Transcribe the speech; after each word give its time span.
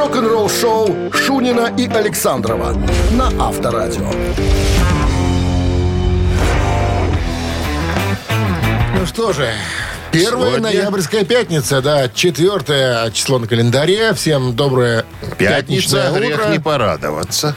рок-н-ролл-шоу 0.00 1.12
Шунина 1.12 1.70
и 1.76 1.86
Александрова 1.86 2.72
на 3.10 3.26
Авторадио. 3.38 4.10
Ну 8.98 9.04
что 9.06 9.34
же, 9.34 9.52
первая 10.10 10.52
Сегодня- 10.56 10.60
ноябрьская 10.70 11.24
пятница, 11.26 11.82
да, 11.82 12.08
четвертое 12.08 13.10
число 13.10 13.38
на 13.40 13.46
календаре. 13.46 14.14
Всем 14.14 14.56
доброе 14.56 15.04
Пятница, 15.36 15.46
пятничное 15.48 16.12
грех 16.12 16.38
утро. 16.40 16.48
не 16.50 16.58
порадоваться. 16.58 17.54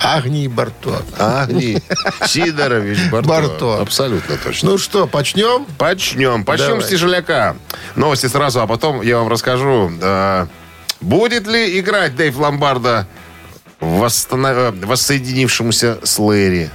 Агний 0.00 0.46
Барто. 0.48 1.02
Агни 1.18 1.82
Сидорович 2.26 2.98
Барто. 3.12 3.28
Барто. 3.28 3.80
Абсолютно 3.82 4.38
точно. 4.38 4.70
Ну 4.70 4.78
что, 4.78 5.06
почнем? 5.06 5.66
Почнем. 5.76 6.44
Почнем 6.46 6.68
Давай. 6.68 6.82
с 6.82 6.88
тяжеляка. 6.88 7.56
Новости 7.94 8.24
сразу, 8.26 8.62
а 8.62 8.66
потом 8.66 9.02
я 9.02 9.18
вам 9.18 9.28
расскажу, 9.28 9.92
э, 10.00 10.46
будет 11.00 11.46
ли 11.46 11.78
играть 11.80 12.16
Дэйв 12.16 12.36
Ломбарда 12.36 13.06
в 13.80 14.00
восстанов- 14.02 14.84
воссоединившемуся 14.84 15.98
с 16.02 16.18
Лэри 16.18 16.70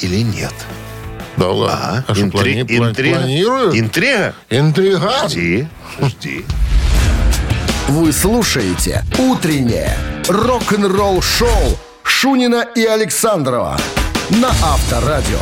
или 0.00 0.22
нет. 0.22 0.54
Да 1.36 1.48
ладно. 1.48 2.04
А 2.06 2.14
что, 2.14 2.24
Интри- 2.24 2.62
плани- 2.64 2.88
интрига? 2.88 3.18
планируют? 3.18 3.74
Интрига? 3.74 4.34
Интрига? 4.50 5.28
Жди, 5.28 5.68
жди. 6.02 6.44
Вы 7.88 8.12
слушаете 8.12 9.04
«Утреннее 9.18 9.96
рок-н-ролл-шоу» 10.28 11.78
Шунина 12.02 12.66
и 12.74 12.84
Александрова 12.84 13.78
на 14.30 14.48
Авторадио. 14.62 15.38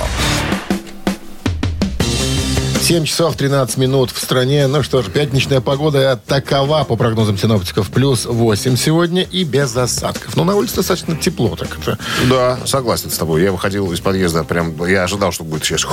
7 2.80 3.04
часов 3.04 3.36
13 3.36 3.76
минут 3.76 4.10
в 4.10 4.18
стране. 4.20 4.66
Ну 4.66 4.82
что 4.82 5.02
ж, 5.02 5.06
пятничная 5.06 5.60
погода 5.60 6.20
такова, 6.26 6.84
по 6.84 6.96
прогнозам 6.96 7.36
синоптиков, 7.36 7.90
плюс 7.90 8.24
8 8.24 8.76
сегодня 8.76 9.22
и 9.22 9.44
без 9.44 9.76
осадков. 9.76 10.36
Но 10.36 10.44
на 10.44 10.54
улице 10.54 10.76
достаточно 10.76 11.16
тепло. 11.16 11.54
Так 11.56 11.78
это... 11.78 11.98
Да, 12.28 12.58
согласен 12.64 13.10
с 13.10 13.18
тобой. 13.18 13.42
Я 13.42 13.52
выходил 13.52 13.92
из 13.92 14.00
подъезда, 14.00 14.44
прям, 14.44 14.74
я 14.86 15.04
ожидал, 15.04 15.32
что 15.32 15.44
будет 15.44 15.64
сейчас. 15.64 15.86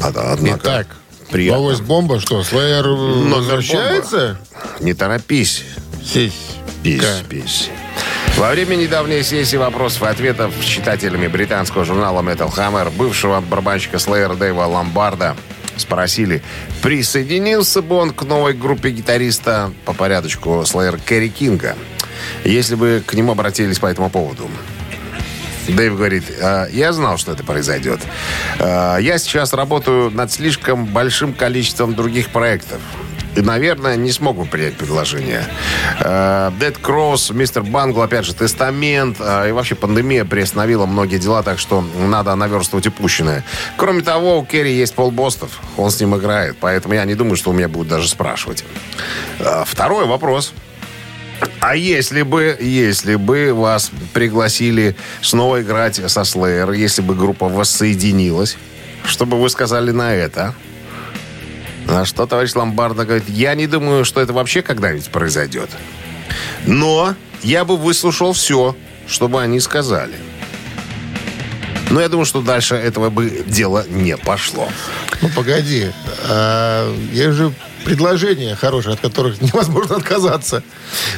А, 0.00 0.08
однако, 0.32 0.60
Итак, 0.62 0.86
приятно. 1.30 1.62
новость 1.62 1.82
бомба, 1.82 2.20
что, 2.20 2.42
Слэйер 2.44 2.86
возвращается? 2.86 4.38
Не 4.80 4.94
торопись. 4.94 5.64
Сись. 6.04 6.32
Пись, 6.82 7.02
пись. 7.28 7.70
Во 8.36 8.50
время 8.50 8.74
недавней 8.76 9.22
сессии 9.22 9.56
вопросов 9.56 10.02
и 10.02 10.06
ответов 10.06 10.52
с 10.60 10.64
читателями 10.64 11.26
британского 11.26 11.84
журнала 11.84 12.20
Metal 12.20 12.54
Hammer 12.54 12.90
бывшего 12.94 13.40
барабанщика 13.40 13.96
Slayer 13.96 14.36
Дэйва 14.36 14.64
Ломбарда 14.66 15.34
спросили, 15.76 16.42
присоединился 16.82 17.82
бы 17.82 17.96
он 17.96 18.12
к 18.12 18.22
новой 18.22 18.54
группе 18.54 18.90
гитариста 18.90 19.72
по 19.84 19.92
порядочку 19.92 20.62
Slayer 20.62 21.00
Кэрри 21.04 21.28
Кинга, 21.28 21.76
если 22.44 22.74
бы 22.74 23.02
к 23.06 23.14
нему 23.14 23.32
обратились 23.32 23.78
по 23.78 23.86
этому 23.86 24.10
поводу. 24.10 24.48
Дэйв 25.68 25.96
говорит, 25.96 26.24
«А, 26.40 26.68
я 26.68 26.92
знал, 26.92 27.18
что 27.18 27.32
это 27.32 27.42
произойдет. 27.42 28.00
А, 28.58 28.98
Я 28.98 29.18
сейчас 29.18 29.52
работаю 29.52 30.10
над 30.10 30.30
слишком 30.30 30.86
большим 30.86 31.34
количеством 31.34 31.94
других 31.94 32.28
проектов. 32.30 32.80
И, 33.36 33.42
наверное, 33.42 33.96
не 33.96 34.10
смогу 34.12 34.46
принять 34.46 34.76
предложение. 34.76 35.44
А, 36.00 36.50
Dead 36.58 36.80
Cross, 36.80 37.34
Мистер 37.34 37.62
Бангл, 37.62 38.00
опять 38.02 38.24
же, 38.24 38.34
Тестамент. 38.34 39.18
а, 39.20 39.46
И 39.46 39.52
вообще 39.52 39.74
пандемия 39.74 40.24
приостановила 40.24 40.86
многие 40.86 41.18
дела, 41.18 41.42
так 41.42 41.58
что 41.58 41.82
надо 41.82 42.34
наверстывать 42.34 42.86
упущенное. 42.86 43.44
Кроме 43.76 44.02
того, 44.02 44.38
у 44.38 44.44
Керри 44.46 44.72
есть 44.74 44.94
Пол 44.94 45.10
Бостов. 45.10 45.60
Он 45.76 45.90
с 45.90 46.00
ним 46.00 46.16
играет, 46.16 46.56
поэтому 46.58 46.94
я 46.94 47.04
не 47.04 47.14
думаю, 47.14 47.36
что 47.36 47.50
у 47.50 47.52
меня 47.52 47.68
будут 47.68 47.88
даже 47.88 48.08
спрашивать. 48.08 48.64
А, 49.40 49.64
Второй 49.66 50.06
вопрос. 50.06 50.54
А 51.60 51.76
если 51.76 52.22
бы, 52.22 52.56
если 52.58 53.16
бы 53.16 53.52
вас 53.52 53.90
пригласили 54.14 54.96
снова 55.20 55.60
играть 55.60 55.96
со 55.96 56.22
Slayer, 56.22 56.74
если 56.74 57.02
бы 57.02 57.14
группа 57.14 57.48
воссоединилась, 57.48 58.56
что 59.04 59.26
бы 59.26 59.38
вы 59.38 59.50
сказали 59.50 59.90
на 59.90 60.14
это? 60.14 60.54
На 61.86 62.04
что 62.04 62.26
товарищ 62.26 62.54
Ломбардо 62.54 63.04
говорит, 63.04 63.28
я 63.28 63.54
не 63.54 63.66
думаю, 63.66 64.04
что 64.04 64.20
это 64.20 64.32
вообще 64.32 64.62
когда-нибудь 64.62 65.08
произойдет. 65.08 65.70
Но 66.66 67.14
я 67.42 67.64
бы 67.64 67.76
выслушал 67.76 68.32
все, 68.32 68.76
что 69.06 69.28
бы 69.28 69.40
они 69.40 69.60
сказали. 69.60 70.16
Но 71.90 72.00
я 72.00 72.08
думаю, 72.08 72.26
что 72.26 72.42
дальше 72.42 72.74
этого 72.74 73.10
бы 73.10 73.44
дело 73.46 73.84
не 73.88 74.16
пошло. 74.16 74.68
Ну, 75.22 75.28
погоди. 75.34 75.92
А, 76.28 76.92
есть 77.12 77.36
же 77.36 77.52
предложения 77.86 78.54
хорошие, 78.56 78.94
от 78.94 79.00
которых 79.00 79.40
невозможно 79.40 79.96
отказаться. 79.96 80.62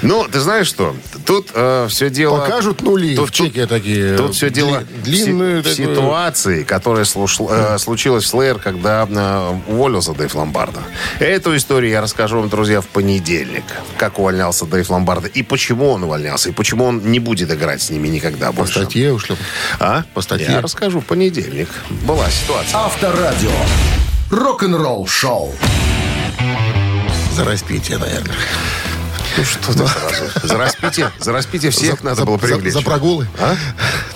Ну, 0.03 0.27
ты 0.31 0.39
знаешь 0.41 0.67
что? 0.69 0.95
Тут 1.27 1.49
все 1.89 2.11
дело... 2.11 2.39
Покажут 2.39 2.83
нули 2.83 3.17
Тут- 3.17 3.31
в 3.31 3.33
чеке 3.33 3.67
такие. 3.67 4.17
Тут 4.17 4.35
все 4.35 4.47
дли- 4.49 4.53
дело 4.53 4.83
длинные. 5.03 5.61
в, 5.61 5.63
такой- 5.63 5.75
ситуации, 5.75 6.63
которая 6.63 7.05
слуш- 7.05 7.41
э, 7.51 7.79
случилась 7.79 8.25
в 8.25 8.35
Slayer, 8.35 8.61
когда 8.63 9.07
э, 9.11 9.55
уволился 9.73 10.13
Дэйв 10.13 10.35
Ломбардо. 10.35 10.81
Эту 11.19 11.57
историю 11.57 11.91
я 11.91 12.01
расскажу 12.03 12.39
вам, 12.39 12.49
друзья, 12.49 12.81
в 12.81 12.87
понедельник. 12.87 13.65
Как 13.97 14.19
увольнялся 14.19 14.65
Дэйв 14.67 14.89
Ломбардо 14.91 15.29
и 15.29 15.43
почему 15.43 15.91
он 15.91 16.05
увольнялся, 16.05 16.51
и 16.51 16.53
почему 16.53 16.85
он 16.85 17.11
не 17.11 17.19
будет 17.19 17.51
играть 17.51 17.81
с 17.83 17.91
ними 17.91 18.09
никогда 18.09 18.49
По 18.49 18.53
больше. 18.59 18.81
статье 18.83 19.13
ушлем. 19.13 19.39
А? 19.81 20.05
По 20.15 20.21
статье. 20.21 20.47
Я 20.51 20.61
расскажу 20.61 21.01
в 21.01 21.05
понедельник. 21.07 21.69
Была 22.07 22.29
ситуация. 22.31 22.77
Авторадио. 22.79 23.51
Рок-н-ролл-шоу. 24.31 25.55
За 27.35 27.45
распитие, 27.45 27.99
наверное. 27.99 28.35
Ну 29.37 29.45
что 29.45 29.73
ты 29.73 29.87
сразу? 29.87 30.25
За 30.43 30.57
распитие, 30.57 31.11
за 31.21 31.33
распитие 31.33 31.71
всех 31.71 32.01
За- 32.01 32.05
надо 32.05 32.17
за- 32.17 32.25
было 32.25 32.39
за- 32.39 32.47
привлечь. 32.47 32.73
За, 32.73 32.81
прогулы. 32.81 33.29
А? 33.39 33.55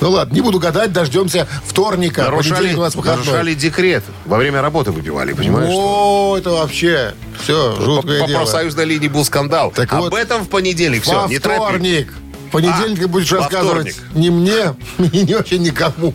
Ну 0.01 0.11
ладно, 0.11 0.35
не 0.35 0.41
буду 0.41 0.59
гадать, 0.59 0.93
дождемся 0.93 1.47
вторника. 1.65 2.23
Нарушали, 2.25 2.75
у 2.75 2.81
нас 2.81 2.95
нарушали 2.97 3.55
декрет. 3.55 4.03
Во 4.25 4.37
время 4.39 4.61
работы 4.63 4.91
выпивали, 4.91 5.33
понимаешь? 5.33 5.69
О, 5.73 6.37
это 6.37 6.51
вообще 6.51 7.15
все, 7.45 7.77
По, 7.77 7.83
жуткое 7.83 8.21
по 8.23 8.27
дело. 8.27 8.39
профсоюзной 8.39 8.85
линии 8.87 9.09
был 9.09 9.25
скандал. 9.25 9.71
Так 9.71 9.93
Об 9.93 10.01
вот, 10.01 10.15
этом 10.15 10.43
в 10.45 10.49
понедельник. 10.49 11.03
Все, 11.05 11.23
Во 11.23 11.29
не 11.29 11.39
вторник. 11.39 12.13
В 12.49 12.51
понедельник 12.51 13.05
А, 13.05 13.09
будешь 13.09 13.31
рассказывать 13.33 13.93
вторник. 13.95 14.15
не 14.17 14.31
мне 14.31 14.75
и 15.13 15.25
не 15.25 15.35
вообще 15.35 15.59
никому. 15.59 16.13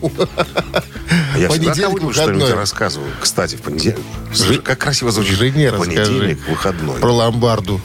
Я 1.36 1.48
всегда 1.48 1.48
Понедельник 1.66 1.84
кому-нибудь 1.84 2.14
что-нибудь 2.16 2.50
рассказываю. 2.50 3.10
Кстати, 3.20 3.56
в 3.56 3.62
понедельник. 3.62 4.00
Слушай, 4.32 4.58
как 4.58 4.78
красиво 4.78 5.10
звучит. 5.10 5.36
Жене. 5.36 5.72
Понедельник, 5.72 6.38
выходной. 6.48 6.98
Про 7.00 7.12
ломбарду. 7.12 7.80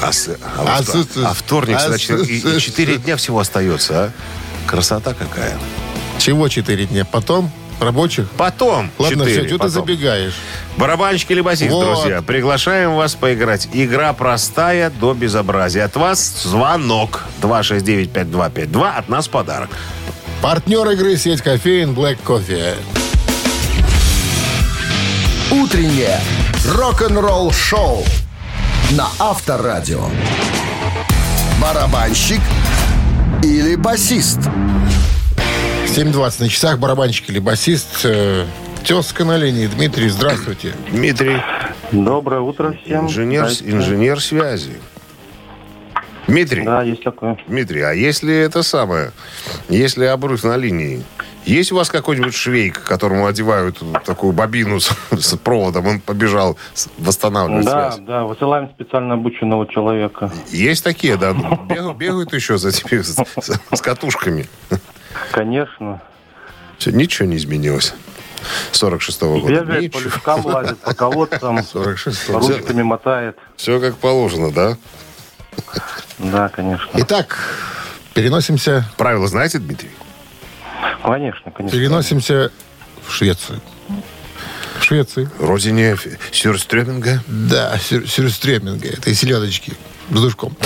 А, 0.00 0.12
с- 0.12 0.28
а 0.28 0.76
А 0.78 0.82
с- 0.82 1.16
а 1.24 1.34
вторник, 1.34 1.76
а 1.76 1.88
значит, 1.88 2.20
с- 2.20 2.28
и, 2.28 2.38
и 2.38 2.60
четыре 2.60 2.96
дня 2.98 3.16
всего 3.16 3.40
остается, 3.40 4.04
а? 4.04 4.12
Красота 4.66 5.12
какая. 5.14 5.58
Чего 6.18 6.48
четыре 6.48 6.86
дня? 6.86 7.04
Потом? 7.04 7.50
Рабочих? 7.80 8.28
Потом. 8.36 8.90
Ладно, 8.98 9.24
четыре, 9.24 9.40
все, 9.46 9.48
что 9.48 9.58
ты 9.58 9.68
забегаешь? 9.68 10.34
Барабанщик 10.76 11.30
или 11.30 11.40
басист, 11.40 11.70
Вот. 11.72 11.84
друзья, 11.84 12.22
приглашаем 12.22 12.94
вас 12.96 13.14
поиграть. 13.14 13.68
Игра 13.72 14.12
простая 14.12 14.90
до 14.90 15.14
безобразия. 15.14 15.84
От 15.84 15.94
вас 15.96 16.42
звонок 16.42 17.24
269-5252. 17.40 18.90
От 18.96 19.08
нас 19.08 19.28
подарок. 19.28 19.70
Партнер 20.42 20.88
игры 20.90 21.16
сеть 21.16 21.42
кофеин 21.42 21.90
Black 21.94 22.18
Coffee. 22.24 22.76
Утреннее 25.50 26.20
рок-н-ролл-шоу 26.76 28.04
на 28.92 29.08
Авторадио. 29.18 30.04
Барабанщик 31.60 32.40
или 33.42 33.74
басист? 33.74 34.38
7.20 35.86 36.34
на 36.40 36.48
часах, 36.48 36.78
барабанщик 36.78 37.30
или 37.30 37.40
басист. 37.40 38.04
Э, 38.04 38.44
тезка 38.84 39.24
на 39.24 39.36
линии. 39.36 39.66
Дмитрий, 39.66 40.08
здравствуйте. 40.08 40.72
Дмитрий, 40.90 41.38
Доброе 41.90 42.40
утро 42.42 42.76
всем. 42.84 43.06
инженер, 43.06 43.44
Здрасте. 43.48 43.70
инженер 43.70 44.20
связи. 44.20 44.74
Дмитрий, 46.28 46.62
Да, 46.64 46.82
есть 46.82 47.02
такое. 47.02 47.38
Дмитрий, 47.46 47.80
а 47.82 47.92
если 47.92 48.34
это 48.34 48.62
самое, 48.62 49.12
если 49.68 50.04
обрыв 50.04 50.44
на 50.44 50.56
линии, 50.56 51.02
есть 51.46 51.72
у 51.72 51.76
вас 51.76 51.88
какой-нибудь 51.88 52.34
швейк, 52.34 52.82
которому 52.84 53.26
одевают 53.26 53.82
такую 54.04 54.32
бобину 54.34 54.78
с, 54.80 54.90
с 55.18 55.36
проводом, 55.38 55.86
он 55.86 56.00
побежал 56.00 56.58
восстанавливать 56.98 57.64
Да, 57.64 57.90
связь? 57.92 58.04
да, 58.06 58.24
высылаем 58.24 58.68
специально 58.68 59.14
обученного 59.14 59.66
человека. 59.66 60.30
Есть 60.50 60.84
такие, 60.84 61.16
да? 61.16 61.32
Бегают, 61.32 61.96
бегают 61.96 62.32
еще 62.34 62.58
за 62.58 62.72
тебе 62.72 63.02
с, 63.02 63.16
с- 63.16 63.80
катушками. 63.80 64.46
Конечно. 65.32 66.02
Всё, 66.76 66.90
ничего 66.90 67.26
не 67.26 67.38
изменилось. 67.38 67.94
46-го 68.72 69.40
года. 69.40 69.52
Бегает, 69.64 69.92
по 69.92 69.96
Ничего. 69.98 70.10
лесам 70.16 70.46
лазит, 70.46 70.78
по 70.78 70.94
колодцам, 70.94 71.62
46 71.72 72.28
ручками 72.28 72.82
мотает. 72.82 73.36
Все 73.56 73.80
как 73.80 73.96
положено, 73.96 74.52
да? 74.52 74.76
Да, 76.18 76.48
конечно. 76.48 76.88
Итак, 76.94 77.38
переносимся, 78.14 78.84
Правила 78.96 79.26
знаете, 79.28 79.58
Дмитрий? 79.58 79.90
Конечно, 81.02 81.50
конечно. 81.50 81.78
переносимся 81.78 82.50
в 83.06 83.12
Швецию. 83.12 83.60
В 84.78 84.84
Швеции. 84.84 85.28
Родине 85.40 85.96
Сюрстрёминга. 86.32 87.22
Да, 87.26 87.76
сюр- 87.78 88.06
сюрстреминга, 88.06 88.88
этой 88.88 89.14
селедочки. 89.14 89.72
с 90.10 90.20
душком. 90.20 90.56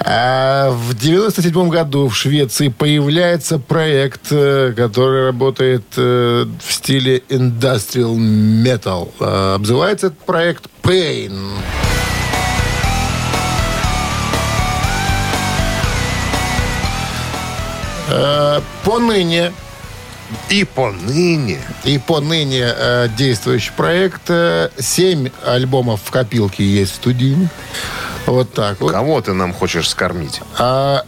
А 0.00 0.70
в 0.70 0.92
97 0.94 1.68
году 1.70 2.08
в 2.08 2.14
Швеции 2.16 2.68
появляется 2.68 3.58
проект, 3.58 4.26
э, 4.30 4.74
который 4.76 5.26
работает 5.26 5.84
э, 5.96 6.44
в 6.62 6.72
стиле 6.72 7.18
industrial 7.30 8.14
metal. 8.16 9.10
А, 9.20 9.54
Обзывается 9.54 10.08
этот 10.08 10.18
проект 10.18 10.66
Pain. 10.82 11.52
Э, 18.08 18.60
Поныне 18.84 19.52
И 20.48 20.64
поныне. 20.64 21.58
и 21.84 21.98
поныне 21.98 22.64
э, 22.64 23.08
действующий 23.16 23.72
проект. 23.76 24.22
э, 24.28 24.70
Семь 24.78 25.30
альбомов 25.46 26.00
в 26.04 26.10
копилке 26.10 26.64
есть 26.64 26.96
студийных. 26.96 27.50
Вот 28.26 28.52
так 28.54 28.80
вот. 28.80 28.92
Кого 28.92 29.20
ты 29.20 29.32
нам 29.34 29.52
хочешь 29.52 29.88
скормить? 29.88 30.40
А 30.58 31.04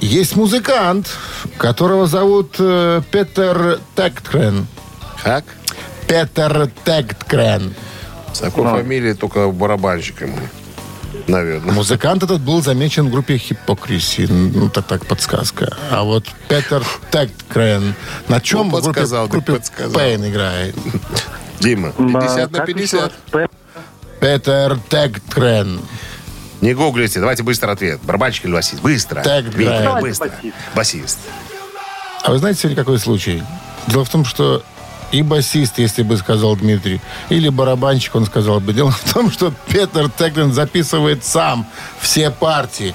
есть 0.00 0.36
музыкант, 0.36 1.08
которого 1.56 2.06
зовут 2.06 2.56
э, 2.58 3.02
Петер 3.10 3.80
Текткрен. 3.96 4.66
Как? 5.22 5.44
Петер 6.06 6.70
Текткрен. 6.84 7.74
С 8.32 8.40
такой 8.40 8.64
фамилией 8.64 9.14
только 9.14 9.48
барабанщиком. 9.48 10.30
Наверное. 11.28 11.72
Музыкант 11.74 12.22
этот 12.22 12.40
был 12.40 12.62
замечен 12.62 13.08
в 13.08 13.10
группе 13.10 13.36
Хипокриси. 13.36 14.26
Ну, 14.28 14.66
это 14.66 14.82
так 14.82 15.06
подсказка. 15.06 15.76
А 15.90 16.02
вот 16.02 16.24
Петер 16.48 16.82
Текткрен 17.10 17.94
на 18.28 18.40
чем 18.40 18.68
Ну, 18.68 18.78
в 18.78 18.82
группе, 18.82 18.86
подсказал, 18.86 19.26
в 19.26 19.30
группе. 19.30 19.60
Пейн 19.94 20.26
играет? 20.26 20.74
Дима, 21.60 21.92
50 21.92 22.50
на 22.50 22.60
50. 22.60 23.12
Петер 24.20 24.78
Текткрен. 24.88 25.80
Не 26.60 26.74
гуглите, 26.74 27.20
давайте 27.20 27.42
быстро 27.42 27.70
ответ. 27.72 28.00
Барабанщик 28.02 28.46
или 28.46 28.52
басист? 28.52 28.82
Быстро. 28.82 29.22
Так, 29.22 29.44
Витя, 29.44 29.68
да. 29.68 29.82
Давайте 29.82 30.08
быстро. 30.08 30.30
Басист. 30.74 31.18
А 32.24 32.32
вы 32.32 32.38
знаете 32.38 32.60
сегодня 32.60 32.76
какой 32.76 32.98
случай? 32.98 33.42
Дело 33.86 34.04
в 34.04 34.08
том, 34.08 34.24
что 34.24 34.64
и 35.12 35.22
басист, 35.22 35.78
если 35.78 36.02
бы 36.02 36.16
сказал 36.16 36.56
Дмитрий, 36.56 37.00
или 37.28 37.48
барабанщик, 37.48 38.14
он 38.14 38.26
сказал 38.26 38.60
бы. 38.60 38.72
Дело 38.72 38.90
в 38.90 39.12
том, 39.12 39.30
что 39.30 39.52
Петер 39.68 40.10
Теглин 40.10 40.52
записывает 40.52 41.24
сам 41.24 41.66
все 42.00 42.30
партии. 42.30 42.94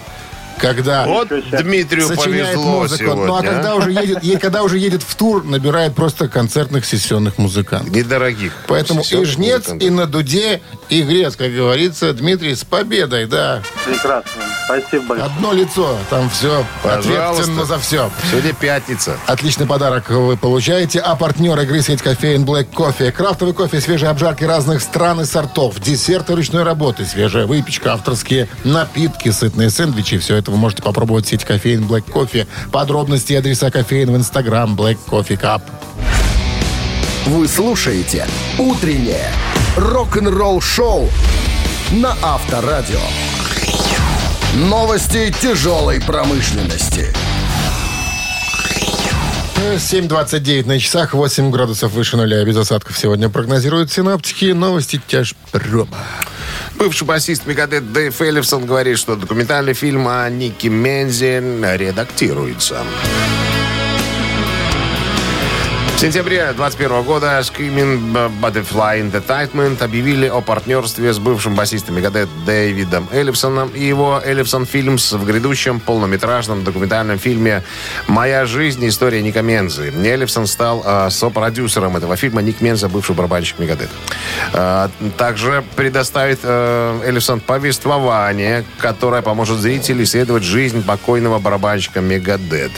Когда 0.59 1.05
Вот 1.05 1.27
Дмитрию 1.29 2.07
сочиняет 2.07 2.53
повезло 2.55 2.79
музыку. 2.81 3.03
сегодня. 3.03 3.25
Ну 3.25 3.35
а 3.35 3.39
а? 3.39 3.43
когда 3.43 3.75
уже, 3.75 3.91
едет, 3.91 4.23
е- 4.23 4.37
когда 4.37 4.63
уже 4.63 4.77
едет 4.77 5.03
в 5.03 5.15
тур, 5.15 5.43
набирает 5.43 5.93
просто 5.95 6.27
концертных 6.27 6.85
сессионных 6.85 7.37
музыкантов. 7.37 7.93
Недорогих. 7.93 8.53
Поэтому 8.67 9.01
и 9.01 9.03
Сессионных 9.03 9.29
жнец, 9.29 9.57
музыкантов. 9.67 9.87
и 9.87 9.89
на 9.91 10.05
дуде, 10.05 10.61
и 10.89 11.01
грец, 11.01 11.35
как 11.35 11.53
говорится. 11.53 12.13
Дмитрий, 12.13 12.55
с 12.55 12.63
победой, 12.63 13.25
да. 13.25 13.61
Прекрасно. 13.85 14.31
Спасибо 14.65 15.05
большое. 15.07 15.25
Одно 15.31 15.53
лицо, 15.53 15.97
там 16.09 16.29
все 16.29 16.65
Пожалуйста. 16.81 17.29
ответственно 17.29 17.65
за 17.65 17.79
все. 17.79 18.09
Сегодня 18.31 18.53
пятница. 18.53 19.17
Отличный 19.27 19.65
подарок 19.67 20.09
вы 20.09 20.37
получаете. 20.37 20.99
А 20.99 21.15
партнер 21.15 21.59
игры 21.59 21.81
сеть 21.81 22.01
кофеин 22.01 22.45
Black 22.45 22.73
Кофе. 22.73 23.11
Крафтовый 23.11 23.53
кофе, 23.53 23.81
свежие 23.81 24.09
обжарки 24.09 24.45
разных 24.45 24.81
стран 24.81 25.19
и 25.21 25.25
сортов. 25.25 25.79
Десерты 25.81 26.35
ручной 26.35 26.63
работы, 26.63 27.05
свежая 27.05 27.45
выпечка, 27.45 27.93
авторские 27.93 28.47
напитки, 28.63 29.29
сытные 29.31 29.69
сэндвичи. 29.69 30.17
Все 30.19 30.37
это 30.37 30.42
вы 30.51 30.57
можете 30.57 30.81
попробовать 30.81 31.27
сеть 31.27 31.45
кофеин 31.45 31.83
Black 31.83 32.09
Кофе. 32.09 32.47
Подробности 32.71 33.33
и 33.33 33.35
адреса 33.35 33.71
кофеин 33.71 34.11
в 34.11 34.15
инстаграм 34.15 34.75
Black 34.75 34.97
Coffee 35.07 35.39
Cup. 35.39 35.61
Вы 37.25 37.47
слушаете 37.47 38.27
«Утреннее 38.57 39.31
рок-н-ролл-шоу» 39.77 41.09
на 41.91 42.15
Авторадио. 42.21 42.99
Новости 44.55 45.33
тяжелой 45.41 46.01
промышленности. 46.01 47.13
7.29 49.55 50.67
на 50.67 50.77
часах, 50.77 51.13
8 51.13 51.49
градусов 51.49 51.93
выше 51.93 52.17
нуля. 52.17 52.43
Без 52.43 52.57
осадков 52.57 52.97
сегодня 52.97 53.29
прогнозируют 53.29 53.91
синаптики. 53.91 54.51
Новости 54.51 55.01
тяжпрома. 55.07 55.97
Бывший 56.75 57.05
басист 57.05 57.45
Мегадет 57.45 57.91
Дэйв 57.93 58.21
Эллифсон 58.21 58.65
говорит, 58.65 58.97
что 58.97 59.15
документальный 59.15 59.73
фильм 59.73 60.07
о 60.07 60.29
Никки 60.29 60.67
Мензи 60.67 61.77
редактируется. 61.77 62.83
Сентябре 66.03 66.51
2021 66.51 67.03
года 67.03 67.39
Screaming 67.39 68.29
Butterfly 68.41 69.09
Entertainment 69.09 69.81
объявили 69.81 70.27
о 70.27 70.41
партнерстве 70.41 71.13
с 71.13 71.17
бывшим 71.17 71.55
басистом 71.55 71.95
Мегадет 71.95 72.27
Дэвидом 72.45 73.07
Эллифсоном 73.13 73.69
и 73.69 73.85
его 73.85 74.21
Эллифсон 74.21 74.65
Фильмс 74.65 75.13
в 75.13 75.25
грядущем 75.25 75.79
полнометражном 75.79 76.65
документальном 76.65 77.17
фильме 77.19 77.63
«Моя 78.07 78.45
жизнь. 78.45 78.85
История 78.85 79.21
Ника 79.21 79.41
Мензы». 79.41 79.93
Эллифсон 79.93 80.45
стал 80.45 80.83
э, 80.85 81.09
сопродюсером 81.09 81.95
этого 81.95 82.17
фильма. 82.17 82.41
Ник 82.41 82.59
Менза, 82.59 82.89
бывший 82.89 83.15
барабанщик 83.15 83.59
Мегадет. 83.59 83.89
Э, 84.51 84.89
также 85.17 85.63
предоставит 85.77 86.41
э, 86.43 87.01
Эллифсон 87.05 87.39
повествование, 87.39 88.65
которое 88.77 89.21
поможет 89.21 89.59
зрителю 89.59 90.03
исследовать 90.03 90.43
жизнь 90.43 90.83
покойного 90.83 91.39
барабанщика 91.39 92.01
Мегадет. 92.01 92.73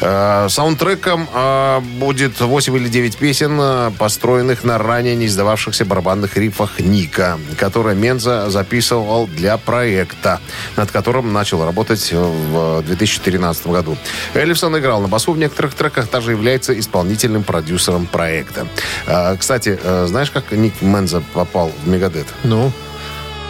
Э, 0.00 0.46
саундтреком 0.48 1.28
э, 1.34 1.80
будет 1.98 2.40
8 2.40 2.59
или 2.68 2.88
9 2.88 3.16
песен, 3.16 3.58
э, 3.60 3.90
построенных 3.98 4.64
на 4.64 4.78
ранее 4.78 5.16
не 5.16 5.26
издававшихся 5.26 5.84
барабанных 5.84 6.36
рифах 6.36 6.80
Ника, 6.80 7.38
которые 7.58 7.96
Менза 7.96 8.50
записывал 8.50 9.26
для 9.26 9.56
проекта, 9.56 10.40
над 10.76 10.90
которым 10.90 11.32
начал 11.32 11.64
работать 11.64 12.12
в 12.12 12.82
2013 12.82 13.66
году. 13.68 13.96
Эллифсон 14.34 14.78
играл 14.78 15.00
на 15.00 15.08
басу 15.08 15.32
в 15.32 15.38
некоторых 15.38 15.74
треках, 15.74 16.08
также 16.08 16.32
является 16.32 16.78
исполнительным 16.78 17.42
продюсером 17.42 18.06
проекта. 18.06 18.66
Э, 19.06 19.36
Кстати, 19.36 19.78
э, 19.82 20.06
знаешь, 20.08 20.30
как 20.30 20.50
Ник 20.52 20.80
Менза 20.82 21.22
попал 21.32 21.72
в 21.84 21.88
Мегадет? 21.88 22.26
Ну, 22.44 22.70
Э, 22.70 22.89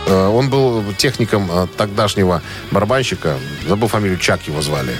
Он 0.08 0.48
был 0.48 0.82
техником 0.94 1.50
э, 1.50 1.66
тогдашнего 1.76 2.42
барабанщика, 2.70 3.36
забыл 3.68 3.88
фамилию, 3.88 4.18
Чак 4.18 4.46
его 4.46 4.62
звали. 4.62 4.96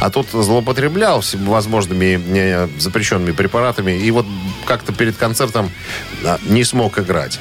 А 0.00 0.10
тот 0.10 0.28
злоупотреблял 0.30 1.20
всевозможными 1.20 2.20
э, 2.36 2.68
запрещенными 2.78 3.32
препаратами 3.32 3.92
и 3.92 4.10
вот 4.10 4.26
как-то 4.64 4.92
перед 4.92 5.16
концертом 5.16 5.70
э, 6.24 6.38
не 6.48 6.64
смог 6.64 6.98
играть. 6.98 7.38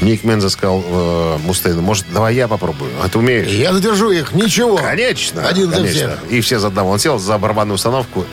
Ник 0.00 0.24
Менза 0.24 0.48
сказал 0.48 0.82
э, 0.86 1.38
Мустейну, 1.44 1.82
может, 1.82 2.06
давай 2.12 2.34
я 2.34 2.48
попробую? 2.48 2.90
А 3.02 3.08
ты 3.08 3.18
умеешь? 3.18 3.48
я 3.48 3.72
задержу 3.72 4.10
их. 4.10 4.32
Ничего. 4.32 4.76
Конечно. 4.76 5.46
Один 5.46 5.68
за 5.68 5.76
конечно. 5.76 5.94
всех. 5.94 6.18
И 6.30 6.40
все 6.40 6.58
за 6.58 6.68
одного. 6.68 6.90
Он 6.90 6.98
сел 6.98 7.18
за 7.18 7.36
барабанную 7.38 7.74
установку 7.74 8.24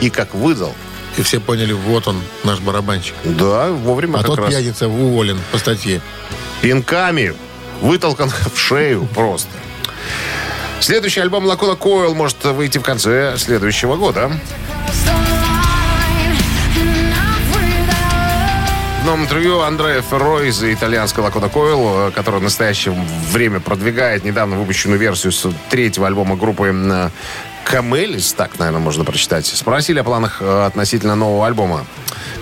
и 0.00 0.10
как 0.10 0.34
выдал. 0.34 0.74
И 1.16 1.22
все 1.22 1.40
поняли, 1.40 1.72
вот 1.72 2.06
он, 2.08 2.20
наш 2.44 2.60
барабанщик. 2.60 3.14
Да, 3.24 3.68
вовремя 3.70 4.18
А 4.18 4.22
тот 4.22 4.38
раз. 4.38 4.48
пьяница 4.50 4.86
уволен 4.88 5.38
по 5.50 5.58
статье. 5.58 6.00
пинками 6.60 7.34
вытолкан 7.80 8.30
в 8.54 8.58
шею 8.58 9.06
просто. 9.14 9.50
Следующий 10.80 11.20
альбом 11.20 11.46
Лакона 11.46 11.74
Койл 11.74 12.14
может 12.14 12.44
выйти 12.44 12.78
в 12.78 12.82
конце 12.82 13.36
следующего 13.38 13.96
года. 13.96 14.30
Новом 19.06 19.22
интервью 19.22 19.60
Андреа 19.60 20.02
Ферро 20.02 20.40
из 20.42 20.64
итальянской 20.64 21.22
Лакона 21.22 21.48
Койл, 21.48 22.08
э, 22.08 22.10
который 22.10 22.40
в 22.40 22.42
настоящее 22.42 22.92
время 23.30 23.60
продвигает 23.60 24.24
недавно 24.24 24.56
выпущенную 24.56 24.98
версию 24.98 25.30
с 25.30 25.48
третьего 25.70 26.08
альбома 26.08 26.34
группы 26.34 26.72
э, 26.74 27.10
Камелис, 27.62 28.32
так, 28.32 28.58
наверное, 28.58 28.80
можно 28.80 29.04
прочитать, 29.04 29.46
спросили 29.46 30.00
о 30.00 30.04
планах 30.04 30.42
э, 30.42 30.64
относительно 30.66 31.14
нового 31.14 31.46
альбома. 31.46 31.86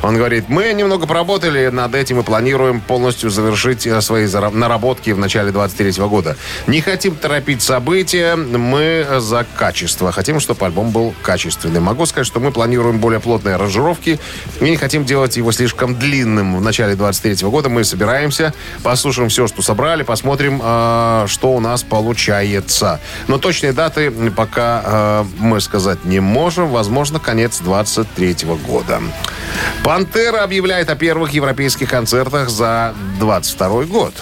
Он 0.05 0.19
говорит, 0.19 0.51
мы 0.51 0.71
немного 0.75 1.07
поработали 1.07 1.69
над 1.69 1.95
этим 1.95 2.21
и 2.21 2.23
планируем 2.23 2.83
полностью 2.83 3.31
завершить 3.31 3.87
э, 3.87 4.03
свои 4.03 4.29
наработки 4.29 5.11
в 5.11 5.19
начале 5.19 5.51
23 5.51 5.93
года. 6.05 6.37
Не 6.67 6.83
хотим 6.83 7.17
торопить 7.17 7.63
события, 7.63 8.37
мы 8.37 9.07
за 9.19 9.47
качество. 9.57 10.13
Хотим, 10.13 10.41
чтобы 10.41 10.67
альбом 10.67 10.91
был 10.91 11.15
качественный. 11.23 11.81
Могу 11.81 12.05
сказать, 12.05 12.27
что 12.27 12.39
мы 12.39 12.53
планируем 12.53 12.99
более 12.99 13.19
плотные 13.19 13.55
аранжировки 13.55 14.21
и 14.61 14.65
не 14.65 14.77
хотим 14.77 15.07
делать 15.07 15.39
его 15.39 15.53
слишком 15.53 15.95
длинным. 15.99 16.59
В 16.59 16.61
начале 16.61 16.97
23 16.97 17.49
года 17.49 17.71
мы 17.71 17.83
собираемся, 17.83 18.53
послушаем 18.83 19.31
все, 19.31 19.47
что 19.47 19.63
собрали, 19.63 20.03
посмотрим, 20.03 20.61
э, 20.63 21.25
что 21.29 21.53
у 21.53 21.61
нас 21.61 21.83
получается. 21.83 23.01
Но 23.27 23.39
точные 23.39 23.73
даты 23.73 24.11
пока 24.37 24.83
э, 24.85 25.25
мы 25.39 25.63
сказать 25.63 26.05
не 26.05 26.21
можем. 26.21 26.69
Возможно, 26.69 27.19
конец 27.19 27.61
23 27.61 28.37
года. 28.67 29.01
Пантера 29.95 30.43
объявляет 30.43 30.91
о 30.91 30.97
первых 30.97 31.35
европейских 31.35 31.89
концертах 31.89 32.51
за 32.51 32.93
22 33.21 33.85
год. 33.85 34.13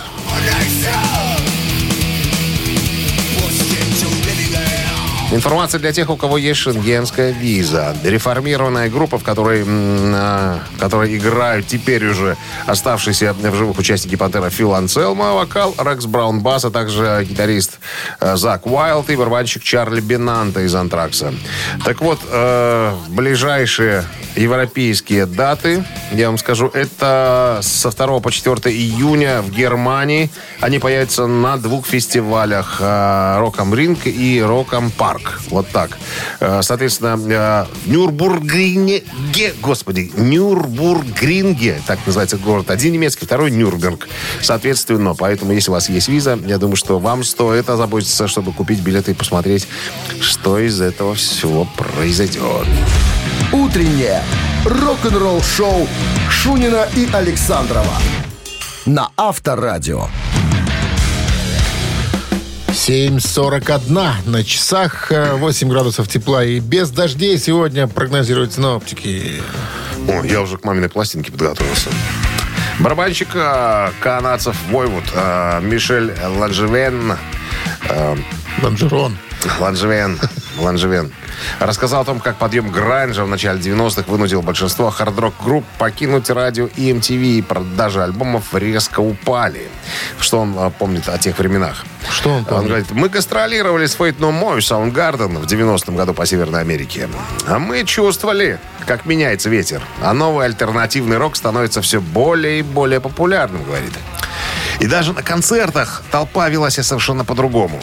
Информация 5.32 5.80
для 5.80 5.92
тех, 5.92 6.10
у 6.10 6.16
кого 6.16 6.36
есть 6.36 6.60
шенгенская 6.60 7.30
виза. 7.30 7.96
Реформированная 8.04 8.90
группа, 8.90 9.18
в 9.18 9.24
которой, 9.24 9.62
в 9.62 10.78
которой 10.78 11.16
играют 11.16 11.66
теперь 11.66 12.06
уже 12.06 12.36
оставшиеся 12.66 13.32
в 13.32 13.54
живых 13.54 13.78
участники 13.78 14.14
«Пантера» 14.14 14.50
Фил 14.50 14.74
Анселма, 14.74 15.32
вокал 15.32 15.74
Рекс 15.78 16.04
Браун 16.04 16.40
Бас, 16.40 16.66
а 16.66 16.70
также 16.70 17.26
гитарист 17.26 17.78
э, 18.20 18.36
Зак 18.36 18.66
Уайлд 18.66 19.08
и 19.08 19.16
барабанщик 19.16 19.62
Чарли 19.62 20.02
Бенанта 20.02 20.60
из 20.60 20.74
«Антракса». 20.74 21.32
Так 21.82 22.02
вот, 22.02 22.18
э, 22.30 22.94
ближайшие 23.08 24.04
европейские 24.36 25.24
даты, 25.24 25.82
я 26.12 26.26
вам 26.26 26.36
скажу, 26.36 26.68
это 26.68 27.60
со 27.62 27.90
2 27.90 28.20
по 28.20 28.30
4 28.30 28.74
июня 28.74 29.40
в 29.40 29.50
Германии. 29.50 30.30
Они 30.60 30.78
появятся 30.78 31.26
на 31.26 31.56
двух 31.56 31.86
фестивалях 31.86 32.76
э, 32.80 33.38
«Роком 33.38 33.74
Ринг» 33.74 34.06
и 34.06 34.42
«Роком 34.42 34.90
Парк». 34.90 35.21
Вот 35.50 35.68
так. 35.68 35.98
Э, 36.40 36.60
соответственно, 36.62 37.18
э, 37.28 37.90
Нюрбургринге, 37.90 39.02
господи, 39.60 40.10
Нюрбургринге, 40.16 41.80
так 41.86 41.98
называется 42.06 42.36
город. 42.36 42.70
Один 42.70 42.92
немецкий, 42.92 43.26
второй 43.26 43.50
Нюрнберг. 43.50 44.08
Соответственно, 44.40 45.14
поэтому, 45.14 45.52
если 45.52 45.70
у 45.70 45.74
вас 45.74 45.88
есть 45.88 46.08
виза, 46.08 46.38
я 46.46 46.58
думаю, 46.58 46.76
что 46.76 46.98
вам 46.98 47.24
стоит 47.24 47.68
озаботиться, 47.68 48.28
чтобы 48.28 48.52
купить 48.52 48.80
билеты 48.80 49.12
и 49.12 49.14
посмотреть, 49.14 49.66
что 50.20 50.58
из 50.58 50.80
этого 50.80 51.14
всего 51.14 51.66
произойдет. 51.76 52.66
Утреннее 53.52 54.22
рок-н-ролл-шоу 54.64 55.88
Шунина 56.30 56.86
и 56.96 57.08
Александрова 57.12 57.98
на 58.86 59.10
Авторадио. 59.16 60.08
7.41 62.88 64.28
на 64.28 64.42
часах, 64.42 65.12
8 65.12 65.68
градусов 65.68 66.08
тепла 66.08 66.44
и 66.44 66.58
без 66.58 66.90
дождей 66.90 67.38
сегодня 67.38 67.86
прогнозируют 67.86 68.54
синоптики. 68.54 69.40
О, 70.08 70.24
я 70.24 70.40
уже 70.42 70.58
к 70.58 70.64
маминой 70.64 70.88
пластинке 70.88 71.30
подготовился. 71.30 71.90
Барабанщик 72.80 73.28
э, 73.34 73.90
канадцев 74.00 74.56
Войвуд 74.68 75.04
э, 75.14 75.60
Мишель 75.62 76.12
Ланжевен. 76.26 77.16
Э, 77.88 78.16
Ланжерон. 78.60 79.16
Ланжевен. 79.60 80.18
Ланжевен. 80.58 81.12
Рассказал 81.58 82.02
о 82.02 82.04
том, 82.04 82.20
как 82.20 82.36
подъем 82.36 82.70
гранжа 82.70 83.24
в 83.24 83.28
начале 83.28 83.60
90-х 83.60 84.04
вынудил 84.06 84.42
большинство 84.42 84.90
хард-рок-групп 84.90 85.64
покинуть 85.78 86.30
радио 86.30 86.68
и 86.76 86.92
MTV, 86.92 87.38
и 87.38 87.42
продажи 87.42 88.02
альбомов 88.02 88.54
резко 88.54 89.00
упали. 89.00 89.68
Что 90.18 90.40
он 90.40 90.54
а, 90.58 90.70
помнит 90.70 91.08
о 91.08 91.18
тех 91.18 91.38
временах? 91.38 91.84
Что 92.10 92.30
он 92.30 92.44
помнит? 92.44 92.62
Он 92.62 92.68
говорит, 92.68 92.90
мы 92.92 93.08
гастролировали 93.08 93.86
с 93.86 93.96
Faith 93.96 94.18
No 94.18 94.32
More, 94.32 94.58
Soundgarden 94.58 95.38
в 95.38 95.46
90-м 95.46 95.96
году 95.96 96.14
по 96.14 96.26
Северной 96.26 96.60
Америке. 96.60 97.08
А 97.46 97.58
мы 97.58 97.84
чувствовали, 97.84 98.58
как 98.86 99.06
меняется 99.06 99.48
ветер. 99.48 99.82
А 100.00 100.12
новый 100.12 100.46
альтернативный 100.46 101.16
рок 101.16 101.36
становится 101.36 101.82
все 101.82 102.00
более 102.00 102.60
и 102.60 102.62
более 102.62 103.00
популярным, 103.00 103.64
говорит. 103.64 103.92
И 104.80 104.86
даже 104.86 105.12
на 105.12 105.22
концертах 105.22 106.02
толпа 106.10 106.48
вела 106.48 106.70
себя 106.70 106.82
совершенно 106.82 107.24
по-другому. 107.24 107.80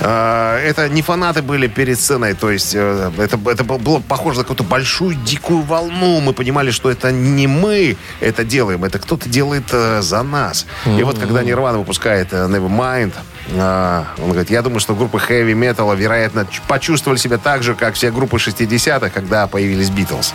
Э, 0.00 0.58
Это 0.70 0.88
не 0.88 1.02
фанаты 1.02 1.42
были 1.42 1.66
перед 1.68 1.98
сценой, 1.98 2.34
то 2.34 2.50
есть 2.50 2.74
э, 2.74 3.10
это, 3.18 3.38
это 3.50 3.64
было- 3.64 4.00
похоже 4.00 4.38
на 4.38 4.44
какую-то 4.44 4.64
большую 4.64 5.14
дикую 5.14 5.62
волну. 5.62 6.20
Мы 6.20 6.32
понимали, 6.32 6.70
что 6.70 6.90
это 6.90 7.12
не 7.12 7.46
мы 7.46 7.96
это 8.20 8.44
делаем, 8.44 8.84
это 8.84 8.98
кто-то 8.98 9.28
делает 9.28 9.64
э, 9.72 10.02
за 10.02 10.22
нас. 10.22 10.66
И 10.86 11.02
вот 11.02 11.18
когда 11.18 11.42
Нирвана 11.42 11.78
выпускает 11.78 12.32
Nevermind, 12.32 13.12
он 13.52 14.30
говорит, 14.30 14.50
я 14.50 14.62
думаю, 14.62 14.80
что 14.80 14.94
группы 14.94 15.18
хэви 15.18 15.54
металла, 15.54 15.94
вероятно, 15.94 16.46
почувствовали 16.68 17.18
себя 17.18 17.38
так 17.38 17.62
же, 17.62 17.74
как 17.74 17.94
все 17.94 18.10
группы 18.12 18.36
60-х, 18.36 19.10
когда 19.10 19.46
появились 19.48 19.90
Битлз. 19.90 20.34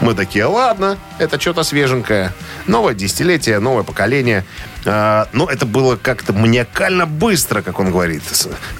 Мы 0.00 0.14
такие, 0.14 0.44
ладно, 0.44 0.96
это 1.18 1.40
что-то 1.40 1.64
свеженькое. 1.64 2.32
Новое 2.66 2.94
десятилетие, 2.94 3.58
новое 3.58 3.82
поколение. 3.82 4.44
Но 4.84 5.48
это 5.50 5.64
было 5.66 5.96
как-то 5.96 6.32
маниакально 6.34 7.06
быстро, 7.06 7.62
как 7.62 7.80
он 7.80 7.90
говорит. 7.90 8.22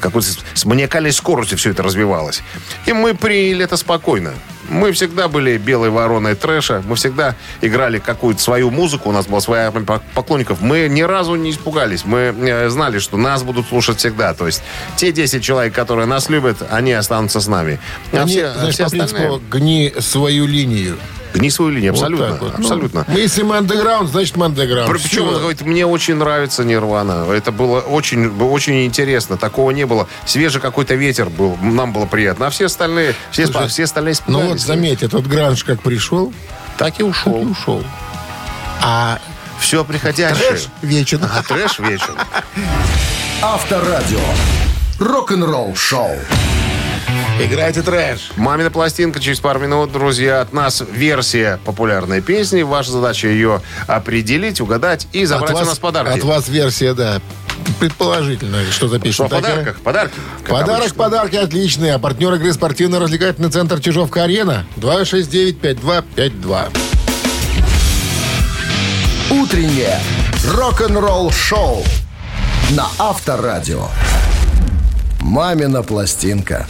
Какой-то 0.00 0.28
с- 0.54 0.64
маниакальной 0.64 1.12
скоростью 1.12 1.58
все 1.58 1.70
это 1.70 1.82
развивалось. 1.82 2.42
И 2.86 2.92
мы 2.92 3.14
приняли 3.14 3.64
это 3.64 3.76
спокойно. 3.76 4.32
Мы 4.70 4.92
всегда 4.92 5.28
были 5.28 5.58
белой 5.58 5.90
вороной 5.90 6.34
трэша. 6.34 6.82
Мы 6.86 6.96
всегда 6.96 7.34
играли 7.60 7.98
какую-то 7.98 8.40
свою 8.40 8.70
музыку. 8.70 9.10
У 9.10 9.12
нас 9.12 9.26
была 9.26 9.40
своя 9.40 9.66
армия 9.68 9.84
пок- 9.84 10.02
поклонников. 10.14 10.62
Мы 10.62 10.88
ни 10.88 11.02
разу 11.02 11.34
не 11.34 11.50
испугались. 11.50 12.04
Мы 12.06 12.18
э, 12.34 12.68
знали, 12.70 12.98
что 12.98 13.18
нас 13.18 13.42
будут 13.42 13.68
слушать 13.68 13.98
всегда. 13.98 14.32
То 14.32 14.46
есть 14.46 14.62
те 14.96 15.12
10 15.12 15.42
человек, 15.44 15.74
которые 15.74 16.06
нас 16.06 16.30
любят, 16.30 16.58
они 16.70 16.92
останутся 16.94 17.40
с 17.40 17.46
нами. 17.46 17.78
А 18.12 18.22
Они, 18.22 18.30
все, 18.32 18.52
знаешь, 18.54 18.74
все 18.74 18.84
по 18.84 18.90
принципу, 18.90 19.16
остальные... 19.18 19.40
гни 19.50 19.94
свою 20.00 20.46
линию. 20.46 20.96
Гни 21.34 21.50
свою 21.50 21.72
линию, 21.72 21.92
Вот 21.92 21.98
абсолютно. 22.02 22.28
так 22.30 22.40
вот. 22.42 22.52
Ну, 22.52 22.58
абсолютно. 22.60 23.06
если 23.08 23.42
мы 23.42 23.56
андеграунд, 23.56 24.08
значит 24.08 24.36
мы 24.36 24.46
андеграунд. 24.46 24.90
Причем 24.90 25.28
он 25.28 25.34
говорит, 25.40 25.62
мне 25.62 25.84
очень 25.84 26.14
нравится 26.14 26.62
Нирвана. 26.64 27.26
Это 27.32 27.50
было 27.50 27.80
очень, 27.80 28.28
очень 28.40 28.86
интересно. 28.86 29.36
Такого 29.36 29.72
не 29.72 29.84
было. 29.84 30.06
Свежий 30.26 30.60
какой-то 30.60 30.94
ветер 30.94 31.28
был. 31.30 31.56
Нам 31.60 31.92
было 31.92 32.06
приятно. 32.06 32.46
А 32.46 32.50
все 32.50 32.66
остальные, 32.66 33.14
все, 33.32 33.46
Слушай, 33.46 33.68
все 33.68 33.84
остальные 33.84 34.14
Ну 34.28 34.40
вот 34.48 34.60
заметь, 34.60 35.02
этот 35.02 35.26
гранж 35.26 35.64
как 35.64 35.82
пришел, 35.82 36.32
Так 36.78 36.88
и 36.88 36.92
так 36.92 37.00
и 37.00 37.02
ушел. 37.02 37.34
ушел. 37.50 37.84
А 38.80 39.18
Все 39.58 39.84
приходящее. 39.84 40.48
трэш 40.50 40.66
вечен. 40.82 41.20
А 41.24 41.42
трэш 41.42 41.78
вечер. 41.80 42.14
Авторадио. 43.42 44.20
Рок-н-ролл 45.00 45.74
шоу. 45.74 46.16
Играйте 47.40 47.82
трэш. 47.82 48.30
Мамина 48.36 48.70
пластинка 48.70 49.18
через 49.18 49.40
пару 49.40 49.58
минут, 49.58 49.90
друзья. 49.90 50.40
От 50.40 50.52
нас 50.52 50.84
версия 50.92 51.58
популярной 51.64 52.20
песни. 52.20 52.62
Ваша 52.62 52.92
задача 52.92 53.26
ее 53.26 53.60
определить, 53.88 54.60
угадать 54.60 55.08
и 55.12 55.24
забрать 55.24 55.50
от 55.50 55.56
вас, 55.56 55.64
у 55.64 55.70
нас 55.70 55.78
подарки. 55.78 56.18
От 56.18 56.24
вас 56.24 56.48
версия, 56.48 56.94
да. 56.94 57.20
Предположительно, 57.80 58.58
что 58.70 58.88
за 58.88 59.00
Что 59.12 59.28
подарках? 59.28 59.80
Подарки. 59.80 60.14
Подарок, 60.46 60.80
обычно. 60.82 60.96
подарки 60.96 61.36
отличные. 61.36 61.94
А 61.94 61.98
партнер 61.98 62.34
игры 62.34 62.52
спортивно-развлекательный 62.52 63.50
центр 63.50 63.80
Чижовка-Арена. 63.80 64.64
269-5252. 64.76 66.68
Утреннее 69.30 69.98
рок-н-ролл 70.52 71.32
шоу 71.32 71.82
на 72.70 72.86
Авторадио. 72.98 73.88
Мамина 75.20 75.82
пластинка. 75.82 76.66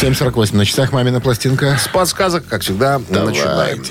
7.48 0.00 0.56
на 0.56 0.64
часах 0.64 0.92
«Мамина 0.92 1.20
пластинка». 1.20 1.76
С 1.76 1.86
подсказок, 1.86 2.46
как 2.46 2.62
всегда, 2.62 2.98
Давайте. 3.10 3.42
начинаем. 3.42 3.82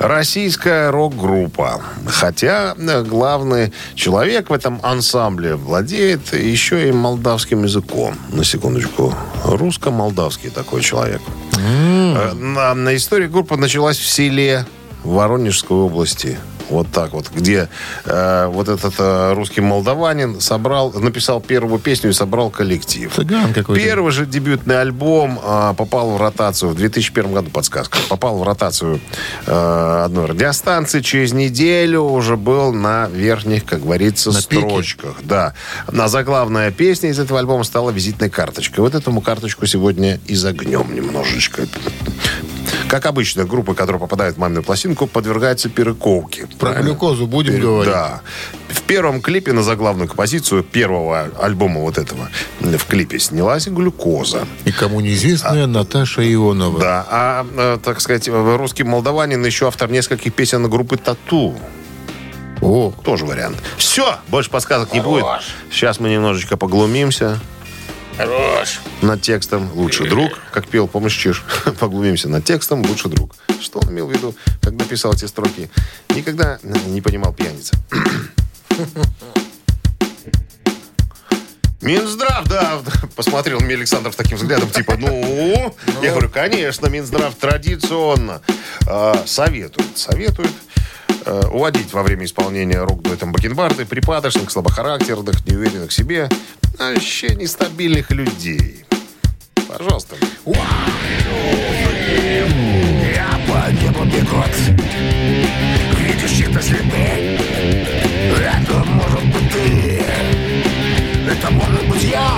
Российская 0.00 0.90
рок-группа. 0.90 1.80
Хотя 2.08 2.74
э, 2.76 3.02
главный 3.04 3.72
человек 3.94 4.50
в 4.50 4.52
этом 4.52 4.80
ансамбле 4.82 5.54
владеет 5.54 6.34
еще 6.34 6.88
и 6.88 6.92
молдавским 6.92 7.62
языком. 7.62 8.16
На 8.32 8.42
секундочку. 8.42 9.14
Русско-молдавский 9.44 10.50
такой 10.50 10.82
человек. 10.82 11.20
Э, 11.56 12.32
На, 12.32 12.74
на 12.74 12.96
история 12.96 13.28
группы 13.28 13.56
началась 13.56 13.98
в 13.98 14.08
селе 14.08 14.66
Воронежской 15.04 15.76
области. 15.76 16.36
Вот 16.70 16.90
так 16.90 17.12
вот, 17.12 17.30
где 17.30 17.68
э, 18.04 18.46
вот 18.46 18.68
этот 18.68 18.94
э, 18.98 19.32
русский 19.34 19.60
молдаванин 19.60 20.40
собрал, 20.40 20.92
написал 20.92 21.40
первую 21.40 21.78
песню 21.78 22.10
и 22.10 22.12
собрал 22.12 22.50
коллектив. 22.50 23.12
Цыган 23.14 23.52
какой-то. 23.52 23.82
Первый 23.82 24.12
же 24.12 24.26
дебютный 24.26 24.80
альбом 24.80 25.40
а, 25.42 25.74
попал 25.74 26.10
в 26.10 26.20
ротацию 26.20 26.70
в 26.70 26.74
2001 26.74 27.32
году, 27.32 27.50
подсказка. 27.50 27.98
Попал 28.08 28.38
в 28.38 28.42
ротацию 28.42 29.00
э, 29.46 30.02
одной 30.04 30.26
радиостанции. 30.26 31.00
Через 31.00 31.32
неделю 31.32 32.02
уже 32.02 32.36
был 32.36 32.72
на 32.72 33.08
верхних, 33.08 33.64
как 33.64 33.82
говорится, 33.82 34.30
На 34.32 34.42
пике. 34.42 34.60
строчках. 34.60 35.16
Да. 35.22 35.54
На 35.90 36.08
заглавная 36.08 36.70
песня 36.70 37.10
из 37.10 37.18
этого 37.18 37.38
альбома 37.40 37.64
стала 37.64 37.90
визитной 37.90 38.30
карточкой. 38.30 38.82
Вот 38.82 38.94
этому 38.94 39.20
карточку 39.20 39.66
сегодня 39.66 40.18
и 40.26 40.34
загнем 40.34 40.94
немножечко. 40.94 41.66
Как 42.94 43.06
обычно, 43.06 43.44
группы, 43.44 43.74
которые 43.74 43.98
попадают 43.98 44.36
в 44.36 44.38
мамину 44.38 44.62
пластинку, 44.62 45.08
подвергаются 45.08 45.68
перековке. 45.68 46.46
Про 46.46 46.68
Правильно? 46.68 46.84
глюкозу 46.84 47.26
будем 47.26 47.54
Пере- 47.54 47.62
говорить? 47.64 47.92
Да. 47.92 48.20
В 48.68 48.82
первом 48.82 49.20
клипе 49.20 49.52
на 49.52 49.64
заглавную 49.64 50.06
композицию 50.06 50.62
первого 50.62 51.28
альбома 51.40 51.80
вот 51.80 51.98
этого 51.98 52.28
в 52.60 52.84
клипе 52.86 53.18
снялась 53.18 53.66
глюкоза. 53.66 54.46
И 54.64 54.70
кому 54.70 55.00
неизвестная 55.00 55.66
Наташа 55.66 56.22
Ионова. 56.22 56.78
Да, 56.78 57.06
а, 57.10 57.46
э, 57.56 57.78
так 57.82 58.00
сказать, 58.00 58.28
э, 58.28 58.56
русский 58.56 58.84
молдаванин 58.84 59.44
еще 59.44 59.66
автор 59.66 59.90
нескольких 59.90 60.32
песен 60.32 60.70
группы 60.70 60.96
«Тату». 60.96 61.56
О, 62.60 62.92
Тоже 63.02 63.26
вариант. 63.26 63.56
Все, 63.76 64.18
больше 64.28 64.50
подсказок 64.50 64.92
не 64.94 65.00
будет. 65.00 65.24
Сейчас 65.68 65.98
мы 65.98 66.10
немножечко 66.10 66.56
поглумимся. 66.56 67.40
Хорош. 68.16 68.80
Над 69.02 69.22
текстом 69.22 69.70
«Лучший 69.74 70.08
друг», 70.08 70.30
как 70.52 70.68
пел, 70.68 70.86
помнишь, 70.86 71.16
Чиж? 71.16 71.42
Поглумимся 71.80 72.28
над 72.28 72.44
текстом 72.44 72.82
«Лучший 72.86 73.10
друг». 73.10 73.34
Что 73.60 73.80
он 73.80 73.90
имел 73.90 74.06
в 74.06 74.12
виду, 74.12 74.36
когда 74.62 74.84
писал 74.84 75.14
эти 75.14 75.24
строки? 75.24 75.68
Никогда 76.10 76.60
не 76.62 77.00
понимал 77.00 77.32
пьяница. 77.32 77.76
Минздрав, 81.80 82.48
да, 82.48 82.80
посмотрел 83.14 83.60
мне 83.60 83.74
Александр 83.74 84.10
таким 84.14 84.38
взглядом, 84.38 84.70
типа, 84.70 84.96
ну, 84.96 85.74
я 86.02 86.12
говорю, 86.12 86.30
конечно, 86.30 86.86
Минздрав 86.86 87.34
традиционно 87.34 88.40
э, 88.88 89.14
советует, 89.26 89.98
советует 89.98 90.52
э, 91.26 91.42
уводить 91.52 91.92
во 91.92 92.02
время 92.02 92.24
исполнения 92.24 92.80
рок-дуэтом 92.82 93.32
бакенбарды 93.32 93.84
припадочных, 93.84 94.50
слабохарактерных, 94.50 95.46
неуверенных 95.46 95.90
в 95.90 95.92
себе, 95.92 96.30
вообще 96.78 97.34
нестабильных 97.34 98.10
людей. 98.10 98.84
Пожалуйста. 99.68 100.16
Я 103.14 103.40
по 103.46 103.70
небу 103.72 104.04
бегут. 104.04 104.54
Видишь 105.98 106.30
чьи-то 106.30 106.60
Это 108.40 108.84
может 108.84 109.24
быть 109.24 109.52
ты. 109.52 110.02
Это 111.30 111.50
может 111.50 111.88
быть 111.88 112.04
я. 112.04 112.30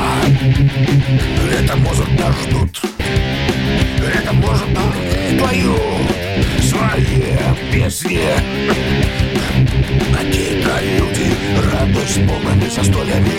Это 1.59 1.77
может 1.77 2.09
нас 2.19 2.35
ждут 2.43 2.81
Это 4.15 4.33
может 4.33 4.69
быть 4.69 5.39
твою 5.39 5.77
Свои 6.63 7.37
песни. 7.73 8.21
Какие-то 10.15 10.46
люди 10.81 11.33
радуюсь 11.73 12.19
полными 12.29 12.69
застольями 12.69 13.31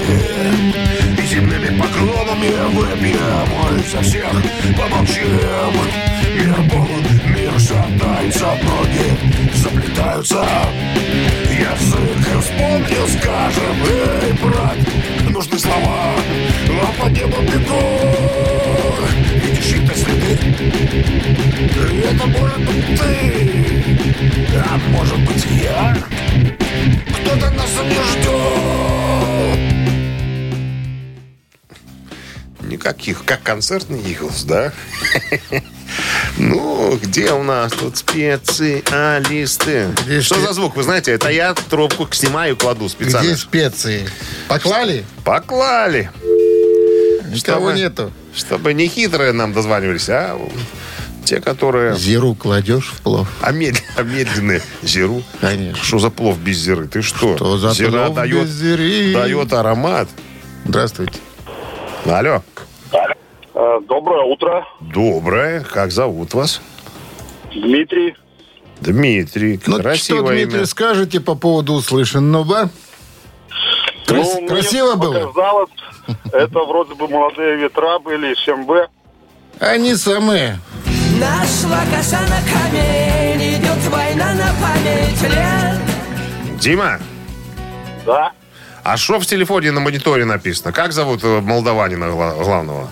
И 1.18 1.26
земными 1.26 1.80
поклонами 1.80 2.52
Выпьем 2.74 3.84
за 3.92 4.02
всех 4.02 4.32
помолчим. 4.78 5.28
Мир 6.36 6.56
полон, 6.70 7.04
мир 7.34 7.52
шатается 7.60 8.46
Ноги 8.64 9.56
заплетаются. 9.56 10.46
Язык 11.58 12.42
вспомнил, 12.42 13.08
скажем 13.08 13.78
Эй, 13.90 14.34
брат, 14.44 14.78
нужны 15.30 15.58
слова 15.58 16.14
А 16.70 17.02
по 17.02 17.08
небу 17.10 17.42
бегут 17.42 19.10
Видишь 19.44 19.76
это 19.76 19.98
следы. 19.98 20.38
Это 22.04 22.28
может 22.28 22.60
быть 22.60 23.00
ты 23.00 23.50
А 24.56 24.78
может 24.92 25.20
быть 25.20 25.46
я 25.64 26.57
Кто-то 27.14 27.50
нас 27.52 27.70
не 27.84 28.02
ждет 28.12 28.28
Никаких, 32.62 33.24
как 33.26 33.42
концертный 33.44 34.00
Иглс, 34.02 34.44
да? 34.44 34.72
Ну, 36.38 36.98
где 37.02 37.32
у 37.32 37.42
нас 37.44 37.72
тут 37.72 37.98
специалисты? 37.98 39.88
Где 40.06 40.22
Что 40.22 40.36
спе- 40.36 40.46
за 40.48 40.54
звук? 40.54 40.76
Вы 40.76 40.84
знаете, 40.84 41.12
это 41.14 41.30
я 41.30 41.54
трубку 41.56 42.08
снимаю 42.12 42.54
и 42.54 42.58
кладу 42.58 42.90
специально. 42.90 43.26
Где 43.28 43.38
специи? 43.38 44.08
Поклали? 44.48 45.04
Поклали. 45.24 46.12
Никого 47.32 47.70
Чтобы- 47.70 47.74
нету. 47.80 48.12
Чтобы 48.36 48.74
не 48.74 48.88
хитрые 48.88 49.32
нам 49.32 49.54
дозванивались, 49.54 50.10
а 50.10 50.38
те, 51.28 51.42
которые... 51.42 51.96
Зиру 51.96 52.34
кладешь 52.36 52.88
в 52.88 53.02
плов. 53.02 53.28
А, 53.42 53.52
мед- 53.52 53.84
а 53.98 54.04
медленные. 54.04 54.62
Зиру. 54.82 55.22
Конечно. 55.42 55.84
Что 55.84 56.00
за 56.00 56.10
плов 56.10 56.38
без 56.40 56.58
зиры? 56.58 56.88
Ты 56.88 57.02
что? 57.02 57.36
Что 57.36 57.58
за 57.58 57.72
Зира 57.74 58.06
плов 58.06 58.16
дает, 58.16 58.44
без 58.46 58.50
зиры? 58.52 59.14
дает 59.14 59.52
аромат. 59.54 60.08
Здравствуйте. 60.66 61.20
Алло. 62.06 62.42
Э, 63.54 63.80
Доброе 63.88 64.24
утро, 64.24 64.66
Доброе. 64.80 65.62
Как 65.62 65.92
зовут 65.92 66.34
вас? 66.34 66.62
Дмитрий. 67.54 68.16
Дмитрий. 68.82 69.60
Ну, 69.66 69.74
что, 69.74 69.82
Красивое 69.84 70.36
Дмитрий, 70.38 70.58
имя. 70.60 70.66
скажете 70.66 71.20
по 71.20 71.36
поводу 71.36 71.74
услышанного? 71.74 72.70
Крас- 74.06 74.28
Ну, 74.36 74.40
мне 74.42 74.48
красиво 74.48 74.96
было? 74.96 75.26
Показалось, 75.28 75.70
это 76.32 76.60
вроде 76.60 76.94
бы 76.96 77.08
молодые 77.08 77.58
ветра 77.58 78.00
были, 78.00 78.34
СМБ. 78.36 78.90
Они 79.60 79.96
самые. 79.96 80.60
Нашла 81.20 81.80
коса 81.96 82.20
на 82.22 82.40
камень, 82.52 83.56
идет 83.56 83.84
война 83.90 84.34
на 84.34 84.52
память 84.62 85.22
лет. 85.24 86.60
Дима, 86.60 87.00
Да. 88.06 88.32
а 88.84 88.98
что 88.98 89.20
в 89.20 89.26
телефоне 89.26 89.72
на 89.72 89.80
мониторе 89.80 90.26
написано? 90.26 90.72
Как 90.72 90.92
зовут 90.92 91.24
э, 91.24 91.42
молдаванина 91.42 92.10
гла- 92.12 92.36
главного? 92.36 92.90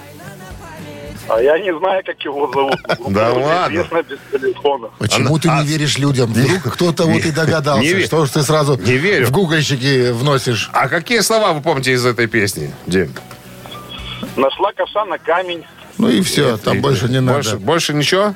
А 1.27 1.41
я 1.41 1.57
не 1.59 1.75
знаю, 1.77 2.03
как 2.05 2.19
его 2.23 2.51
зовут. 2.51 2.75
Да 3.13 3.33
ладно. 3.33 3.75
Известно 3.75 4.03
без 4.03 4.19
телефона. 4.31 4.87
Почему 4.99 5.35
А- 5.35 5.39
ты 5.39 5.49
а- 5.49 5.61
не 5.61 5.67
веришь 5.67 5.97
людям? 5.97 6.31
Вдруг 6.33 6.73
кто-то 6.73 7.05
вот 7.05 7.25
и 7.25 7.31
догадался. 7.31 8.01
Что 8.05 8.25
ж 8.25 8.29
ты 8.29 8.41
сразу 8.43 8.75
не 8.77 8.97
верю. 8.97 9.27
в 9.27 9.31
гугольщики 9.31 10.11
вносишь? 10.11 10.69
А 10.73 10.87
какие 10.87 11.19
слова 11.21 11.53
вы 11.53 11.61
помните 11.61 11.91
из 11.93 12.05
этой 12.05 12.27
песни, 12.27 12.73
Дим? 12.87 13.13
Нашла 14.35 14.71
коса 14.73 15.05
на 15.05 15.17
камень. 15.17 15.63
Ну 15.97 16.09
и 16.09 16.21
все, 16.21 16.57
там 16.57 16.77
И- 16.77 16.79
больше 16.81 17.07
не 17.07 17.21
больше, 17.21 17.53
надо. 17.53 17.65
Больше 17.65 17.93
ничего? 17.93 18.33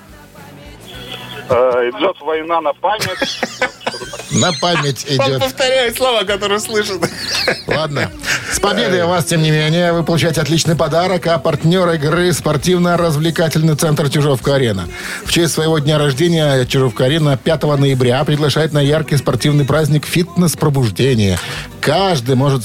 Э, 1.49 1.89
идет 1.89 2.15
война 2.21 2.61
на 2.61 2.73
память. 2.73 3.41
На 4.31 4.51
память 4.61 5.05
идет. 5.09 5.39
повторяет 5.39 5.97
слова, 5.97 6.23
которые 6.23 6.59
слышит. 6.59 7.01
Ладно. 7.67 8.11
С 8.51 8.59
победой 8.59 9.03
вас, 9.05 9.25
тем 9.25 9.41
не 9.41 9.49
менее, 9.49 9.91
вы 9.91 10.03
получаете 10.03 10.41
отличный 10.41 10.75
подарок, 10.75 11.25
а 11.25 11.39
партнер 11.39 11.89
игры 11.93 12.31
спортивно-развлекательный 12.33 13.75
центр 13.75 14.09
Чижовка-Арена. 14.09 14.87
В 15.25 15.31
честь 15.31 15.53
своего 15.53 15.79
дня 15.79 15.97
рождения 15.97 16.65
Чижовка-Арена 16.65 17.37
5 17.37 17.77
ноября 17.77 18.23
приглашает 18.23 18.71
на 18.71 18.79
яркий 18.81 19.17
спортивный 19.17 19.65
праздник 19.65 20.05
«Фитнес-пробуждение». 20.05 21.39
Каждый, 21.81 22.35
может, 22.35 22.63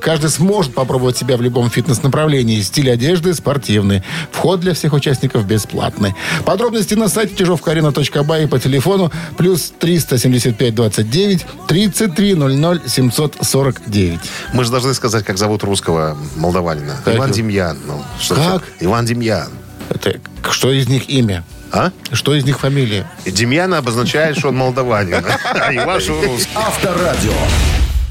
каждый 0.00 0.30
сможет 0.30 0.74
попробовать 0.74 1.16
себя 1.16 1.36
в 1.36 1.42
любом 1.42 1.70
фитнес-направлении. 1.70 2.60
Стиль 2.60 2.90
одежды 2.90 3.34
спортивный. 3.34 4.02
Вход 4.32 4.60
для 4.60 4.74
всех 4.74 4.92
участников 4.92 5.46
бесплатный. 5.46 6.14
Подробности 6.44 6.94
на 6.94 7.08
сайте 7.08 7.34
чижовкаарена.бай 7.36 8.44
и 8.44 8.46
по 8.46 8.58
телефону 8.58 9.12
плюс 9.36 9.72
375 9.78 10.74
29 10.74 11.46
33 11.68 12.34
00 12.34 12.82
749. 12.86 14.20
Мы 14.52 14.64
же 14.64 14.70
должны 14.70 14.94
сказать, 14.94 15.24
как 15.24 15.38
зовут 15.38 15.62
русского 15.62 16.16
молдаванина. 16.36 16.96
Как 17.04 17.16
Иван? 17.16 17.30
Демьян. 17.30 17.78
Ну, 17.86 18.02
что 18.20 18.34
Как? 18.34 18.62
ж, 18.62 18.66
Иван 18.80 19.06
Демьян. 19.06 19.48
Это 19.90 20.20
что 20.50 20.72
из 20.72 20.88
них 20.88 21.08
имя? 21.08 21.44
А? 21.70 21.90
Что 22.12 22.34
из 22.34 22.44
них 22.44 22.58
фамилия? 22.58 23.06
И 23.24 23.30
Демьян 23.30 23.72
обозначает, 23.74 24.38
что 24.38 24.48
он 24.48 24.56
молдаванин. 24.56 25.24
А 25.44 25.74
Иван, 25.74 26.00
что 26.00 26.20
русский. 26.22 26.50
Авторадио. 26.54 27.32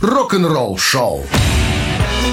Рок-н-ролл 0.02 0.78
шоу. 0.78 1.26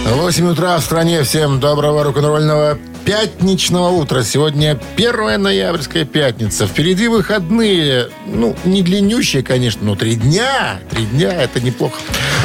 8 0.06 0.48
утра 0.50 0.76
в 0.78 0.82
стране. 0.82 1.22
Всем 1.22 1.60
доброго 1.60 2.04
рок-н-ролльного 2.04 2.78
пятничного 3.06 3.88
утра. 3.88 4.22
Сегодня 4.22 4.78
1 4.96 5.40
ноябрьская 5.40 6.04
пятница. 6.04 6.66
Впереди 6.66 7.08
выходные. 7.08 8.08
Ну, 8.26 8.54
не 8.64 8.82
длиннющие, 8.82 9.42
конечно, 9.42 9.82
но 9.84 9.94
три 9.96 10.16
дня. 10.16 10.78
Три 10.90 11.06
дня– 11.06 11.32
это 11.42 11.60
неплохо. 11.60 11.96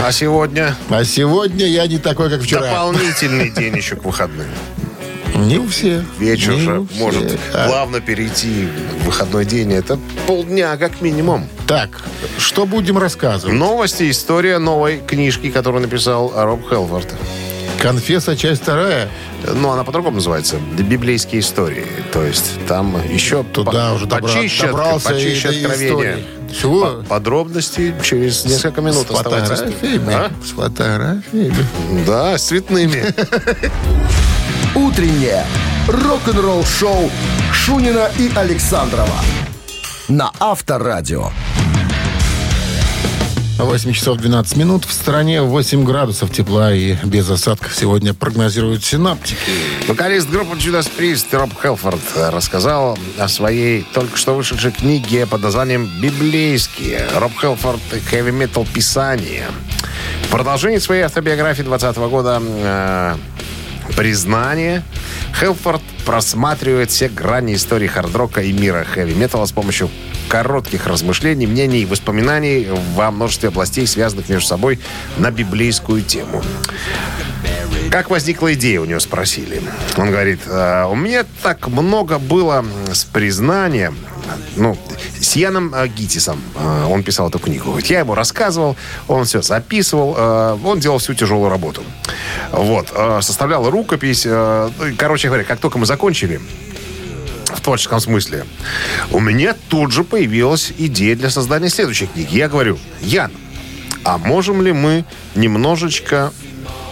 А 0.02 0.12
сегодня 0.14 0.74
А 0.90 1.04
сегодня 1.04 1.68
я 1.68 1.86
не 1.88 1.98
такой, 1.98 2.30
как 2.30 2.42
вчера. 2.42 2.62
дополнительный 2.62 3.50
день 3.56 3.76
еще 3.76 3.98
к 3.98 4.06
выходным. 4.06 4.48
Не 5.48 5.58
у 5.60 5.68
всех. 5.68 6.04
Вечер 6.20 6.54
Не 6.54 6.60
же 6.60 6.86
всех. 6.86 7.00
может 7.00 7.40
А, 7.54 7.68
плавно 7.68 8.02
перейти 8.02 8.68
в 9.02 9.06
выходной 9.06 9.46
день. 9.46 9.74
Это 9.74 9.98
полдня 10.28 10.76
как 10.78 11.02
минимум. 11.02 11.48
Так, 11.68 11.90
что 12.38 12.66
будем 12.66 12.98
рассказывать? 12.98 13.56
Новости, 13.56 14.10
история 14.10 14.58
новой 14.60 15.00
книжки, 15.00 15.50
которую 15.50 15.82
написал 15.82 16.32
Роб 16.36 16.68
Хелфорд. 16.70 17.08
Конфесса, 17.82 18.36
часть 18.36 18.64
вторая. 18.64 19.08
Ну, 19.56 19.70
она 19.70 19.86
по-другому 19.86 20.16
называется. 20.18 20.58
Библейские 20.78 21.40
истории. 21.40 21.86
То 22.12 22.24
есть 22.24 22.52
там 22.68 22.98
еще 23.10 23.44
Туда 23.44 23.72
по- 23.92 23.96
уже 23.96 24.06
добра- 24.06 24.22
почище, 24.34 24.68
добрался 24.68 25.10
почище 25.12 25.54
и 25.54 25.64
откровения. 25.64 26.18
Чего? 26.60 26.82
По- 26.82 27.04
Подробности 27.06 27.94
через 28.04 28.44
несколько 28.44 28.82
минут 28.82 29.08
С 29.08 29.16
фотографиями. 29.16 30.14
А? 30.14 30.30
С 30.44 30.50
фотографиями. 30.50 31.56
Да, 32.06 32.38
с 32.38 32.48
цветными. 32.48 33.02
Утреннее 34.80 35.46
рок-н-ролл 35.90 36.64
шоу 36.64 37.12
Шунина 37.52 38.10
и 38.18 38.32
Александрова 38.34 39.20
на 40.08 40.32
Авторадио. 40.40 41.32
8 43.58 43.92
часов 43.92 44.20
12 44.20 44.56
минут. 44.56 44.86
В 44.86 44.94
стране 44.94 45.42
8 45.42 45.84
градусов 45.84 46.32
тепла 46.32 46.74
и 46.74 46.96
без 47.04 47.30
осадков 47.30 47.76
сегодня 47.76 48.14
прогнозируют 48.14 48.86
синаптики. 48.86 49.38
Вокалист 49.90 50.30
группы 50.30 50.56
Judas 50.56 50.90
Priest 50.98 51.38
Роб 51.38 51.52
Хелфорд 51.62 52.00
рассказал 52.16 52.98
о 53.18 53.28
своей 53.28 53.86
только 53.94 54.16
что 54.16 54.34
вышедшей 54.34 54.72
книге 54.72 55.28
под 55.28 55.42
названием 55.42 55.90
«Библейские». 56.02 57.06
Роб 57.16 57.34
Хелфорд 57.38 57.82
«Heavy 58.12 58.32
Metal 58.32 58.66
Писание». 58.74 59.48
В 60.24 60.30
продолжении 60.30 60.78
своей 60.78 61.02
автобиографии 61.02 61.64
20 61.64 61.98
года 61.98 62.42
э, 62.42 63.16
«Признание» 63.96 64.84
Хелфорд 65.40 65.82
просматривает 66.06 66.92
все 66.92 67.08
грани 67.08 67.56
истории 67.56 67.88
хард-рока 67.88 68.42
и 68.42 68.52
мира 68.52 68.84
хэви-металла 68.84 69.46
с 69.46 69.52
помощью 69.52 69.90
коротких 70.28 70.86
размышлений, 70.88 71.48
мнений 71.48 71.82
и 71.82 71.86
воспоминаний 71.86 72.68
во 72.96 73.12
множестве 73.12 73.50
областей, 73.50 73.88
связанных 73.88 74.30
между 74.30 74.48
собой 74.48 74.80
на 75.18 75.32
библейскую 75.32 76.02
тему. 76.02 76.44
Как 77.90 78.10
возникла 78.12 78.54
идея, 78.54 78.82
у 78.82 78.86
него 78.86 79.00
спросили. 79.00 79.62
Он 79.98 80.12
говорит, 80.12 80.42
«А, 80.48 80.88
у 80.88 80.96
меня 80.96 81.26
так 81.42 81.68
много 81.68 82.20
было 82.20 82.64
с 82.94 83.04
признанием, 83.04 83.98
ну, 84.56 84.78
с 85.20 85.36
Яном 85.36 85.74
э, 85.74 85.88
Гитисом. 85.88 86.42
э, 86.56 86.86
Он 86.90 87.04
писал 87.04 87.30
эту 87.30 87.40
книгу. 87.40 87.66
Говорит, 87.70 87.88
Я 87.88 88.00
ему 88.00 88.16
рассказывал, 88.16 88.76
он 89.08 89.26
все 89.26 89.42
записывал, 89.42 90.16
э, 90.18 90.58
он 90.64 90.80
делал 90.80 90.98
всю 90.98 91.14
тяжелую 91.14 91.50
работу. 91.50 91.84
Вот, 92.52 92.90
составлял 93.22 93.70
рукопись. 93.70 94.26
ну, 94.26 94.72
Короче 94.98 95.28
говоря, 95.28 95.44
как 95.44 95.60
только 95.60 95.78
мы 95.78 95.86
закончили, 95.86 96.42
в 97.54 97.62
творческом 97.62 98.00
смысле, 98.00 98.46
у 99.12 99.20
меня 99.20 99.56
тут 99.70 99.92
же 99.92 100.04
появилась 100.04 100.72
идея 100.78 101.16
для 101.16 101.30
создания 101.30 101.70
следующей 101.70 102.08
книги. 102.08 102.36
Я 102.36 102.48
говорю, 102.48 102.78
Ян, 103.02 103.32
а 104.04 104.18
можем 104.18 104.62
ли 104.62 104.72
мы 104.72 105.06
немножечко 105.36 106.32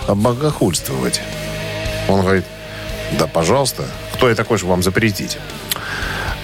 обогохульствовать? 0.07 1.21
Он 2.07 2.21
говорит, 2.21 2.45
да, 3.17 3.27
пожалуйста. 3.27 3.85
Кто 4.13 4.29
я 4.29 4.35
такой, 4.35 4.57
чтобы 4.57 4.71
вам 4.71 4.83
запретить? 4.83 5.37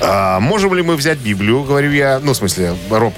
«А 0.05 0.39
можем 0.39 0.73
ли 0.73 0.81
мы 0.83 0.95
взять 0.95 1.17
Библию, 1.19 1.63
говорю 1.63 1.91
я, 1.91 2.19
ну, 2.21 2.33
в 2.33 2.35
смысле, 2.35 2.75
Роб, 2.89 3.13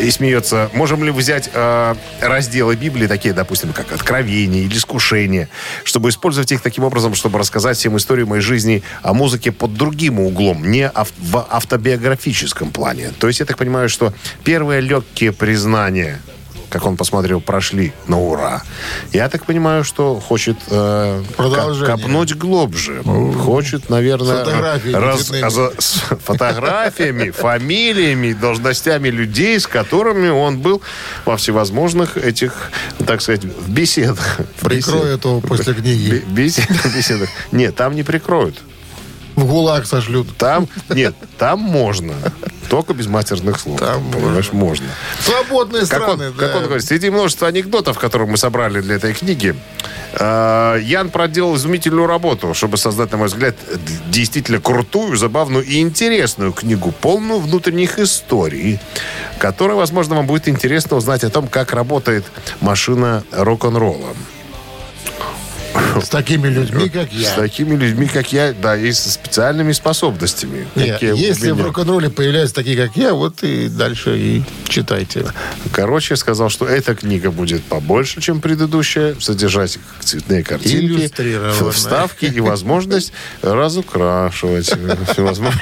и 0.00 0.10
смеется, 0.10 0.70
можем 0.72 1.04
ли 1.04 1.10
взять 1.10 1.50
э, 1.52 1.94
разделы 2.20 2.74
Библии, 2.76 3.06
такие, 3.06 3.32
допустим, 3.32 3.72
как 3.72 3.92
Откровение 3.92 4.64
или 4.64 4.76
Искушение, 4.76 5.48
чтобы 5.84 6.08
использовать 6.08 6.50
их 6.52 6.62
таким 6.62 6.84
образом, 6.84 7.14
чтобы 7.14 7.38
рассказать 7.38 7.76
всем 7.76 7.96
историю 7.96 8.26
моей 8.26 8.42
жизни 8.42 8.82
о 9.02 9.14
музыке 9.14 9.52
под 9.52 9.74
другим 9.74 10.18
углом, 10.20 10.68
не 10.70 10.88
ав- 10.88 11.12
в 11.18 11.46
автобиографическом 11.48 12.70
плане. 12.70 13.10
То 13.18 13.28
есть 13.28 13.40
я 13.40 13.46
так 13.46 13.56
понимаю, 13.56 13.88
что 13.88 14.12
первые 14.42 14.80
легкие 14.80 15.32
признания, 15.32 16.20
как 16.74 16.86
он 16.86 16.96
посмотрел, 16.96 17.40
прошли 17.40 17.92
на 18.08 18.18
ура. 18.20 18.60
Я 19.12 19.28
так 19.28 19.46
понимаю, 19.46 19.84
что 19.84 20.18
хочет 20.18 20.56
э, 20.70 21.22
копнуть 21.86 22.34
глубже. 22.34 23.00
Хочет, 23.44 23.90
наверное, 23.90 24.44
раз- 24.98 25.30
с 25.78 25.92
фотографиями, 26.24 27.30
фамилиями, 27.30 28.32
должностями 28.32 29.08
людей, 29.08 29.60
с 29.60 29.68
которыми 29.68 30.30
он 30.30 30.58
был 30.58 30.82
во 31.24 31.36
всевозможных 31.36 32.16
этих, 32.16 32.72
так 33.06 33.22
сказать, 33.22 33.44
в 33.44 33.70
беседах. 33.70 34.38
Прикроют 34.60 35.20
бесед- 35.24 35.28
его 35.28 35.40
после 35.40 35.74
книги. 35.74 36.10
бе- 36.10 36.22
беседах, 36.44 36.86
беседах. 36.96 37.28
Нет, 37.52 37.76
там 37.76 37.94
не 37.94 38.02
прикроют. 38.02 38.60
В 39.36 39.46
ГУЛАГ 39.46 39.86
сошлют. 39.86 40.36
Там, 40.36 40.68
нет, 40.88 41.14
там 41.38 41.60
можно. 41.60 42.14
Только 42.68 42.94
без 42.94 43.06
матерных 43.06 43.60
слов. 43.60 43.80
Там 43.80 44.10
понимаешь, 44.10 44.52
можно. 44.52 44.86
Свободные 45.20 45.86
Как 45.86 46.08
он, 46.08 46.16
страны, 46.16 46.32
как 46.32 46.52
да. 46.52 46.58
он 46.58 46.64
говорит, 46.64 46.84
среди 46.84 47.10
множества 47.10 47.48
анекдотов, 47.48 47.98
которые 47.98 48.28
мы 48.28 48.36
собрали 48.36 48.80
для 48.80 48.96
этой 48.96 49.12
книги, 49.12 49.54
э, 50.12 50.78
Ян 50.82 51.10
проделал 51.10 51.56
изумительную 51.56 52.06
работу, 52.06 52.54
чтобы 52.54 52.76
создать, 52.76 53.12
на 53.12 53.18
мой 53.18 53.28
взгляд, 53.28 53.56
действительно 54.08 54.60
крутую, 54.60 55.16
забавную 55.16 55.64
и 55.64 55.80
интересную 55.80 56.52
книгу, 56.52 56.92
полную 56.92 57.40
внутренних 57.40 57.98
историй, 57.98 58.78
которая, 59.38 59.76
возможно, 59.76 60.16
вам 60.16 60.26
будет 60.26 60.48
интересно 60.48 60.96
узнать 60.96 61.24
о 61.24 61.30
том, 61.30 61.48
как 61.48 61.72
работает 61.72 62.24
машина 62.60 63.24
рок-н-ролла. 63.32 64.14
С 66.02 66.08
такими 66.08 66.48
людьми, 66.48 66.88
как 66.88 67.10
С 67.10 67.14
я. 67.14 67.34
такими 67.34 67.74
людьми, 67.74 68.06
как 68.06 68.32
я, 68.32 68.52
да, 68.52 68.76
и 68.76 68.92
со 68.92 69.10
специальными 69.10 69.72
способностями. 69.72 70.66
Не, 70.74 70.92
какие 70.92 71.12
у 71.12 71.16
если 71.16 71.50
в 71.50 71.62
рок-н-ролле 71.62 72.10
появляются 72.10 72.54
такие, 72.54 72.76
как 72.76 72.96
я, 72.96 73.14
вот 73.14 73.42
и 73.42 73.68
дальше 73.68 74.16
и 74.18 74.42
читайте. 74.68 75.26
Короче, 75.72 76.16
сказал, 76.16 76.48
что 76.48 76.66
эта 76.66 76.94
книга 76.94 77.30
будет 77.30 77.64
побольше, 77.64 78.20
чем 78.20 78.40
предыдущая, 78.40 79.16
содержать 79.20 79.78
цветные 80.00 80.44
картинки, 80.44 81.10
вставки 81.70 82.26
и 82.26 82.40
возможность 82.40 83.12
разукрашивать. 83.42 84.66
Всевозможно. 85.12 85.60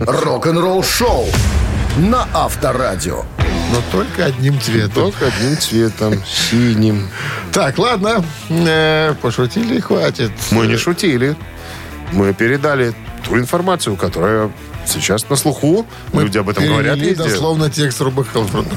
Рок-н-ролл 0.00 0.82
шоу 0.82 1.26
на 1.98 2.28
Авторадио. 2.32 3.24
Но 3.72 3.80
только 3.92 4.24
одним 4.26 4.60
цветом. 4.60 5.12
Только 5.12 5.26
одним 5.26 5.56
цветом, 5.58 6.14
синим. 6.26 7.08
Так, 7.52 7.78
ладно. 7.78 8.24
Э, 8.48 9.14
пошутили, 9.22 9.78
хватит. 9.80 10.32
Мы 10.50 10.66
не 10.66 10.76
шутили. 10.76 11.36
Мы 12.12 12.34
передали 12.34 12.94
ту 13.26 13.36
информацию, 13.38 13.96
которая 13.96 14.50
сейчас 14.86 15.28
на 15.28 15.36
слуху. 15.36 15.86
Мы 16.12 16.22
Люди 16.22 16.38
об 16.38 16.48
этом 16.48 16.66
говорят 16.66 16.98
везде. 16.98 17.14
дословно 17.22 17.70
текст 17.70 18.00
Рубахалфорда. 18.00 18.74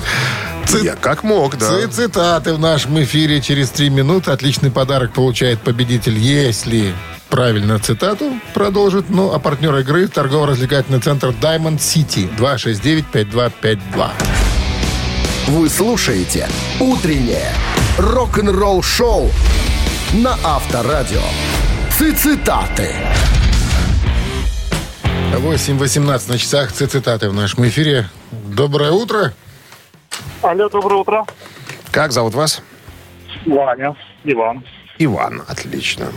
Цит- 0.68 0.84
Я 0.84 0.96
как 0.96 1.24
мог, 1.24 1.58
да. 1.58 1.70
Ци- 1.82 1.88
Цитаты 1.88 2.54
в 2.54 2.60
нашем 2.60 3.02
эфире 3.04 3.42
через 3.42 3.70
три 3.72 3.90
минуты. 3.90 4.30
Отличный 4.32 4.70
подарок 4.70 5.14
получает 5.14 5.60
победитель, 5.62 6.18
если 6.18 6.94
правильно 7.30 7.80
цитату 7.80 8.32
продолжит. 8.54 9.10
Ну, 9.10 9.34
а 9.34 9.40
партнер 9.40 9.76
игры 9.80 10.08
торгово-развлекательный 10.08 11.00
центр 11.00 11.30
Diamond 11.30 11.80
City 11.80 12.30
269-5252. 12.38 14.12
Вы 15.48 15.70
слушаете 15.70 16.48
«Утреннее 16.80 17.52
рок-н-ролл-шоу» 17.98 19.30
на 20.14 20.38
Авторадио. 20.44 21.22
Цитаты. 21.92 22.90
8.18 25.34 26.30
на 26.32 26.38
часах. 26.38 26.72
Ци- 26.72 26.88
Цитаты 26.88 27.30
в 27.30 27.34
нашем 27.34 27.68
эфире. 27.68 28.10
Доброе 28.32 28.92
утро. 28.92 29.34
Алло, 30.42 30.70
доброе 30.70 30.96
утро. 31.02 31.26
Как 31.92 32.12
зовут 32.12 32.34
вас? 32.34 32.62
Ваня, 33.46 33.96
Иван. 34.24 34.64
Иван. 35.00 35.44
Отлично. 35.48 36.08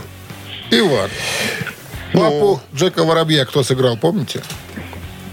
Иван. 0.71 1.09
Папу 2.13 2.61
Джека 2.73 3.03
Воробья 3.03 3.45
кто 3.45 3.63
сыграл, 3.63 3.97
помните? 3.97 4.41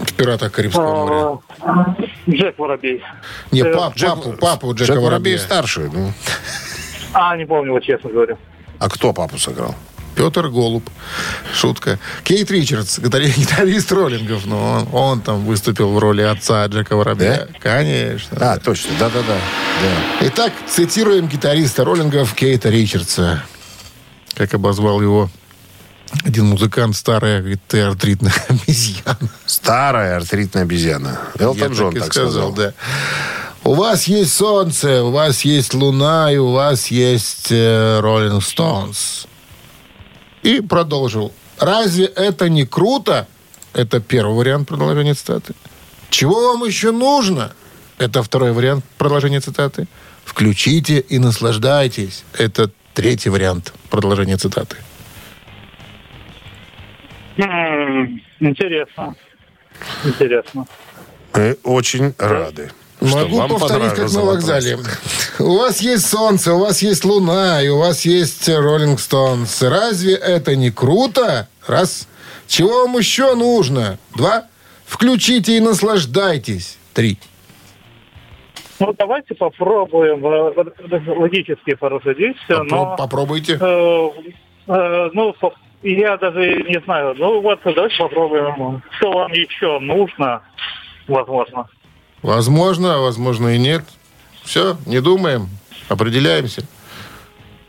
В 0.07 0.13
«Пиратах 0.13 0.51
Карибского 0.51 1.05
моря». 1.05 1.39
А, 1.61 1.95
Джек 2.29 2.57
Воробей. 2.57 3.01
Не, 3.51 3.61
э, 3.61 3.73
пап- 3.73 3.93
папу, 3.99 4.33
папу 4.33 4.73
Джека 4.73 4.93
Джек 4.93 5.01
Воробей 5.01 5.37
старший. 5.39 5.89
Ну. 5.91 6.13
А, 7.13 7.35
не 7.37 7.45
помню, 7.45 7.73
вот 7.73 7.83
честно 7.83 8.09
говоря. 8.09 8.37
А 8.79 8.89
кто 8.89 9.13
папу 9.13 9.37
сыграл? 9.37 9.75
Петр 10.15 10.47
Голуб. 10.47 10.89
Шутка. 11.53 11.99
Кейт 12.23 12.49
Ричардс, 12.49 12.99
гитари- 12.99 13.33
гитарист 13.37 13.91
роллингов. 13.91 14.45
Но 14.45 14.73
он, 14.73 14.87
он 14.93 15.21
там 15.21 15.45
выступил 15.45 15.91
в 15.91 15.99
роли 15.99 16.21
отца 16.21 16.65
Джека 16.67 16.95
Воробья. 16.95 17.47
Конечно. 17.59 18.37
А, 18.53 18.57
точно, 18.59 18.91
да-да-да. 18.99 19.35
да. 19.35 20.27
Итак, 20.27 20.53
цитируем 20.67 21.27
гитариста 21.27 21.83
роллингов 21.83 22.33
Кейта 22.33 22.69
Ричардса. 22.69 23.43
Как 24.35 24.53
обозвал 24.53 25.01
его 25.01 25.29
один 26.23 26.45
музыкант, 26.47 26.95
старая, 26.95 27.39
говорит, 27.39 27.61
ты 27.67 27.81
артритная 27.81 28.33
обезьяна. 28.49 29.17
Старая 29.45 30.17
артритная 30.17 30.63
обезьяна. 30.63 31.19
Элтон 31.39 31.71
Я 31.71 31.75
Джон 31.77 31.93
так 31.93 32.03
так 32.03 32.13
сказал. 32.13 32.51
да. 32.53 32.73
У 33.63 33.73
вас 33.73 34.03
есть 34.05 34.33
солнце, 34.33 35.03
у 35.03 35.11
вас 35.11 35.41
есть 35.41 35.73
луна, 35.73 36.31
и 36.31 36.37
у 36.37 36.51
вас 36.51 36.87
есть 36.87 37.51
Роллинг 37.51 38.43
Стоунс. 38.43 39.25
И 40.43 40.61
продолжил. 40.61 41.33
Разве 41.59 42.05
это 42.05 42.47
не 42.49 42.65
круто? 42.65 43.27
Это 43.73 43.99
первый 43.99 44.35
вариант 44.35 44.67
продолжения 44.67 45.15
цитаты. 45.15 45.53
Чего 46.11 46.53
вам 46.53 46.63
еще 46.65 46.91
нужно? 46.91 47.53
Это 47.97 48.21
второй 48.21 48.51
вариант 48.51 48.85
продолжения 48.97 49.39
цитаты. 49.41 49.87
Включите 50.23 50.99
и 50.99 51.17
наслаждайтесь. 51.17 52.23
Это 52.37 52.69
третий 52.93 53.29
вариант 53.29 53.73
продолжения 53.89 54.37
цитаты. 54.37 54.77
Интересно. 58.39 59.15
Интересно. 60.03 60.65
Мы 61.33 61.57
очень 61.63 62.13
рады. 62.17 62.71
что 62.97 63.17
Могу 63.17 63.37
вам 63.37 63.49
повторить, 63.49 63.93
как 63.93 64.11
на 64.11 64.21
вокзале. 64.21 64.77
У 65.39 65.57
вас 65.57 65.81
есть 65.81 66.07
солнце, 66.07 66.53
у 66.53 66.59
вас 66.59 66.81
есть 66.81 67.03
луна, 67.03 67.61
и 67.61 67.67
у 67.67 67.77
вас 67.79 68.05
есть 68.05 68.47
Роллинг 68.47 68.99
Стоунс. 68.99 69.61
Разве 69.61 70.13
это 70.15 70.55
не 70.55 70.71
круто? 70.71 71.49
Раз. 71.67 72.07
Чего 72.47 72.85
вам 72.85 72.97
еще 72.97 73.35
нужно? 73.35 73.97
Два. 74.15 74.45
Включите 74.85 75.57
и 75.57 75.59
наслаждайтесь. 75.59 76.77
Три. 76.93 77.17
Ну, 78.79 78.93
давайте 78.97 79.35
попробуем 79.35 80.25
э, 80.25 81.13
логически 81.17 81.75
порассудить, 81.75 82.37
Попро- 82.47 82.63
но... 82.69 82.95
Попробуйте. 82.97 83.57
э, 83.59 84.09
э, 84.67 85.09
ну, 85.13 85.33
я 85.93 86.17
даже 86.17 86.63
не 86.63 86.79
знаю. 86.85 87.15
Ну, 87.17 87.41
вот 87.41 87.59
давайте 87.63 87.95
попробуем. 87.97 88.81
Что 88.97 89.11
вам 89.11 89.31
еще 89.31 89.79
нужно, 89.79 90.41
возможно. 91.07 91.67
Возможно, 92.21 92.95
а 92.95 92.99
возможно 92.99 93.49
и 93.55 93.59
нет. 93.59 93.83
Все, 94.43 94.77
не 94.85 94.99
думаем, 95.01 95.47
определяемся. 95.89 96.63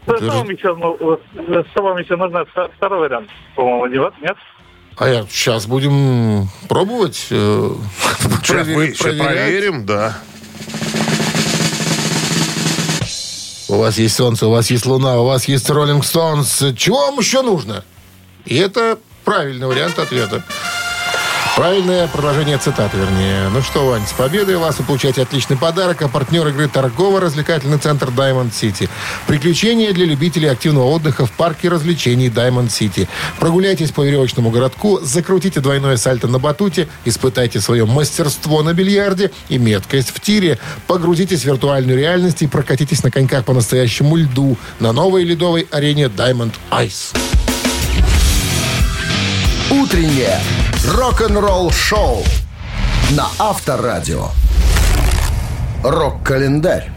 Что 0.05 0.19
вам 0.31 0.51
еще, 0.51 0.75
ну, 0.77 0.97
э, 1.01 1.65
что 1.73 1.83
вам 1.83 1.99
еще 1.99 2.17
нужно? 2.17 2.45
Вто- 2.55 2.71
Второй 2.77 3.01
вариант, 3.01 3.29
по-моему, 3.57 3.87
нет? 3.87 4.13
Нет? 4.23 4.37
А 4.99 5.09
я 5.09 5.23
сейчас 5.27 5.67
будем 5.67 6.49
пробовать. 6.69 7.27
э, 7.31 7.71
Сейчас 8.43 8.67
провер- 8.69 8.75
мы 8.77 8.85
еще 8.85 9.03
проверим, 9.03 9.85
да. 9.85 10.17
У 13.69 13.79
вас 13.79 13.99
есть 13.99 14.15
солнце, 14.15 14.47
у 14.47 14.51
вас 14.53 14.71
есть 14.71 14.87
луна, 14.87 15.21
у 15.21 15.27
вас 15.27 15.47
есть 15.49 15.69
Роллинг 15.69 16.05
Стоунс. 16.05 16.63
Чего 16.77 17.07
вам 17.07 17.19
еще 17.19 17.43
нужно? 17.43 17.85
И 18.47 18.57
это 18.57 18.99
правильный 19.25 19.67
вариант 19.67 19.99
ответа. 19.99 20.43
Правильное 21.57 22.07
продолжение 22.07 22.59
цитаты, 22.59 22.99
вернее. 22.99 23.49
Ну 23.49 23.63
что, 23.63 23.87
Вань, 23.87 24.07
с 24.07 24.13
победой 24.13 24.59
вас 24.59 24.79
вы 24.79 24.85
получаете 24.85 25.23
отличный 25.23 25.57
подарок, 25.57 26.03
а 26.03 26.09
партнер 26.09 26.47
игры 26.49 26.69
торгово-развлекательный 26.69 27.79
центр 27.79 28.09
Diamond 28.09 28.53
City. 28.53 28.91
Приключения 29.27 29.95
для 29.95 30.05
любителей 30.05 30.51
активного 30.51 30.85
отдыха 30.85 31.25
в 31.25 31.33
парке 31.33 31.71
развлечений 31.71 32.29
Diamond 32.29 32.69
City. 32.69 33.09
Прогуляйтесь 33.41 33.91
по 33.91 34.05
веревочному 34.05 34.51
городку, 34.51 35.01
закрутите 35.03 35.61
двойное 35.61 35.97
сальто 35.97 36.29
на 36.29 36.39
батуте, 36.39 36.89
испытайте 37.07 37.63
свое 37.63 37.87
мастерство 37.87 38.63
на 38.63 38.75
бильярде 38.75 39.31
и 39.49 39.57
меткость 39.57 40.11
в 40.11 40.21
тире. 40.21 40.59
Погрузитесь 40.87 41.41
в 41.41 41.45
виртуальную 41.47 41.99
реальность 41.99 42.43
и 42.43 42.47
прокатитесь 42.47 43.03
на 43.03 43.11
коньках 43.11 43.47
по 43.47 43.55
настоящему 43.55 44.17
льду 44.17 44.59
на 44.79 44.93
новой 44.93 45.25
ледовой 45.25 45.67
арене 45.71 46.05
Diamond 46.05 46.53
Ice. 46.71 47.17
Утреннее 49.71 50.39
рок-н-ролл-шоу 50.95 52.23
на 53.11 53.27
Авторадио. 53.37 54.29
Рок-календарь. 55.83 56.93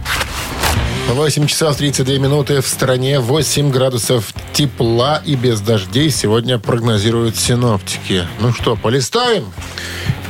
8 1.09 1.47
часов 1.47 1.77
32 1.77 2.19
минуты 2.19 2.61
в 2.61 2.67
стране, 2.67 3.19
8 3.19 3.71
градусов 3.71 4.31
тепла 4.53 5.19
и 5.25 5.33
без 5.33 5.61
дождей 5.61 6.11
сегодня 6.11 6.59
прогнозируют 6.59 7.35
синоптики. 7.37 8.27
Ну 8.39 8.53
что, 8.53 8.75
полистаем? 8.75 9.51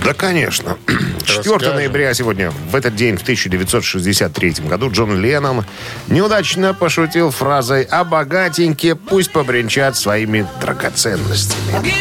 Да, 0.03 0.13
конечно. 0.13 0.77
4 1.25 1.37
Расскажем. 1.37 1.75
ноября 1.75 2.13
сегодня, 2.13 2.51
в 2.51 2.75
этот 2.75 2.95
день, 2.95 3.17
в 3.17 3.21
1963 3.21 4.55
году, 4.67 4.89
Джон 4.91 5.19
Леннон 5.21 5.65
неудачно 6.07 6.73
пошутил 6.73 7.31
фразой 7.31 7.83
«А 7.83 8.03
богатенькие 8.03 8.95
пусть 8.95 9.31
побренчат 9.31 9.95
своими 9.95 10.47
драгоценностями». 10.61 11.93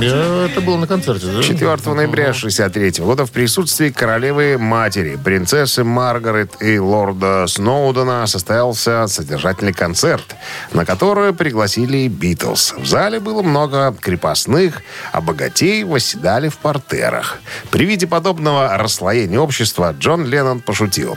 Э, 0.00 0.48
Это 0.50 0.60
было 0.60 0.76
на 0.76 0.86
концерте, 0.86 1.26
да? 1.26 1.42
4 1.42 1.66
ноября 1.94 2.30
1963 2.30 3.04
года 3.04 3.26
в 3.26 3.30
присутствии 3.30 3.90
королевы 3.90 4.58
матери, 4.58 5.16
принцессы 5.22 5.84
Маргарет 5.84 6.60
и 6.60 6.78
лорда 6.78 7.46
Сноудена 7.46 8.26
состоялся 8.26 9.06
содержательный 9.06 9.72
концерт, 9.72 10.34
на 10.72 10.84
который 10.84 11.32
пригласили 11.32 12.08
Битлз. 12.08 12.74
В 12.76 12.86
зале 12.86 13.20
было 13.20 13.42
много 13.42 13.94
крепостных, 14.00 14.82
а 15.12 15.20
богатей 15.20 15.84
восседали 15.84 16.48
в 16.48 16.58
портерах. 16.58 17.38
При 17.70 17.84
виде 17.84 18.06
подобного 18.06 18.76
расслоения 18.76 19.38
общества 19.38 19.94
Джон 19.98 20.26
Леннон 20.26 20.60
пошутил. 20.60 21.16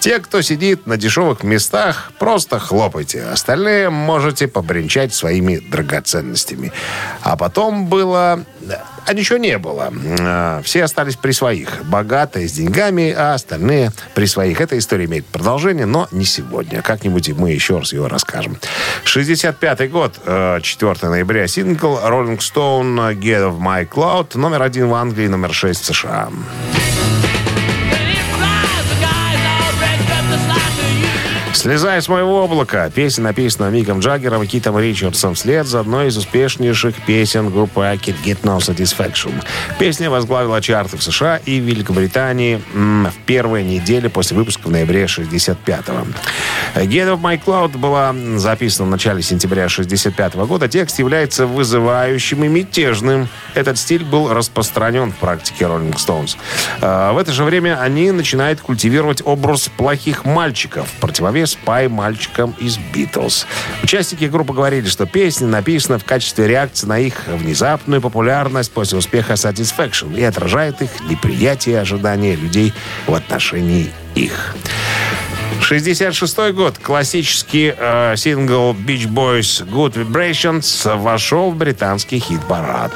«Те, 0.00 0.18
кто 0.18 0.40
сидит 0.42 0.86
на 0.86 0.96
дешевых 0.96 1.42
местах, 1.42 2.12
просто 2.18 2.58
хлопайте. 2.58 3.22
Остальные 3.22 3.90
можете 3.90 4.48
побренчать 4.48 5.12
своими 5.14 5.58
драгоценностями». 5.58 6.72
А 7.22 7.36
потом 7.36 7.86
было... 7.86 8.13
А 8.16 9.12
ничего 9.12 9.38
не 9.38 9.58
было. 9.58 9.92
А, 10.20 10.62
Все 10.62 10.84
остались 10.84 11.16
при 11.16 11.32
своих. 11.32 11.84
Богатые, 11.84 12.48
с 12.48 12.52
деньгами, 12.52 13.12
а 13.12 13.34
остальные 13.34 13.92
при 14.14 14.26
своих. 14.26 14.60
Эта 14.60 14.78
история 14.78 15.04
имеет 15.04 15.26
продолжение, 15.26 15.86
но 15.86 16.08
не 16.10 16.24
сегодня. 16.24 16.80
Как-нибудь 16.82 17.28
мы 17.30 17.50
еще 17.50 17.78
раз 17.78 17.92
его 17.92 18.08
расскажем. 18.08 18.56
65 19.04 19.90
год, 19.90 20.14
э, 20.24 20.60
4 20.62 21.08
ноября, 21.10 21.46
сингл 21.46 21.98
Rolling 21.98 22.38
Stone 22.38 23.18
«Get 23.18 23.42
of 23.42 23.58
My 23.58 23.86
Cloud», 23.88 24.38
номер 24.38 24.62
один 24.62 24.88
в 24.88 24.94
Англии, 24.94 25.26
номер 25.26 25.52
6 25.52 25.82
в 25.82 25.86
США. 25.86 26.28
«Слезай 31.64 32.02
с 32.02 32.08
моего 32.10 32.44
облака». 32.44 32.90
Песня 32.90 33.24
написана 33.24 33.70
Миком 33.70 34.00
Джаггером 34.00 34.42
и 34.42 34.46
Китом 34.46 34.78
Ричардсом 34.78 35.34
вслед 35.34 35.66
за 35.66 35.80
одной 35.80 36.08
из 36.08 36.16
успешнейших 36.18 36.94
песен 37.06 37.48
группы 37.48 37.80
Can 37.80 38.14
Get 38.22 38.42
No 38.42 38.58
Satisfaction. 38.58 39.32
Песня 39.78 40.10
возглавила 40.10 40.60
чарты 40.60 40.98
в 40.98 41.02
США 41.02 41.38
и 41.38 41.60
Великобритании 41.60 42.60
в 42.74 43.14
первые 43.24 43.64
недели 43.64 44.08
после 44.08 44.36
выпуска 44.36 44.68
в 44.68 44.72
ноябре 44.72 45.04
65-го. 45.04 46.06
«Get 46.82 47.08
of 47.08 47.22
My 47.22 47.40
Cloud» 47.42 47.78
была 47.78 48.14
записана 48.36 48.88
в 48.88 48.90
начале 48.90 49.22
сентября 49.22 49.66
65 49.66 50.34
года. 50.34 50.68
Текст 50.68 50.98
является 50.98 51.46
вызывающим 51.46 52.44
и 52.44 52.48
мятежным. 52.48 53.26
Этот 53.54 53.78
стиль 53.78 54.04
был 54.04 54.30
распространен 54.34 55.12
в 55.12 55.16
практике 55.16 55.64
Rolling 55.64 55.94
Stones. 55.94 56.36
А, 56.82 57.14
В 57.14 57.16
это 57.16 57.32
же 57.32 57.44
время 57.44 57.80
они 57.80 58.10
начинают 58.10 58.60
культивировать 58.60 59.22
образ 59.24 59.70
плохих 59.74 60.26
мальчиков, 60.26 60.88
в 60.90 61.00
противовес 61.54 61.58
пай-мальчикам 61.64 62.54
из 62.58 62.78
Битлз. 62.92 63.46
Участники 63.82 64.24
группы 64.24 64.52
говорили, 64.52 64.86
что 64.88 65.06
песня 65.06 65.46
написана 65.46 65.98
в 65.98 66.04
качестве 66.04 66.46
реакции 66.46 66.86
на 66.86 66.98
их 66.98 67.26
внезапную 67.26 68.00
популярность 68.00 68.72
после 68.72 68.98
успеха 68.98 69.34
Satisfaction 69.34 70.16
и 70.18 70.22
отражает 70.22 70.82
их 70.82 70.90
неприятие 71.08 71.76
и 71.76 71.78
ожидания 71.78 72.36
людей 72.36 72.72
в 73.06 73.14
отношении 73.14 73.90
их. 74.14 74.54
66 75.60 76.52
год. 76.52 76.78
Классический 76.78 77.74
э, 77.76 78.14
сингл 78.16 78.72
Beach 78.74 79.08
Boys 79.08 79.66
Good 79.66 79.94
Vibrations 79.94 80.96
вошел 80.96 81.50
в 81.50 81.56
британский 81.56 82.18
хит-парад. 82.18 82.92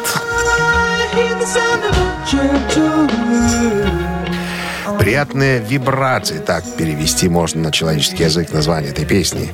Приятные 5.09 5.61
вибрации, 5.61 6.37
так 6.37 6.63
перевести 6.77 7.31
можно 7.31 7.63
на 7.63 7.73
человеческий 7.73 8.25
язык 8.25 8.53
название 8.53 8.91
этой 8.91 9.07
песни. 9.07 9.51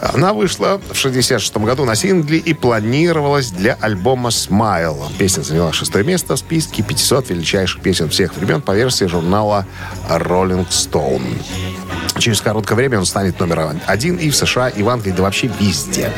Она 0.00 0.32
вышла 0.32 0.80
в 0.92 0.96
66 0.96 1.56
году 1.56 1.84
на 1.84 1.96
сингле 1.96 2.38
и 2.38 2.54
планировалась 2.54 3.50
для 3.50 3.76
альбома 3.80 4.28
Smile. 4.28 4.96
Песня 5.18 5.42
заняла 5.42 5.72
шестое 5.72 6.04
место 6.04 6.36
в 6.36 6.38
списке 6.38 6.84
500 6.84 7.30
величайших 7.30 7.82
песен 7.82 8.10
всех 8.10 8.36
времен 8.36 8.62
по 8.62 8.76
версии 8.76 9.06
журнала 9.06 9.66
Rolling 10.08 10.68
Stone. 10.68 11.26
Через 12.18 12.40
короткое 12.40 12.76
время 12.76 13.00
он 13.00 13.04
станет 13.04 13.40
номером 13.40 13.80
один 13.86 14.18
и 14.18 14.30
в 14.30 14.36
США, 14.36 14.68
и 14.68 14.84
в 14.84 14.88
Англии, 14.88 15.10
да 15.10 15.24
вообще 15.24 15.50
везде. 15.58 16.12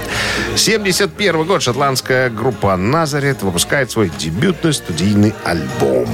71 0.57 1.45
год 1.45 1.63
шотландская 1.63 2.29
группа 2.29 2.77
«Назарет» 2.77 3.43
выпускает 3.43 3.91
свой 3.91 4.13
дебютный 4.19 4.75
студийный 4.75 5.33
альбом. 5.43 6.07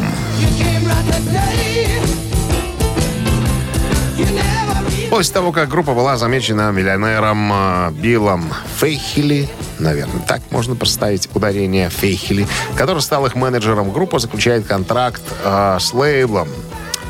После 5.11 5.35
того, 5.35 5.51
как 5.51 5.69
группа 5.69 5.93
была 5.93 6.17
замечена 6.17 6.71
миллионером 6.71 7.53
э, 7.53 7.91
Биллом 7.91 8.45
Фейхили, 8.77 9.49
наверное, 9.81 10.21
так 10.21 10.41
можно 10.51 10.77
поставить 10.77 11.29
ударение 11.35 11.91
Фейхили, 11.91 12.47
который 12.77 13.03
стал 13.03 13.27
их 13.27 13.35
менеджером, 13.35 13.91
группа 13.91 14.21
заключает 14.21 14.67
контракт 14.67 15.23
э, 15.45 15.79
с 15.81 15.93
лейблом 15.93 16.49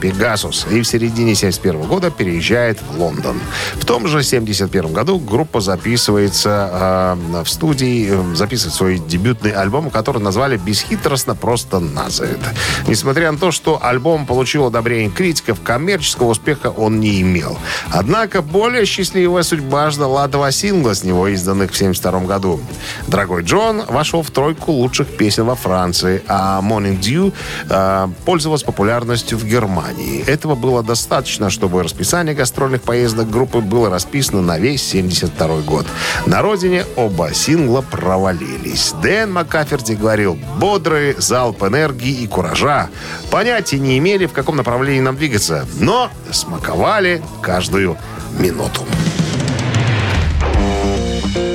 Пегасус 0.00 0.66
и 0.70 0.80
в 0.80 0.86
середине 0.86 1.34
71 1.34 1.82
года 1.82 2.10
переезжает 2.10 2.78
в 2.80 2.98
Лондон. 2.98 3.40
В 3.74 3.84
том 3.84 4.06
же 4.06 4.22
71 4.22 4.92
году 4.92 5.18
группа 5.18 5.60
записывается 5.60 7.16
э, 7.32 7.42
в 7.44 7.48
студии, 7.48 8.08
э, 8.10 8.34
записывает 8.34 8.74
свой 8.74 8.98
дебютный 8.98 9.50
альбом, 9.50 9.90
который 9.90 10.22
назвали 10.22 10.56
бесхитростно 10.56 11.34
просто 11.34 11.80
«Назарет». 11.80 12.38
Несмотря 12.86 13.30
на 13.30 13.38
то, 13.38 13.50
что 13.50 13.78
альбом 13.82 14.26
получил 14.26 14.66
одобрение 14.66 15.10
критиков, 15.10 15.60
коммерческого 15.62 16.30
успеха 16.30 16.68
он 16.68 17.00
не 17.00 17.20
имел. 17.20 17.58
Однако 17.90 18.42
более 18.42 18.86
счастливая 18.86 19.42
судьба 19.42 19.90
ждала 19.90 20.26
два 20.28 20.50
сингла 20.50 20.94
с 20.94 21.04
него, 21.04 21.28
изданных 21.28 21.72
в 21.72 21.76
72 21.76 22.20
году. 22.20 22.60
«Дорогой 23.06 23.42
Джон» 23.42 23.82
вошел 23.86 24.22
в 24.22 24.30
тройку 24.30 24.72
лучших 24.72 25.08
песен 25.16 25.44
во 25.44 25.54
Франции, 25.54 26.22
а 26.26 26.60
«Morning 26.62 26.98
Dew» 26.98 27.32
э, 27.68 28.08
пользовалась 28.24 28.62
популярностью 28.62 29.36
в 29.38 29.44
Германии. 29.44 29.89
Этого 30.26 30.54
было 30.54 30.82
достаточно, 30.82 31.50
чтобы 31.50 31.82
расписание 31.82 32.34
гастрольных 32.34 32.82
поездок 32.82 33.30
группы 33.30 33.60
было 33.60 33.90
расписано 33.90 34.42
на 34.42 34.58
весь 34.58 34.82
72 34.82 35.60
год. 35.60 35.86
На 36.26 36.42
родине 36.42 36.84
оба 36.96 37.32
сингла 37.34 37.80
провалились. 37.82 38.94
Дэн 39.02 39.32
Маккаферти 39.32 39.92
говорил 39.92 40.38
«бодрый 40.58 41.14
залп 41.18 41.64
энергии 41.64 42.22
и 42.22 42.26
куража». 42.26 42.88
Понятия 43.30 43.78
не 43.78 43.98
имели, 43.98 44.26
в 44.26 44.32
каком 44.32 44.56
направлении 44.56 45.00
нам 45.00 45.16
двигаться, 45.16 45.66
но 45.78 46.10
смаковали 46.30 47.22
каждую 47.42 47.96
минуту. 48.38 48.84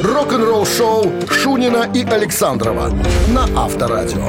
Рок-н-ролл-шоу 0.03 1.11
Шунина 1.29 1.89
и 1.93 2.03
Александрова 2.03 2.91
на 3.27 3.63
Авторадио. 3.63 4.27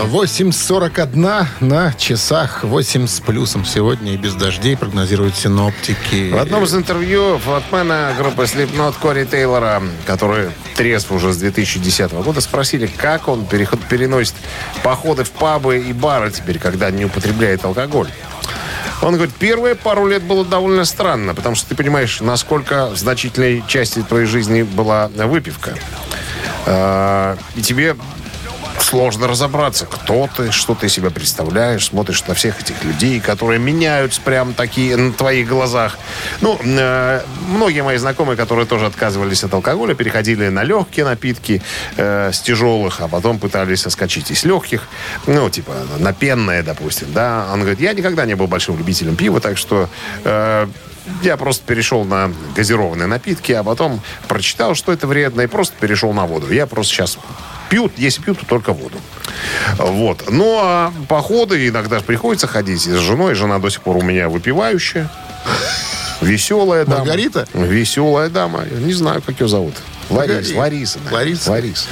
8.41 0.00 1.46
на 1.60 1.92
часах. 1.94 2.64
8 2.64 3.06
с 3.06 3.20
плюсом 3.20 3.64
сегодня 3.64 4.14
и 4.14 4.16
без 4.16 4.34
дождей 4.34 4.76
прогнозируют 4.76 5.36
синоптики. 5.36 6.32
В 6.32 6.38
одном 6.38 6.64
из 6.64 6.74
интервью 6.74 7.38
фронтмена 7.38 8.12
группы 8.18 8.44
Slipknot 8.44 8.94
Кори 9.00 9.24
Тейлора, 9.24 9.82
который 10.06 10.48
трезв 10.76 11.12
уже 11.12 11.32
с 11.32 11.36
2010 11.36 12.12
года, 12.12 12.40
спросили, 12.40 12.86
как 12.86 13.28
он 13.28 13.44
переход, 13.46 13.80
переносит 13.80 14.34
походы 14.82 15.24
в 15.24 15.30
пабы 15.30 15.78
и 15.78 15.92
бары 15.92 16.30
теперь, 16.30 16.58
когда 16.58 16.90
не 16.90 17.04
употребляет 17.04 17.64
алкоголь. 17.64 18.08
Он 19.02 19.14
говорит, 19.14 19.34
первые 19.34 19.74
пару 19.74 20.06
лет 20.06 20.22
было 20.22 20.44
довольно 20.44 20.84
странно, 20.84 21.34
потому 21.34 21.54
что 21.54 21.68
ты 21.68 21.74
понимаешь, 21.74 22.20
насколько 22.20 22.94
значительной 22.94 23.62
части 23.66 24.00
твоей 24.02 24.26
жизни 24.26 24.62
была 24.62 25.08
выпивка. 25.08 25.74
А, 26.66 27.36
И 27.56 27.62
тебе 27.62 27.96
сложно 28.92 29.26
разобраться, 29.26 29.86
кто 29.86 30.28
ты, 30.36 30.52
что 30.52 30.74
ты 30.74 30.90
себя 30.90 31.08
представляешь, 31.08 31.86
смотришь 31.86 32.26
на 32.26 32.34
всех 32.34 32.60
этих 32.60 32.84
людей, 32.84 33.20
которые 33.20 33.58
меняются 33.58 34.20
прям 34.20 34.52
такие 34.52 34.98
на 34.98 35.14
твоих 35.14 35.48
глазах. 35.48 35.98
Ну, 36.42 36.58
э, 36.62 37.22
многие 37.48 37.82
мои 37.82 37.96
знакомые, 37.96 38.36
которые 38.36 38.66
тоже 38.66 38.84
отказывались 38.84 39.44
от 39.44 39.54
алкоголя, 39.54 39.94
переходили 39.94 40.48
на 40.48 40.62
легкие 40.62 41.06
напитки 41.06 41.62
э, 41.96 42.32
с 42.34 42.42
тяжелых, 42.42 43.00
а 43.00 43.08
потом 43.08 43.38
пытались 43.38 43.80
соскочить 43.80 44.30
из 44.30 44.44
легких, 44.44 44.86
ну, 45.26 45.48
типа 45.48 45.72
на 45.98 46.12
пенное, 46.12 46.62
допустим, 46.62 47.14
да. 47.14 47.48
Он 47.50 47.60
говорит, 47.60 47.80
я 47.80 47.94
никогда 47.94 48.26
не 48.26 48.34
был 48.34 48.46
большим 48.46 48.76
любителем 48.76 49.16
пива, 49.16 49.40
так 49.40 49.56
что... 49.56 49.88
э, 50.24 50.66
я 51.22 51.36
просто 51.36 51.64
перешел 51.66 52.04
на 52.04 52.32
газированные 52.54 53.08
напитки, 53.08 53.50
а 53.50 53.64
потом 53.64 54.00
прочитал, 54.28 54.76
что 54.76 54.92
это 54.92 55.08
вредно, 55.08 55.40
и 55.40 55.48
просто 55.48 55.74
перешел 55.80 56.12
на 56.12 56.26
воду. 56.26 56.52
Я 56.52 56.68
просто 56.68 56.94
сейчас 56.94 57.18
пью, 57.72 57.90
если 57.96 58.20
пью, 58.20 58.34
то 58.34 58.44
только 58.44 58.74
воду. 58.74 58.98
Вот. 59.78 60.30
Ну, 60.30 60.58
а 60.60 60.92
походы 61.08 61.66
иногда 61.68 62.00
приходится 62.00 62.46
ходить 62.46 62.82
с 62.82 62.98
женой. 62.98 63.34
Жена 63.34 63.58
до 63.58 63.70
сих 63.70 63.80
пор 63.80 63.96
у 63.96 64.02
меня 64.02 64.28
выпивающая. 64.28 65.08
Веселая 66.20 66.84
дама. 66.84 66.98
Маргарита? 66.98 67.48
Веселая 67.54 68.28
дама. 68.28 68.64
Не 68.66 68.92
знаю, 68.92 69.22
как 69.22 69.40
ее 69.40 69.48
зовут. 69.48 69.74
Лариса. 70.10 70.54
наверное. 70.54 70.58
Лариса? 71.10 71.50
Лариса. 71.50 71.86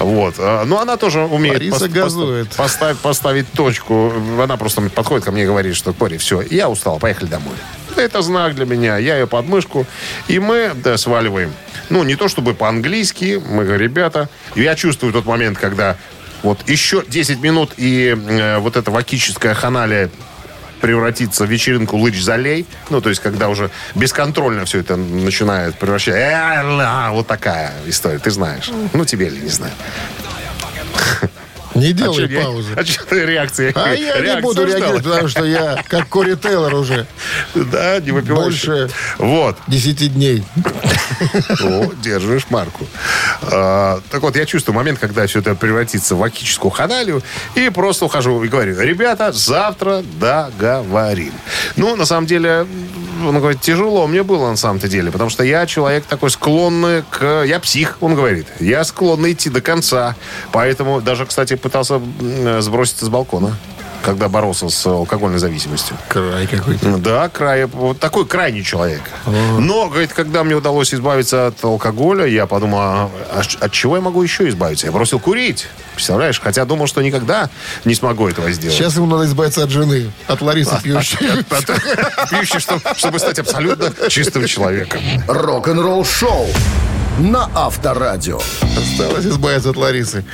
Вот. 0.00 0.34
А, 0.38 0.64
Ну, 0.66 0.78
она 0.78 0.98
тоже 0.98 1.20
умеет 1.20 1.54
Лариса 1.54 1.88
газует. 1.88 2.50
поставить, 2.50 2.98
поставить 2.98 3.50
точку. 3.52 4.12
Она 4.38 4.58
просто 4.58 4.82
подходит 4.82 5.24
ко 5.24 5.32
мне 5.32 5.44
и 5.44 5.46
говорит, 5.46 5.74
что, 5.74 5.94
Кори, 5.94 6.18
все, 6.18 6.42
я 6.42 6.68
устал, 6.68 6.98
поехали 6.98 7.28
домой. 7.28 7.54
Это 7.96 8.20
знак 8.20 8.54
для 8.54 8.66
меня. 8.66 8.98
Я 8.98 9.16
ее 9.16 9.26
под 9.26 9.46
мышку. 9.46 9.86
И 10.28 10.38
мы 10.38 10.72
да, 10.74 10.98
сваливаем. 10.98 11.52
Ну, 11.90 12.02
не 12.04 12.16
то 12.16 12.28
чтобы 12.28 12.54
по-английски. 12.54 13.42
Мы 13.48 13.64
говорим, 13.64 13.82
ребята, 13.82 14.28
я 14.54 14.74
чувствую 14.74 15.12
тот 15.12 15.24
момент, 15.26 15.58
когда 15.58 15.96
вот 16.42 16.68
еще 16.68 17.04
10 17.06 17.40
минут 17.40 17.72
и 17.76 18.16
э, 18.16 18.58
вот 18.58 18.76
эта 18.76 18.90
вакическая 18.90 19.54
ханалия 19.54 20.10
превратится 20.80 21.44
в 21.46 21.50
вечеринку 21.50 21.96
лыч-залей. 21.96 22.66
Ну, 22.90 23.00
то 23.00 23.08
есть, 23.08 23.22
когда 23.22 23.48
уже 23.48 23.70
бесконтрольно 23.94 24.64
все 24.64 24.80
это 24.80 24.96
начинает 24.96 25.78
превращаться. 25.78 26.20
Э, 26.20 26.62
ла, 26.62 27.10
Вот 27.12 27.26
такая 27.26 27.72
история, 27.86 28.18
ты 28.18 28.30
знаешь. 28.30 28.70
Ну, 28.92 29.04
тебе 29.04 29.28
ли, 29.28 29.40
не 29.40 29.48
знаю. 29.48 29.72
Не 31.76 31.90
А 31.90 31.92
делай 31.92 32.28
я- 32.28 32.40
паузы. 32.40 32.68
А 32.76 32.84
что 32.84 33.04
ты 33.06 33.24
реакции? 33.26 33.72
А 33.74 33.92
я 33.92 34.16
не 34.16 34.22
реакцию 34.22 34.42
буду 34.42 34.66
ждал? 34.66 34.78
реагировать, 34.78 35.04
потому 35.04 35.28
что 35.28 35.44
я 35.44 35.82
как 35.88 36.08
Кори 36.08 36.34
Тейлор 36.34 36.74
уже 36.74 37.06
Да, 37.54 38.00
не 38.00 38.10
выпиваешь. 38.10 38.64
Больше. 38.66 38.90
Вот. 39.18 39.56
10 39.68 40.14
дней. 40.14 40.44
О, 41.62 41.92
держишь 42.02 42.46
марку. 42.50 42.86
А, 43.42 44.00
так 44.10 44.22
вот, 44.22 44.36
я 44.36 44.46
чувствую 44.46 44.74
момент, 44.76 44.98
когда 44.98 45.26
все 45.26 45.40
это 45.40 45.54
превратится 45.54 46.14
в 46.14 46.18
вакическую 46.18 46.70
ханалию, 46.70 47.22
и 47.54 47.68
просто 47.70 48.04
ухожу 48.06 48.42
и 48.42 48.48
говорю, 48.48 48.80
ребята, 48.80 49.32
завтра 49.32 50.02
договорим. 50.20 51.32
Ну, 51.76 51.96
на 51.96 52.06
самом 52.06 52.26
деле, 52.26 52.66
он 53.24 53.38
говорит, 53.38 53.60
тяжело 53.60 54.06
мне 54.06 54.22
было 54.22 54.50
на 54.50 54.56
самом-то 54.56 54.88
деле, 54.88 55.10
потому 55.10 55.30
что 55.30 55.44
я 55.44 55.66
человек 55.66 56.04
такой 56.04 56.30
склонный 56.30 57.02
к... 57.08 57.44
Я 57.44 57.60
псих, 57.60 57.98
он 58.00 58.14
говорит. 58.14 58.46
Я 58.60 58.84
склонный 58.84 59.32
идти 59.32 59.50
до 59.50 59.60
конца. 59.60 60.14
Поэтому 60.52 61.00
даже, 61.00 61.26
кстати, 61.26 61.56
пытался 61.56 62.00
сброситься 62.60 63.06
с 63.06 63.08
балкона, 63.08 63.56
когда 64.06 64.28
боролся 64.28 64.68
с 64.68 64.86
алкогольной 64.86 65.40
зависимостью. 65.40 65.96
Край 66.08 66.46
какой-то. 66.46 66.96
Да, 66.98 67.28
край, 67.28 67.64
вот 67.64 67.98
такой 67.98 68.24
крайний 68.24 68.62
человек. 68.62 69.02
Но, 69.26 69.88
говорит, 69.88 70.12
когда 70.12 70.44
мне 70.44 70.54
удалось 70.54 70.94
избавиться 70.94 71.48
от 71.48 71.64
алкоголя, 71.64 72.24
я 72.24 72.46
подумал, 72.46 72.78
а, 72.78 73.10
а 73.32 73.42
от 73.60 73.72
чего 73.72 73.96
я 73.96 74.02
могу 74.02 74.22
еще 74.22 74.48
избавиться? 74.48 74.86
Я 74.86 74.92
бросил 74.92 75.18
курить. 75.18 75.66
Представляешь? 75.94 76.40
Хотя 76.40 76.64
думал, 76.64 76.86
что 76.86 77.02
никогда 77.02 77.50
не 77.84 77.96
смогу 77.96 78.28
этого 78.28 78.52
сделать. 78.52 78.76
Сейчас 78.76 78.94
ему 78.94 79.06
надо 79.06 79.24
избавиться 79.24 79.64
от 79.64 79.70
жены, 79.70 80.12
от 80.28 80.40
Ларисы 80.40 80.76
пьющей. 80.82 81.18
Пьющий, 82.30 82.60
чтобы, 82.60 82.82
чтобы 82.96 83.18
стать 83.18 83.40
абсолютно 83.40 83.92
чистым 84.08 84.46
человеком. 84.46 85.00
Рок-н-ролл 85.26 86.04
шоу 86.04 86.46
на 87.18 87.50
Авторадио. 87.54 88.40
Осталось 88.78 89.26
избавиться 89.26 89.70
от 89.70 89.76
Ларисы. 89.76 90.24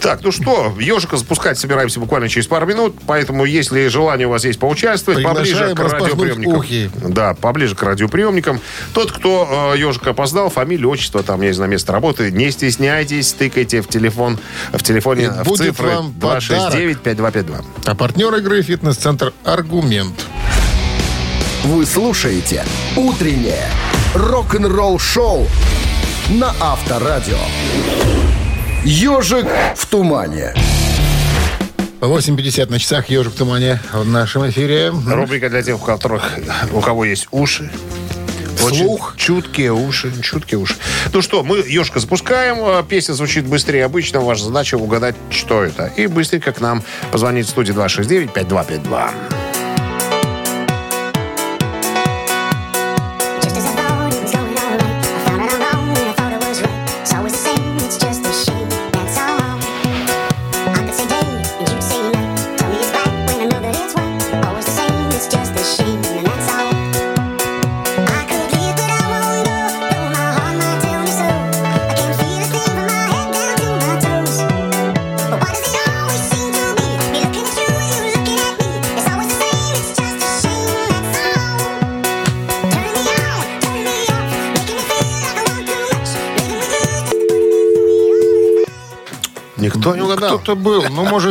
Так, 0.00 0.20
ну 0.22 0.32
что, 0.32 0.74
ежика 0.78 1.16
запускать 1.16 1.58
собираемся 1.58 2.00
буквально 2.00 2.28
через 2.28 2.46
пару 2.46 2.66
минут, 2.66 2.96
поэтому, 3.06 3.44
если 3.44 3.88
желание 3.88 4.26
у 4.26 4.30
вас 4.30 4.44
есть 4.44 4.58
поучаствовать, 4.58 5.22
поближе 5.22 5.74
к 5.74 5.78
радиоприемникам. 5.78 6.58
ухи. 6.58 6.90
Да, 6.96 7.34
поближе 7.34 7.74
к 7.74 7.82
радиоприемникам. 7.82 8.60
Тот, 8.94 9.12
кто 9.12 9.72
э, 9.74 9.78
ежика 9.78 10.10
опоздал, 10.10 10.50
фамилия, 10.50 10.86
отчество, 10.86 11.22
там, 11.22 11.40
я 11.42 11.48
не 11.48 11.54
знаю, 11.54 11.70
место 11.70 11.92
работы, 11.92 12.30
не 12.30 12.50
стесняйтесь, 12.50 13.32
тыкайте 13.32 13.82
в 13.82 13.88
телефон, 13.88 14.38
в 14.72 14.82
телефоне, 14.82 15.24
И 15.24 15.28
в 15.44 15.56
цифры 15.56 15.88
вам 15.88 16.12
подарок. 16.12 16.44
269-5252. 16.44 17.64
А 17.86 17.94
партнер 17.94 18.34
игры 18.36 18.62
«Фитнес-центр 18.62 19.32
Аргумент». 19.44 20.26
Вы 21.64 21.84
слушаете 21.86 22.64
«Утреннее 22.96 23.66
рок-н-ролл 24.14 24.98
шоу» 24.98 25.46
на 26.30 26.54
Авторадио. 26.60 27.38
«Ежик 28.84 29.46
в 29.76 29.86
тумане». 29.86 30.54
8.50 32.00 32.70
на 32.70 32.78
часах 32.78 33.10
«Ежик 33.10 33.32
в 33.32 33.36
тумане» 33.36 33.80
в 33.92 34.06
нашем 34.08 34.48
эфире. 34.50 34.90
Рубрика 35.06 35.50
для 35.50 35.62
тех, 35.62 35.76
у 35.76 35.84
которых, 35.84 36.30
у 36.72 36.80
кого 36.80 37.04
есть 37.04 37.26
уши. 37.32 37.70
Очень 38.62 38.84
Слух. 38.86 39.14
чуткие 39.16 39.72
уши, 39.72 40.12
чуткие 40.22 40.58
уши. 40.58 40.74
Ну 41.12 41.22
что, 41.22 41.42
мы 41.44 41.58
ежка 41.58 42.00
запускаем. 42.00 42.56
а, 42.60 42.82
Песня 42.82 43.12
звучит 43.14 43.44
быстрее 43.46 43.84
обычно. 43.84 44.20
Ваша 44.20 44.44
задача 44.44 44.76
угадать, 44.76 45.14
что 45.30 45.62
это. 45.64 45.86
И 45.96 46.06
быстренько 46.06 46.52
к 46.52 46.60
нам 46.60 46.82
позвонить 47.12 47.46
в 47.46 47.50
студии 47.50 47.72
269-5252. 47.74 49.10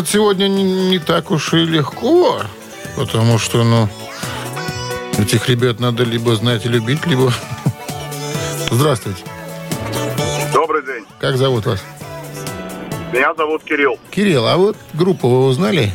Может, 0.07 0.13
сегодня 0.13 0.47
не, 0.47 0.63
не 0.89 0.99
так 0.99 1.31
уж 1.31 1.53
и 1.53 1.65
легко. 1.65 2.41
Потому 2.95 3.37
что, 3.37 3.63
ну, 3.63 3.89
этих 5.19 5.49
ребят 5.49 5.81
надо 5.81 6.03
либо 6.03 6.33
знать 6.35 6.65
и 6.65 6.69
любить, 6.69 7.05
либо... 7.05 7.33
Здравствуйте. 8.71 9.23
Добрый 10.53 10.85
день. 10.85 11.05
Как 11.19 11.35
зовут 11.35 11.65
вас? 11.65 11.83
Меня 13.11 13.33
зовут 13.35 13.63
Кирилл. 13.63 13.99
Кирилл, 14.09 14.47
а 14.47 14.55
вот 14.55 14.77
группу 14.93 15.27
вы 15.27 15.45
узнали? 15.47 15.91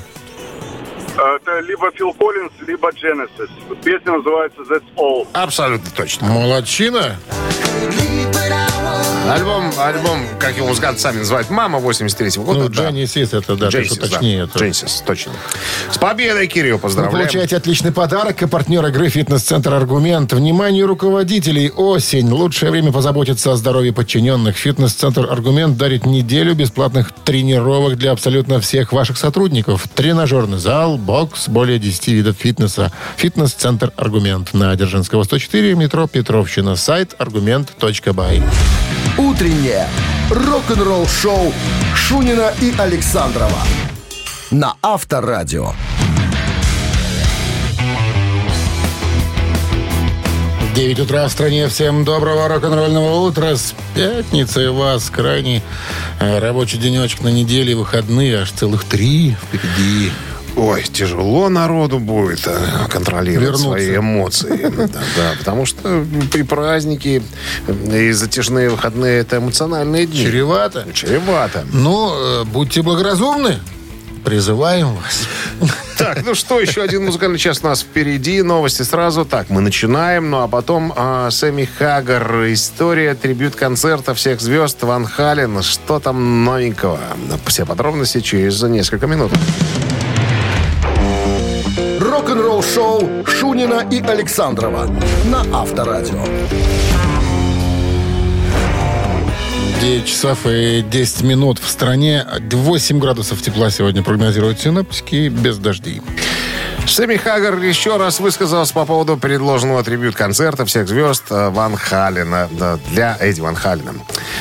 Это 1.15 1.61
либо 1.61 1.91
Фил 1.93 2.13
Коллинз, 2.13 2.53
либо 2.67 2.91
Genesis. 2.91 3.49
Песня 3.83 4.13
называется 4.13 4.61
That's 4.63 4.85
All. 4.97 5.27
Абсолютно 5.33 5.91
точно. 5.91 6.29
Молодчина. 6.29 7.17
Альбом, 9.31 9.73
альбом, 9.79 10.19
как 10.39 10.57
его 10.57 10.67
музыканты 10.67 11.01
сами 11.01 11.19
называют, 11.19 11.49
«Мама» 11.49 11.79
83-го 11.79 12.45
года. 12.45 12.59
Ну, 12.65 12.69
да. 12.69 12.89
Дженни 12.89 13.05
Сис, 13.07 13.33
это, 13.33 13.57
да, 13.57 13.71
что 13.71 13.95
точнее. 13.99 14.45
это. 14.45 14.59
Дженсис, 14.59 15.03
точно. 15.07 15.33
С 15.91 15.97
победой, 15.97 16.49
Кирилл, 16.49 16.77
Вы 16.77 16.81
поздравляем. 16.83 17.17
получаете 17.17 17.57
отличный 17.57 17.93
подарок 17.93 18.43
и 18.43 18.47
партнер 18.47 18.85
игры 18.87 19.09
«Фитнес-центр 19.09 19.73
Аргумент». 19.73 20.33
Внимание 20.33 20.85
руководителей! 20.85 21.71
Осень. 21.71 22.31
Лучшее 22.31 22.73
время 22.73 22.93
позаботиться 22.93 23.53
о 23.53 23.57
здоровье 23.57 23.93
подчиненных. 23.93 24.57
«Фитнес-центр 24.57 25.31
Аргумент» 25.31 25.79
дарит 25.79 26.05
неделю 26.05 26.55
бесплатных 26.55 27.13
тренировок 27.25 27.97
для 27.97 28.11
абсолютно 28.11 28.61
всех 28.61 28.93
ваших 28.93 29.17
сотрудников. 29.17 29.87
Тренажерный 29.95 30.59
зал, 30.59 30.99
бокс, 30.99 31.49
более 31.49 31.79
10 31.79 32.09
видов 32.09 32.37
фитнеса. 32.37 32.93
«Фитнес-центр 33.17 33.93
Аргумент» 33.97 34.53
на 34.53 34.75
Дзержинского, 34.77 35.23
104, 35.23 35.75
метро 35.75 36.07
Петровщина. 36.07 36.77
Сайт 36.77 37.15
аргумент.бай. 37.19 38.43
Утреннее 39.19 39.87
рок-н-ролл-шоу 40.31 41.53
Шунина 41.95 42.53
и 42.63 42.75
Александрова 42.79 43.59
на 44.51 44.75
Авторадио. 44.81 45.73
9 50.75 51.01
утра 51.01 51.29
в 51.29 51.31
стране. 51.31 51.69
Всем 51.69 52.07
доброго 52.07 52.49
рок-н-ролльного 52.49 53.27
утра. 53.27 53.55
С 53.57 53.75
у 53.95 54.75
вас 54.75 55.11
крайний 55.11 55.63
э, 56.19 56.39
рабочий 56.39 56.79
денечек 56.79 57.21
на 57.21 57.29
неделе, 57.29 57.75
выходные 57.75 58.39
аж 58.39 58.51
целых 58.53 58.85
три 58.85 59.37
впереди. 59.43 60.11
Ой, 60.57 60.83
тяжело 60.83 61.49
народу 61.49 61.99
будет 61.99 62.47
э, 62.47 62.57
контролировать 62.91 63.61
Вернуться. 63.61 63.65
свои 63.65 63.97
эмоции. 63.97 64.71
Да, 64.77 64.87
да, 65.17 65.33
потому 65.39 65.65
что 65.65 66.05
при 66.31 66.43
празднике 66.43 67.23
э, 67.67 68.03
и 68.09 68.13
затяжные 68.13 68.69
выходные 68.69 69.21
это 69.21 69.39
эмоциональные 69.39 70.07
дни. 70.07 70.25
Чревато. 70.25 70.87
Чревато. 70.93 71.65
Ну, 71.73 72.13
э, 72.15 72.45
будьте 72.45 72.83
благоразумны. 72.83 73.59
Призываем 74.25 74.95
вас. 74.95 75.27
Так, 75.99 76.25
ну 76.25 76.35
что, 76.35 76.61
еще 76.61 76.83
один 76.83 77.05
музыкальный 77.05 77.39
час 77.39 77.61
у 77.63 77.67
нас 77.67 77.83
впереди. 77.83 78.43
Новости 78.43 78.83
сразу. 78.83 79.25
Так, 79.25 79.51
мы 79.51 79.61
начинаем. 79.61 80.31
Ну, 80.31 80.43
а 80.43 80.49
потом 80.49 80.93
а, 80.97 81.31
Сэмми 81.31 81.65
Хаггар. 81.65 82.53
История 82.53 83.15
трибют 83.15 83.57
концерта 83.57 84.15
всех 84.15 84.41
звезд 84.41 84.83
Ван 84.83 85.07
Хален. 85.07 85.63
Что 85.63 85.99
там 85.99 86.45
новенького? 86.45 86.99
Все 87.47 87.67
подробности 87.67 88.21
через 88.21 88.63
несколько 88.63 89.07
минут. 89.07 89.33
Рок-н-ролл-шоу 92.23 93.27
Шунина 93.27 93.85
и 93.91 94.01
Александрова 94.01 94.87
на 95.25 95.41
Авторадио. 95.53 96.25
9 99.81 100.07
часов 100.07 100.47
и 100.47 100.85
10 100.89 101.23
минут 101.23 101.59
в 101.59 101.69
стране. 101.69 102.25
8 102.53 103.01
градусов 103.01 103.43
тепла 103.43 103.71
сегодня 103.71 104.05
прогнозируют 104.05 104.61
синоптики 104.61 105.31
без 105.31 105.59
дождей. 105.59 106.01
Сэмми 106.87 107.17
Хаггар 107.17 107.59
еще 107.59 107.97
раз 107.97 108.21
высказался 108.21 108.75
по 108.75 108.85
поводу 108.85 109.17
предложенного 109.17 109.83
трибют 109.85 110.17
концерта 110.17 110.67
всех 110.67 110.89
звезд 110.89 111.25
э, 111.31 111.49
Ван 111.49 111.77
Халена 111.77 112.49
да, 112.51 112.79
для 112.91 113.17
Эдди 113.21 113.41
Ван 113.41 113.55
Халена. 113.55 113.95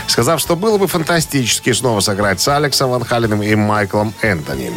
Сказав, 0.08 0.42
что 0.42 0.56
было 0.56 0.78
бы 0.78 0.88
фантастически 0.88 1.72
снова 1.72 2.00
сыграть 2.00 2.42
с 2.42 2.48
Алексом 2.48 2.90
Ван 2.90 3.06
Халеном 3.06 3.44
и 3.44 3.56
Майклом 3.56 4.14
Энтони. 4.22 4.72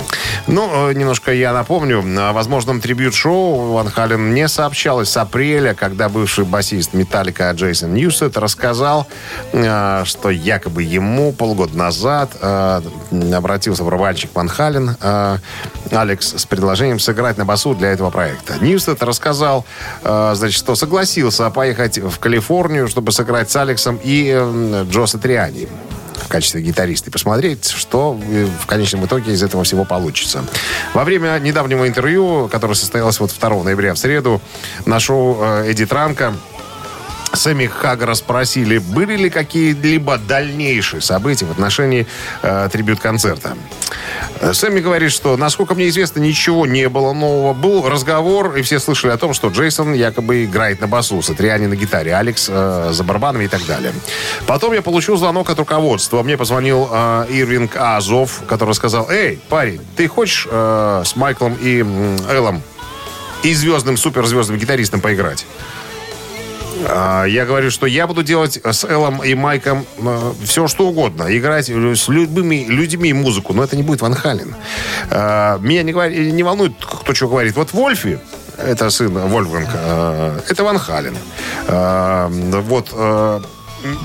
Ну, 0.46 0.90
э, 0.90 0.92
немножко 0.94 1.32
я 1.32 1.52
напомню, 1.52 2.04
о 2.18 2.32
возможном 2.32 2.80
трибют-шоу 2.80 3.72
Van 3.72 3.90
Halen 3.90 4.34
не 4.34 4.46
сообщалось 4.46 5.08
с 5.08 5.16
апреля, 5.16 5.74
когда 5.74 6.08
бывший 6.08 6.44
басист 6.44 6.92
Металлика 6.92 7.50
Джейсон 7.50 7.94
Ньюстед 7.94 8.36
рассказал, 8.36 9.08
э, 9.52 10.02
что 10.04 10.30
якобы 10.30 10.82
ему 10.82 11.32
полгода 11.32 11.76
назад 11.76 12.30
э, 12.40 12.82
обратился 13.32 13.82
барабанщик 13.84 14.30
Van 14.34 14.48
Halen 14.48 14.96
э, 15.00 15.38
Алекс 15.90 16.34
с 16.36 16.46
предложением 16.46 16.98
сыграть 17.00 17.38
на 17.38 17.44
басу 17.54 17.74
для 17.74 17.92
этого 17.92 18.10
проекта. 18.10 18.54
Ньюстед 18.60 19.00
рассказал, 19.04 19.64
э, 20.02 20.32
значит, 20.34 20.58
что 20.58 20.74
согласился 20.74 21.48
поехать 21.50 21.98
в 21.98 22.18
Калифорнию, 22.18 22.88
чтобы 22.88 23.12
сыграть 23.12 23.48
с 23.48 23.54
Алексом 23.54 24.00
и 24.02 24.32
э, 24.34 24.84
Джо 24.90 25.06
Сатриани 25.06 25.68
в 26.16 26.28
качестве 26.28 26.62
гитариста 26.62 27.10
и 27.10 27.12
посмотреть, 27.12 27.70
что 27.70 28.18
э, 28.20 28.48
в 28.60 28.66
конечном 28.66 29.06
итоге 29.06 29.32
из 29.32 29.42
этого 29.44 29.62
всего 29.62 29.84
получится. 29.84 30.44
Во 30.94 31.04
время 31.04 31.38
недавнего 31.38 31.86
интервью, 31.86 32.48
которое 32.50 32.74
состоялось 32.74 33.20
вот 33.20 33.30
2 33.38 33.62
ноября 33.62 33.94
в 33.94 33.98
среду 33.98 34.40
на 34.84 34.98
шоу 34.98 35.40
Эдди 35.44 35.86
Транка, 35.86 36.34
Сэмми 37.36 37.66
Хаггара 37.66 38.14
спросили, 38.14 38.78
были 38.78 39.16
ли 39.16 39.30
какие-либо 39.30 40.18
дальнейшие 40.18 41.00
события 41.00 41.46
в 41.46 41.50
отношении 41.50 42.06
э, 42.42 42.68
трибют-концерта. 42.70 43.56
Э, 44.40 44.52
Сэмми 44.52 44.80
говорит, 44.80 45.12
что, 45.12 45.36
насколько 45.36 45.74
мне 45.74 45.88
известно, 45.88 46.20
ничего 46.20 46.66
не 46.66 46.88
было 46.88 47.12
нового. 47.12 47.52
Был 47.54 47.88
разговор, 47.88 48.56
и 48.56 48.62
все 48.62 48.78
слышали 48.78 49.12
о 49.12 49.16
том, 49.16 49.34
что 49.34 49.48
Джейсон 49.48 49.94
якобы 49.94 50.44
играет 50.44 50.80
на 50.80 50.86
басу, 50.86 51.22
Сатриани 51.22 51.66
на 51.66 51.76
гитаре, 51.76 52.14
Алекс 52.14 52.48
э, 52.50 52.90
за 52.92 53.04
барабанами 53.04 53.44
и 53.44 53.48
так 53.48 53.64
далее. 53.66 53.92
Потом 54.46 54.72
я 54.72 54.82
получил 54.82 55.16
звонок 55.16 55.50
от 55.50 55.58
руководства. 55.58 56.22
Мне 56.22 56.36
позвонил 56.36 56.88
э, 56.90 57.26
Ирвинг 57.30 57.76
Азов, 57.76 58.42
который 58.46 58.74
сказал, 58.74 59.10
«Эй, 59.10 59.38
парень, 59.48 59.80
ты 59.96 60.08
хочешь 60.08 60.46
э, 60.50 61.02
с 61.04 61.16
Майклом 61.16 61.54
и 61.54 61.80
м, 61.80 62.16
Эллом 62.28 62.62
и 63.42 63.54
звездным, 63.54 63.96
суперзвездным 63.96 64.58
гитаристом 64.58 65.00
поиграть?» 65.00 65.46
А, 66.88 67.24
Я 67.24 67.44
говорю, 67.46 67.70
что 67.70 67.86
я 67.86 68.06
буду 68.06 68.22
делать 68.22 68.58
с 68.64 68.84
Эллом 68.84 69.22
и 69.22 69.34
Майком 69.34 69.86
э, 69.98 70.32
все, 70.44 70.66
что 70.68 70.86
угодно. 70.88 71.26
Играть 71.36 71.68
с 71.68 72.08
любыми 72.08 72.64
людьми 72.68 73.12
музыку, 73.12 73.52
но 73.52 73.62
это 73.64 73.76
не 73.76 73.82
будет 73.82 74.00
Ван 74.02 74.14
Хален. 74.14 74.54
А, 75.10 75.58
Меня 75.58 75.82
не, 75.82 75.92
говори- 75.92 76.30
не 76.32 76.42
волнует, 76.42 76.72
кто 76.84 77.14
что 77.14 77.28
говорит. 77.28 77.56
Вот 77.56 77.72
Вольфи, 77.72 78.18
это 78.58 78.90
сын 78.90 79.12
Вольфганг, 79.12 79.68
э, 79.72 80.40
это 80.48 80.64
Ван 80.64 80.78
Хален. 80.78 81.16
А, 81.68 82.28
Вот 82.28 82.88
э, 82.92 83.40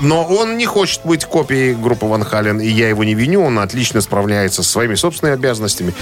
но 0.02 0.24
он 0.24 0.58
не 0.58 0.66
хочет 0.66 1.00
быть 1.04 1.24
копией 1.24 1.72
группы 1.74 2.04
Ван 2.04 2.22
Хален, 2.22 2.60
и 2.60 2.68
я 2.68 2.90
его 2.90 3.02
не 3.02 3.14
виню, 3.14 3.42
он 3.42 3.58
отлично 3.58 4.02
справляется 4.02 4.62
со 4.62 4.68
своими 4.68 4.94
собственными 4.94 5.38
обязанностями. 5.38 5.94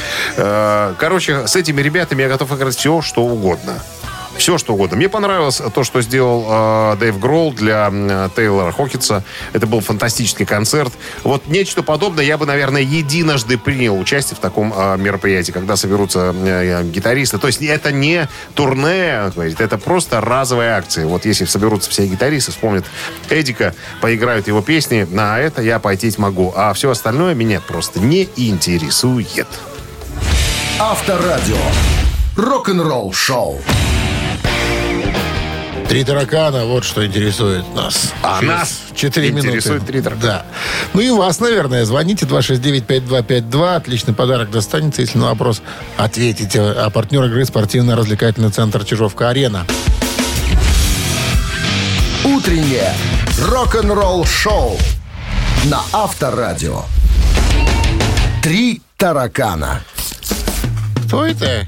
Короче, 0.99 1.47
с 1.47 1.55
этими 1.55 1.81
ребятами 1.81 2.23
я 2.23 2.29
готов 2.29 2.53
играть 2.53 2.75
все, 2.75 3.01
что 3.03 3.23
угодно. 3.25 3.75
Все, 4.39 4.57
что 4.57 4.75
угодно. 4.75 4.97
Мне 4.97 5.09
понравилось 5.09 5.61
то, 5.75 5.83
что 5.85 6.01
сделал 6.01 6.47
э, 6.49 6.97
Дэйв 7.01 7.19
Гролл 7.19 7.53
для 7.53 7.91
э, 7.93 8.29
Тейлора 8.35 8.71
Хокетса. 8.73 9.25
Это 9.53 9.67
был 9.67 9.81
фантастический 9.81 10.47
концерт. 10.47 10.93
Вот 11.25 11.49
нечто 11.49 11.83
подобное 11.83 12.25
я 12.25 12.39
бы, 12.39 12.47
наверное, 12.47 12.83
единожды 12.83 13.59
принял 13.59 13.99
участие 13.99 14.37
в 14.37 14.41
таком 14.41 14.73
э, 14.75 14.97
мероприятии, 14.97 15.51
когда 15.51 15.77
соберутся 15.77 16.33
э, 16.35 16.85
гитаристы. 16.85 17.39
То 17.39 17.49
есть 17.49 17.61
это 17.63 17.91
не 17.91 18.29
турне, 18.55 19.33
говорит, 19.35 19.61
это 19.61 19.77
просто 19.77 20.21
разовая 20.21 20.79
акция. 20.79 21.07
Вот 21.07 21.25
если 21.25 21.45
соберутся 21.45 21.91
все 21.91 22.07
гитаристы, 22.07 22.53
вспомнят 22.53 22.87
Эдика, 23.29 23.75
поиграют 24.01 24.47
его 24.47 24.63
песни, 24.63 25.07
на 25.11 25.41
это 25.41 25.63
я 25.63 25.81
пойти 25.81 26.09
могу. 26.17 26.53
А 26.57 26.73
все 26.73 26.91
остальное 26.91 27.35
меня 27.35 27.61
просто 27.61 28.01
не 28.01 28.29
интересует. 28.37 29.49
Авторадио. 30.79 31.57
Рок-н-ролл-шоу. 32.37 33.61
Три 35.89 36.05
таракана, 36.05 36.67
вот 36.67 36.85
что 36.85 37.07
интересует 37.07 37.65
нас. 37.75 38.13
А 38.23 38.41
Через 38.41 38.53
нас 38.53 38.83
четыре 38.95 39.31
минуты. 39.31 39.49
интересует 39.49 39.87
три 39.87 40.03
таракана. 40.03 40.23
Да. 40.23 40.47
Ну 40.93 41.01
и 41.01 41.09
вас, 41.09 41.41
наверное. 41.41 41.87
Звоните 41.87 42.27
269-5252. 42.27 43.75
Отличный 43.77 44.13
подарок 44.13 44.51
достанется, 44.51 45.01
если 45.01 45.17
на 45.19 45.27
вопрос 45.29 45.63
ответите. 45.97 46.61
А 46.61 46.91
партнер 46.91 47.25
игры 47.25 47.43
спортивно-развлекательный 47.47 48.51
центр 48.51 48.85
Чижовка-Арена. 48.85 49.65
Утреннее 52.25 52.93
рок-н-ролл-шоу 53.41 54.77
на 55.65 55.81
Авторадио. 55.93 56.83
Три 58.43 58.83
таракана. 58.99 59.81
Кто 61.07 61.25
это? 61.25 61.67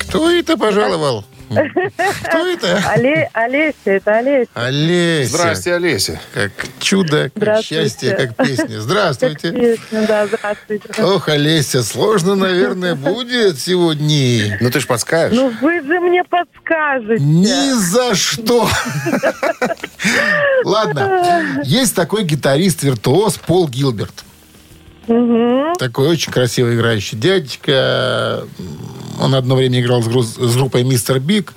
Кто 0.00 0.28
это 0.28 0.56
пожаловал? 0.56 1.24
Кто 1.50 2.46
это? 2.46 2.82
Але, 2.94 3.28
Олеся, 3.32 3.74
это 3.84 4.18
Олеся. 4.18 4.48
Олеся. 4.54 5.30
Здрасте, 5.36 5.74
Олеся. 5.74 6.20
Как 6.32 6.52
чудо, 6.78 7.24
как 7.24 7.32
Здравствуйте. 7.36 7.82
счастье, 7.82 8.10
как 8.16 8.36
песня. 8.36 8.66
Как 8.66 8.80
Здравствуйте. 8.80 9.50
песня, 9.52 10.06
да, 10.06 10.26
здравствуйте. 10.26 11.02
Ох, 11.02 11.28
Олеся, 11.28 11.82
сложно, 11.82 12.36
наверное, 12.36 12.94
будет 12.94 13.58
сегодня. 13.58 14.58
Ну 14.60 14.70
ты 14.70 14.78
ж 14.80 14.86
подскажешь. 14.86 15.36
Ну 15.36 15.52
вы 15.60 15.80
же 15.82 15.98
мне 16.00 16.22
подскажете. 16.24 17.22
Ни 17.22 17.72
за 17.72 18.14
что. 18.14 18.68
Ладно. 20.64 21.60
Есть 21.64 21.94
такой 21.96 22.24
гитарист-виртуоз 22.24 23.38
Пол 23.38 23.68
Гилберт. 23.68 24.24
Такой 25.78 26.08
очень 26.08 26.32
красиво 26.32 26.74
играющий 26.74 27.18
дядечка. 27.18 28.44
Он 29.20 29.34
одно 29.34 29.56
время 29.56 29.80
играл 29.80 30.02
с, 30.02 30.06
гру- 30.08 30.22
с 30.22 30.56
группой 30.56 30.82
Мистер 30.84 31.18
Биг. 31.18 31.52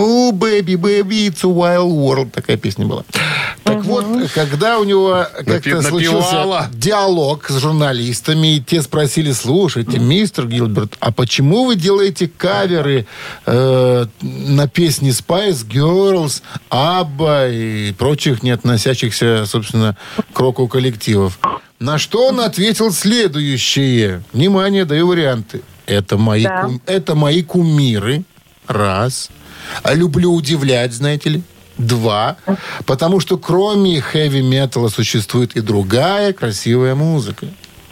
«Oh, 0.00 0.32
baby, 0.32 0.76
baby, 0.76 1.28
it's 1.28 1.44
a 1.44 1.48
wild 1.48 1.92
world». 1.92 2.30
Такая 2.30 2.56
песня 2.56 2.86
была. 2.86 3.04
Так 3.64 3.84
вот, 3.84 4.04
когда 4.34 4.78
у 4.78 4.84
него 4.84 5.26
как-то 5.46 5.82
случился 5.82 6.68
диалог 6.72 7.48
с 7.50 7.58
журналистами, 7.60 8.56
и 8.56 8.60
те 8.60 8.82
спросили, 8.82 9.32
слушайте, 9.32 9.98
мистер 9.98 10.46
Гилберт, 10.46 10.96
а 11.00 11.12
почему 11.12 11.66
вы 11.66 11.76
делаете 11.76 12.28
каверы 12.28 13.06
э, 13.46 14.06
на 14.22 14.68
песни 14.68 15.10
Spice 15.10 15.66
Girls, 15.68 16.42
ABBA 16.70 17.52
и 17.52 17.92
прочих, 17.92 18.42
не 18.42 18.50
относящихся, 18.50 19.44
собственно, 19.46 19.96
к 20.32 20.38
року 20.40 20.66
коллективов? 20.66 21.38
На 21.78 21.98
что 21.98 22.26
он 22.28 22.40
ответил 22.40 22.92
следующее. 22.92 24.22
Внимание, 24.32 24.84
даю 24.84 25.06
варианты. 25.08 25.62
Это 25.86 26.16
мои, 26.16 26.44
Да. 26.44 26.62
кум- 26.64 26.80
это 26.86 27.14
мои 27.14 27.42
кумиры. 27.42 28.24
Раз. 28.66 29.30
А 29.82 29.94
люблю 29.94 30.32
удивлять, 30.32 30.92
знаете 30.92 31.30
ли. 31.30 31.42
Два. 31.78 32.36
Потому 32.86 33.20
что 33.20 33.38
кроме 33.38 34.00
хэви-металла 34.00 34.88
существует 34.88 35.56
и 35.56 35.60
другая 35.60 36.32
красивая 36.32 36.94
музыка. 36.94 37.46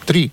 Три. 0.04 0.32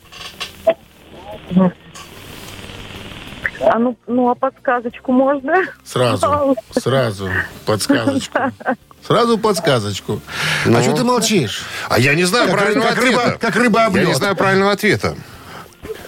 А 3.62 3.80
ну, 3.80 3.98
ну, 4.08 4.30
а 4.30 4.36
подсказочку 4.36 5.12
можно? 5.12 5.64
Сразу, 5.86 6.22
Пожалуйста. 6.22 6.80
сразу 6.82 7.30
подсказочку. 7.66 8.40
Сразу 9.08 9.38
подсказочку. 9.38 10.22
Ну. 10.66 10.78
А 10.78 10.84
что 10.84 10.94
ты 10.94 11.04
молчишь? 11.04 11.64
А 11.90 11.98
я 12.00 12.16
не 12.16 12.26
знаю 12.26 12.48
Как 12.50 12.58
правильного 12.58 12.90
рыба- 12.90 12.96
как 12.96 13.04
рыба- 13.04 13.22
ответа. 13.22 13.38
как 13.40 13.56
рыба 13.56 13.80
Я 14.00 14.06
не 14.06 14.14
знаю 14.14 14.36
правильного 14.36 14.72
ответа. 14.72 15.16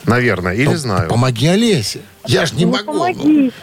Наверное, 0.07 0.53
или 0.55 0.73
знаю. 0.75 1.09
Помоги 1.09 1.47
Олесе. 1.47 1.99
Я 2.25 2.45
ж 2.45 2.53
не 2.53 2.65
Ну, 2.65 2.71
могу. 2.71 2.85
помогите. 2.93 3.53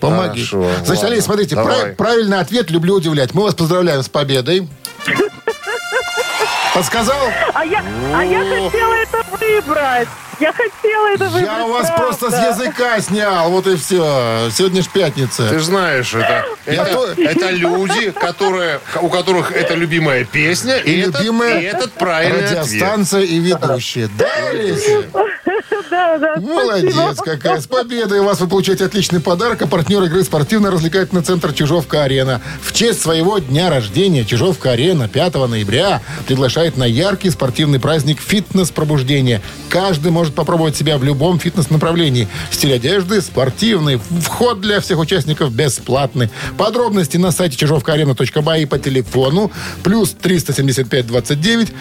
Помоги. 0.00 0.44
Хорошо, 0.44 0.70
Значит, 0.84 0.88
ладно, 1.02 1.06
Олесь, 1.08 1.24
смотрите, 1.24 1.56
прав- 1.56 1.96
правильный 1.96 2.38
ответ 2.40 2.70
люблю 2.70 2.94
удивлять. 2.94 3.34
Мы 3.34 3.42
вас 3.42 3.54
поздравляем 3.54 4.02
с 4.02 4.08
победой. 4.08 4.68
Подсказал? 6.74 7.16
А 7.52 7.64
я, 7.64 7.82
а 8.14 8.24
я 8.24 8.38
хотела 8.40 8.94
это 8.94 9.22
выбрать. 9.32 10.08
Я 10.38 10.52
хотела 10.52 11.08
это 11.14 11.24
выбрать. 11.24 11.44
Я 11.44 11.66
у 11.66 11.72
вас 11.72 11.86
правда. 11.88 12.02
просто 12.04 12.30
с 12.30 12.46
языка 12.56 13.00
снял. 13.00 13.50
Вот 13.50 13.66
и 13.66 13.76
все. 13.76 14.48
Сегодня 14.52 14.80
ж 14.82 14.86
пятница. 14.88 15.48
Ты 15.48 15.58
же 15.58 15.64
знаешь, 15.64 16.14
это, 16.14 16.46
это, 16.64 16.84
то- 16.86 17.12
это 17.20 17.50
люди, 17.50 18.10
которые, 18.12 18.80
у 19.02 19.08
которых 19.08 19.52
это 19.52 19.74
любимая 19.74 20.24
песня, 20.24 20.76
и, 20.78 20.92
И 20.92 21.00
этот, 21.00 21.18
любимая 21.20 21.60
и 21.60 21.64
этот 21.64 21.92
правильный 21.92 22.44
ответ. 22.44 22.58
радиостанция 22.62 23.22
и 23.22 23.38
ведущие. 23.40 24.08
Да, 24.16 24.28
Олеся? 24.50 25.02
Да, 25.90 26.18
да. 26.18 26.36
Молодец 26.36 27.18
какая. 27.18 27.60
С 27.60 27.66
победой 27.66 28.20
вас 28.20 28.40
вы 28.40 28.48
получаете 28.48 28.84
отличный 28.84 29.20
подарок. 29.20 29.62
А 29.62 29.66
партнер 29.66 30.02
игры 30.04 30.22
спортивно-развлекательный 30.22 31.22
центр 31.22 31.52
«Чижовка-арена». 31.52 32.40
В 32.62 32.72
честь 32.72 33.02
своего 33.02 33.38
дня 33.38 33.70
рождения 33.70 34.24
«Чижовка-арена» 34.24 35.08
5 35.08 35.34
ноября 35.48 36.02
приглашает 36.26 36.76
на 36.76 36.84
яркий 36.84 37.30
спортивный 37.30 37.80
праздник 37.80 38.20
«Фитнес-пробуждение». 38.20 39.42
Каждый 39.68 40.12
может 40.12 40.34
попробовать 40.34 40.76
себя 40.76 40.98
в 40.98 41.04
любом 41.04 41.38
фитнес-направлении. 41.38 42.28
Стиль 42.50 42.74
одежды 42.74 43.20
спортивный. 43.20 44.00
Вход 44.22 44.60
для 44.60 44.80
всех 44.80 44.98
участников 44.98 45.52
бесплатный. 45.52 46.30
Подробности 46.56 47.16
на 47.16 47.32
сайте 47.32 47.56
чижовкаарена.бай 47.56 48.62
и 48.62 48.66
по 48.66 48.78
телефону 48.78 49.50
плюс 49.82 50.10
375 50.12 51.06
29 51.06 51.72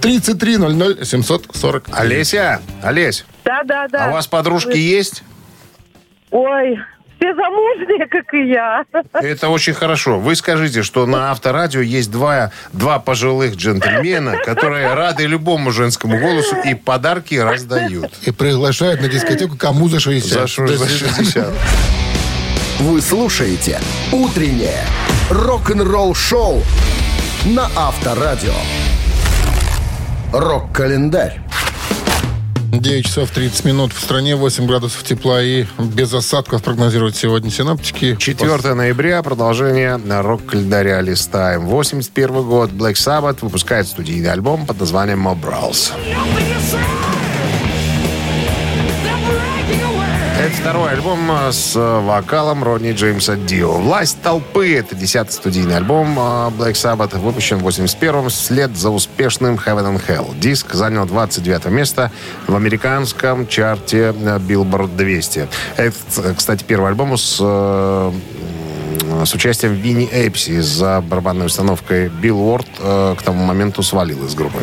33 0.00 0.56
00 0.58 1.04
740. 1.04 1.88
Олеся, 1.92 2.60
Олесь, 2.82 3.24
Да, 3.44 3.62
да, 3.64 3.88
да. 3.88 4.06
а 4.06 4.08
у 4.08 4.12
вас 4.12 4.26
подружки 4.26 4.76
есть? 4.76 5.22
Ой, 6.30 6.78
все 7.18 7.34
замужние, 7.34 8.06
как 8.06 8.32
и 8.32 8.48
я. 8.48 8.84
Это 9.12 9.48
очень 9.50 9.74
хорошо. 9.74 10.18
Вы 10.18 10.36
скажите, 10.36 10.82
что 10.82 11.04
на 11.06 11.30
авторадио 11.32 11.80
есть 11.80 12.10
два, 12.10 12.50
два 12.72 12.98
пожилых 12.98 13.56
джентльмена, 13.56 14.38
которые 14.38 14.94
рады 14.94 15.26
любому 15.26 15.70
женскому 15.70 16.18
голосу 16.18 16.56
и 16.64 16.74
подарки 16.74 17.34
раздают. 17.34 18.12
И 18.22 18.30
приглашают 18.30 19.02
на 19.02 19.08
дискотеку 19.08 19.56
кому 19.58 19.88
за 19.88 20.00
60. 20.00 20.30
За, 20.32 20.46
шу- 20.46 20.66
за 20.66 20.88
60. 20.88 21.48
Вы 22.80 23.02
слушаете 23.02 23.78
«Утреннее 24.12 24.82
рок-н-ролл-шоу» 25.28 26.62
на 27.44 27.68
Авторадио. 27.76 28.54
Рок-календарь. 30.32 31.40
9 32.72 33.04
часов 33.04 33.30
30 33.30 33.64
минут. 33.64 33.92
В 33.92 34.00
стране 34.00 34.36
8 34.36 34.66
градусов 34.66 35.02
тепла 35.02 35.42
и 35.42 35.64
без 35.78 36.14
осадков 36.14 36.62
прогнозируют 36.62 37.16
сегодня 37.16 37.50
синоптики. 37.50 38.16
4 38.16 38.74
ноября, 38.74 39.22
продолжение 39.22 39.96
на 39.96 40.22
рок-календаря 40.22 41.00
листаем. 41.00 41.66
81 41.66 42.48
год. 42.48 42.70
Black 42.70 42.94
Sabbath 42.94 43.38
выпускает 43.40 43.88
студийный 43.88 44.30
альбом 44.30 44.66
под 44.66 44.78
названием 44.78 45.26
Mob 45.26 45.42
Rules. 45.42 45.92
Это 50.50 50.58
второй 50.62 50.92
альбом 50.92 51.30
э, 51.30 51.52
с 51.52 51.76
э, 51.76 52.00
вокалом 52.00 52.64
Ронни 52.64 52.92
Джеймса 52.92 53.36
Дио. 53.36 53.72
«Власть 53.72 54.20
толпы»— 54.20 54.74
это 54.76 54.96
десятый 54.96 55.32
студийный 55.32 55.76
альбом 55.76 56.18
э, 56.18 56.22
Black 56.58 56.72
Sabbath, 56.72 57.16
выпущен 57.18 57.58
в 57.58 57.68
81-м 57.68 58.28
вслед 58.30 58.76
за 58.76 58.90
успешным 58.90 59.54
Heaven 59.54 59.94
and 59.94 60.02
Hell. 60.08 60.36
Диск 60.38 60.74
занял 60.74 61.06
29 61.06 61.66
место 61.66 62.10
в 62.48 62.56
американском 62.56 63.46
чарте 63.46 64.08
Billboard 64.08 64.96
200. 64.96 65.48
Это, 65.76 66.34
кстати, 66.36 66.64
первый 66.64 66.88
альбом 66.88 67.16
с 67.16 67.40
с 69.24 69.34
участием 69.34 69.74
Винни 69.74 70.08
Эйпси 70.10 70.60
за 70.60 71.00
барабанной 71.00 71.46
установкой 71.46 72.08
Билл 72.08 72.40
Уорд 72.40 72.68
э, 72.78 73.14
к 73.18 73.22
тому 73.22 73.44
моменту 73.44 73.82
свалил 73.82 74.24
из 74.26 74.34
группы. 74.34 74.58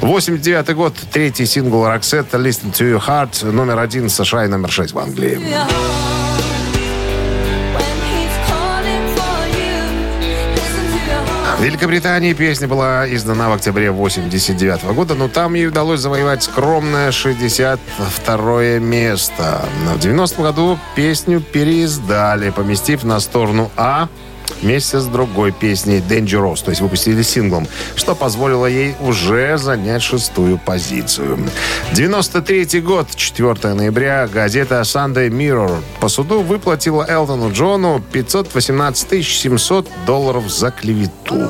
89 0.00 0.74
год, 0.74 0.94
третий 1.12 1.46
сингл 1.46 1.86
Roxette 1.86 2.30
Listen 2.32 2.72
to 2.72 2.90
Your 2.90 3.02
Heart, 3.06 3.50
номер 3.50 3.78
один 3.78 4.06
в 4.06 4.12
США 4.12 4.44
и 4.44 4.48
номер 4.48 4.70
шесть 4.70 4.92
в 4.92 4.98
Англии. 4.98 5.38
В 11.60 11.62
Великобритании 11.62 12.32
песня 12.32 12.66
была 12.68 13.06
издана 13.14 13.50
в 13.50 13.52
октябре 13.52 13.90
89 13.90 14.82
года, 14.94 15.14
но 15.14 15.28
там 15.28 15.52
ей 15.52 15.66
удалось 15.66 16.00
завоевать 16.00 16.42
скромное 16.42 17.12
62 17.12 18.62
место. 18.78 19.68
В 19.94 19.98
90 19.98 20.40
году 20.40 20.78
песню 20.94 21.42
переиздали, 21.42 22.48
поместив 22.48 23.04
на 23.04 23.20
сторону 23.20 23.70
А 23.76 24.08
вместе 24.62 25.00
с 25.00 25.06
другой 25.06 25.52
песней 25.52 25.98
Dangerous, 25.98 26.64
то 26.64 26.70
есть 26.70 26.80
выпустили 26.80 27.22
синглом, 27.22 27.66
что 27.96 28.14
позволило 28.14 28.66
ей 28.66 28.94
уже 29.00 29.58
занять 29.58 30.02
шестую 30.02 30.58
позицию. 30.58 31.38
93 31.92 32.80
год, 32.80 33.08
4 33.14 33.74
ноября, 33.74 34.28
газета 34.28 34.80
Sunday 34.82 35.28
Mirror 35.28 35.80
по 36.00 36.08
суду 36.08 36.42
выплатила 36.42 37.04
Элтону 37.08 37.52
Джону 37.52 38.02
518 38.12 39.26
700 39.26 39.88
долларов 40.06 40.50
за 40.50 40.70
клевету. 40.70 41.48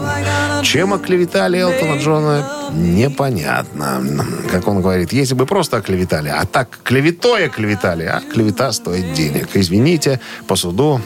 Чем 0.63 0.93
оклеветали 0.93 1.59
Элтона 1.59 1.99
Джона, 1.99 2.71
непонятно. 2.73 4.03
Как 4.51 4.69
он 4.69 4.83
говорит, 4.83 5.13
если 5.13 5.35
бы 5.35 5.47
просто 5.47 5.79
оклеветали, 5.79 6.29
а 6.29 6.45
так 6.45 6.79
клеветой 6.85 7.47
оклеветали, 7.47 8.05
а 8.05 8.21
клевета 8.21 8.73
стоит 8.73 9.13
денег. 9.13 9.49
Извините, 9.55 10.21
по 10.47 10.57
суду 10.57 11.01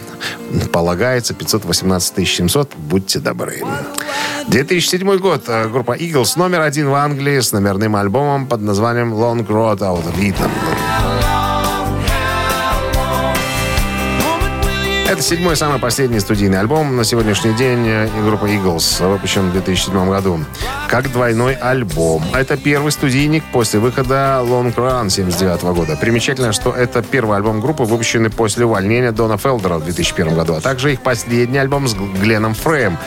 полагается 0.73 1.35
518 1.35 1.84
700, 1.85 2.75
будьте 2.77 3.19
добры. 3.21 3.63
2007 4.49 5.19
год. 5.19 5.45
Э, 5.49 5.69
Группа 5.69 5.97
Eagles 5.97 6.39
номер 6.39 6.61
один 6.61 6.89
в 6.89 6.95
Англии 6.95 7.41
с 7.41 7.53
номерным 7.53 7.97
альбомом 7.97 8.47
под 8.47 8.61
названием 8.61 9.15
Long 9.15 9.47
Road 9.47 9.79
Out 9.79 10.05
of 10.05 10.19
Eden. 10.19 10.51
Это 15.15 15.23
седьмой, 15.23 15.55
самый 15.55 15.79
последний 15.79 16.19
студийный 16.19 16.59
альбом 16.59 16.97
на 16.97 17.05
сегодняшний 17.05 17.53
день 17.55 17.87
э, 17.87 18.09
и 18.09 18.27
группа 18.27 18.47
Eagles, 18.47 19.09
выпущен 19.09 19.51
в 19.51 19.53
2007 19.53 20.11
году, 20.11 20.41
как 20.89 21.13
двойной 21.13 21.55
альбом. 21.55 22.25
Это 22.35 22.57
первый 22.57 22.91
студийник 22.91 23.45
после 23.53 23.79
выхода 23.79 24.43
Long 24.45 24.75
Run 24.75 25.11
79 25.11 25.63
года. 25.77 25.95
Примечательно, 25.95 26.53
что 26.53 26.73
это 26.73 27.01
первый 27.01 27.37
альбом 27.37 27.61
группы, 27.61 27.85
выпущенный 27.85 28.29
после 28.29 28.65
увольнения 28.65 29.13
Дона 29.13 29.39
Фелдера 29.39 29.77
в 29.77 29.85
2001 29.85 30.35
году, 30.35 30.55
а 30.55 30.61
также 30.61 30.93
их 30.93 31.01
последний 31.01 31.59
альбом 31.59 31.87
с 31.87 31.95
Гленном 31.95 32.55
Фреем 32.55 32.99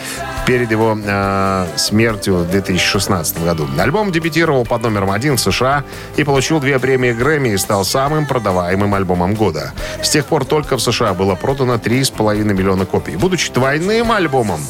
перед 0.48 0.72
его 0.72 0.98
э, 0.98 1.68
смертью 1.76 2.38
в 2.38 2.50
2016 2.50 3.44
году. 3.44 3.68
Альбом 3.78 4.14
дебютировал 4.14 4.66
под 4.66 4.82
номером 4.82 5.12
один 5.12 5.36
в 5.36 5.42
США 5.42 5.84
и 6.16 6.24
получил 6.24 6.62
две 6.62 6.80
премии 6.80 7.12
Грэмми 7.12 7.50
и 7.50 7.58
стал 7.58 7.84
самым 7.84 8.26
продаваемым 8.26 8.94
альбомом 8.94 9.36
года. 9.36 9.74
С 10.02 10.10
тех 10.10 10.26
пор 10.26 10.46
только 10.46 10.78
в 10.78 10.82
США 10.82 11.14
было 11.14 11.36
продано 11.36 11.76
3,5 11.76 12.44
миллиона 12.54 12.86
копий. 12.86 13.18
Будучи 13.18 13.52
двойным 13.52 14.14
альбомом, 14.14 14.62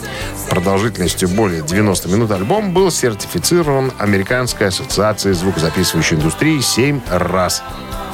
продолжительностью 0.49 1.30
более 1.30 1.61
90 1.61 2.09
минут, 2.09 2.32
альбом 2.32 2.73
был 2.73 2.89
сертифицирован 2.89 3.91
Американской 3.99 4.69
ассоциацией 4.69 5.36
звукозаписывающей 5.36 6.17
индустрии 6.17 6.59
7 6.59 7.01
раз. 7.11 7.61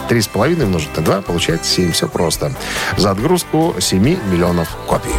3,5 0.09 0.64
умножить 0.64 0.97
на 0.97 1.03
2 1.03 1.22
получается 1.22 1.72
7. 1.72 1.93
Все 1.93 2.09
просто. 2.09 2.51
За 2.97 3.11
отгрузку 3.11 3.76
7 3.80 4.01
миллионов 4.01 4.68
копий. 4.86 5.14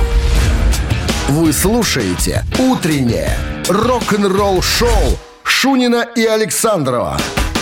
Вы 1.29 1.55
слушаете 1.55 2.45
«Утреннее 2.59 3.35
рок-н-ролл-шоу» 3.69 5.19
Шунина 5.43 6.07
и 6.15 6.23
Александрова 6.27 7.19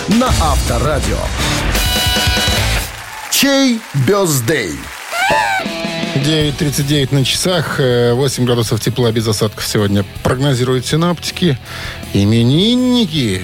на 0.08 0.26
Авторадио. 0.26 1.18
Чей 3.30 3.80
бездей? 4.06 4.72
9.39 6.16 7.14
на 7.14 7.24
часах, 7.24 7.78
э, 7.78 8.12
8 8.14 8.44
градусов 8.44 8.80
тепла 8.80 9.12
без 9.12 9.28
осадков 9.28 9.64
сегодня 9.64 10.04
прогнозируют 10.24 10.84
синаптики. 10.84 11.56
Именинники. 12.12 13.42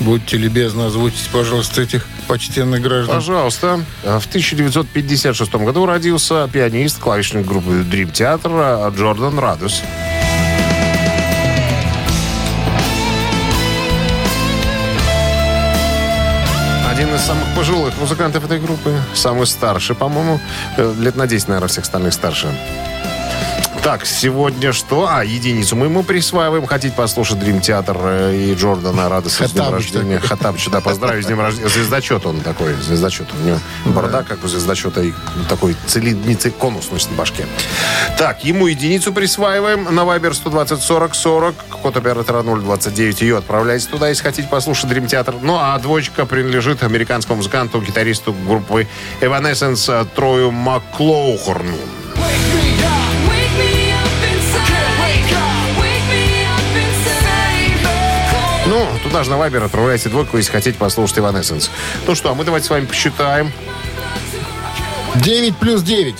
Будьте 0.00 0.36
любезны, 0.36 0.82
озвучить, 0.82 1.28
пожалуйста, 1.32 1.82
этих 1.82 2.06
почтенных 2.28 2.80
граждан. 2.80 3.16
Пожалуйста. 3.16 3.80
В 4.02 4.26
1956 4.26 5.54
году 5.54 5.86
родился 5.86 6.48
пианист, 6.52 6.98
клавишник 6.98 7.44
группы 7.44 7.84
Dream 7.90 8.12
Theater 8.12 8.94
Джордан 8.96 9.38
Радус. 9.38 9.82
Один 16.90 17.14
из 17.14 17.20
самых 17.20 17.44
пожилых 17.54 17.96
музыкантов 17.98 18.44
этой 18.44 18.58
группы. 18.58 18.92
Самый 19.14 19.46
старший, 19.46 19.94
по-моему. 19.94 20.40
Э, 20.76 20.94
Лет 20.98 21.14
на 21.14 21.28
10, 21.28 21.46
наверное, 21.46 21.68
всех 21.68 21.84
остальных 21.84 22.12
старше. 22.12 22.48
Так, 23.82 24.04
сегодня 24.04 24.72
что? 24.72 25.08
А, 25.08 25.24
единицу 25.24 25.76
мы 25.76 25.86
ему 25.86 26.02
присваиваем. 26.02 26.66
Хотите 26.66 26.94
послушать 26.94 27.38
Дрим 27.38 27.60
Театр 27.60 27.96
э, 28.02 28.34
и 28.34 28.54
Джордана 28.54 29.08
Радоса 29.08 29.46
с 29.46 29.52
днем 29.52 29.72
рождения? 29.72 30.18
Хаттабыча, 30.18 30.70
да, 30.70 30.80
поздравить 30.80 31.24
с 31.24 31.26
днем 31.26 31.40
рождения. 31.40 31.68
Звездочет 31.68 32.26
он 32.26 32.40
такой, 32.40 32.74
звездочет. 32.74 33.28
У 33.32 33.46
него 33.46 33.58
борода, 33.86 34.24
как 34.24 34.44
у 34.44 34.48
звездочета, 34.48 35.02
и 35.02 35.12
такой 35.48 35.76
цилиндр, 35.86 36.50
конус 36.58 36.90
носит 36.90 37.10
на 37.10 37.16
башке. 37.16 37.46
Так, 38.18 38.44
ему 38.44 38.66
единицу 38.66 39.12
присваиваем 39.12 39.84
на 39.84 40.00
Viber 40.00 40.34
120 40.34 40.82
40 40.82 41.14
40, 41.14 41.54
код 41.82 41.96
оператора 41.96 42.42
029. 42.42 43.22
Ее 43.22 43.38
отправляйте 43.38 43.88
туда, 43.88 44.08
если 44.08 44.22
хотите 44.22 44.48
послушать 44.48 44.88
Дрим 44.88 45.06
Театр. 45.06 45.36
Ну, 45.40 45.56
а 45.56 45.78
двоечка 45.78 46.26
принадлежит 46.26 46.82
американскому 46.82 47.36
музыканту, 47.36 47.80
гитаристу 47.80 48.34
группы 48.46 48.86
Evanescence 49.20 50.06
Трою 50.14 50.50
Маклоухорну. 50.50 51.70
Ну, 51.70 53.07
туда 58.98 59.24
же 59.24 59.30
на 59.30 59.36
Вайбер 59.36 59.64
отправляйте 59.64 60.08
двойку, 60.08 60.36
если 60.36 60.52
хотите 60.52 60.78
послушать 60.78 61.18
Evanescence. 61.18 61.70
Ну 62.06 62.14
что, 62.14 62.30
а 62.30 62.34
мы 62.34 62.44
давайте 62.44 62.66
с 62.66 62.70
вами 62.70 62.86
посчитаем. 62.86 63.52
9 65.16 65.56
плюс 65.56 65.82
9. 65.82 66.14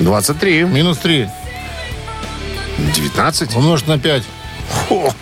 23, 0.00 0.64
Минус 0.64 0.98
3. 0.98 1.28
19, 2.94 3.56
Умножить 3.56 3.88
на 3.88 3.98
5. 3.98 4.22
О, 4.90 5.12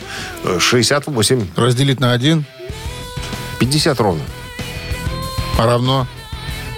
68, 0.58 1.46
Разделить 1.56 2.00
на 2.00 2.12
1. 2.12 2.44
50 3.58 4.00
ровно, 4.00 4.22
Равно. 5.58 6.06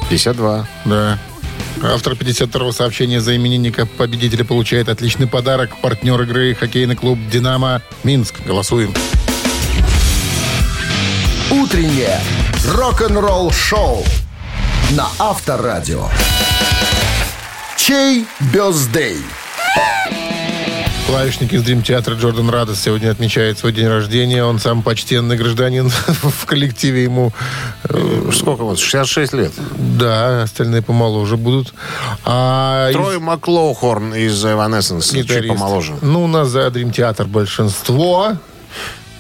52. 0.09 0.67
Да. 0.87 1.19
Автор 1.83 2.15
52-го 2.15 2.73
сообщения 2.73 3.21
за 3.21 3.37
именинника 3.37 3.87
победителя 3.87 4.45
получает 4.45 4.89
отличный 4.89 5.27
подарок. 5.27 5.77
Партнер 5.81 6.21
игры 6.23 6.55
хоккейный 6.55 6.97
клуб 6.97 7.19
«Динамо» 7.31 7.81
Минск. 8.03 8.35
Голосуем. 8.45 8.93
Утреннее 11.51 12.21
рок-н-ролл-шоу 12.69 14.05
на 14.93 15.09
Авторадио. 15.19 16.05
Чей 17.77 18.27
бездей? 18.53 19.19
Клавишник 21.09 21.53
из 21.53 21.65
Дрим 21.65 21.83
Театра 21.83 22.15
Джордан 22.15 22.51
Радос 22.51 22.81
сегодня 22.81 23.11
отмечает 23.11 23.59
свой 23.59 23.73
день 23.73 23.89
рождения. 23.89 24.45
Он 24.45 24.61
сам 24.61 24.83
почтенный 24.83 25.37
гражданин 25.37 25.89
в 26.09 26.47
коллективе 26.47 27.03
ему. 27.03 27.33
э, 27.83 28.31
Сколько 28.33 28.63
вот? 28.63 28.79
66 28.79 29.33
лет. 29.33 29.53
Да, 29.77 30.43
остальные 30.45 30.83
помоложе 30.83 31.37
будут. 31.37 31.75
А 32.25 32.91
из- 32.91 32.95
Трой 32.95 33.19
Маклоухорн 33.19 34.15
из 34.15 34.45
Evanescence, 34.45 35.27
чуть 35.27 35.49
помоложе. 35.49 35.95
Ну, 36.01 36.23
у 36.25 36.27
нас 36.29 36.47
за 36.49 36.71
Дрим 36.71 36.93
Театр 36.93 37.27
большинство. 37.27 38.35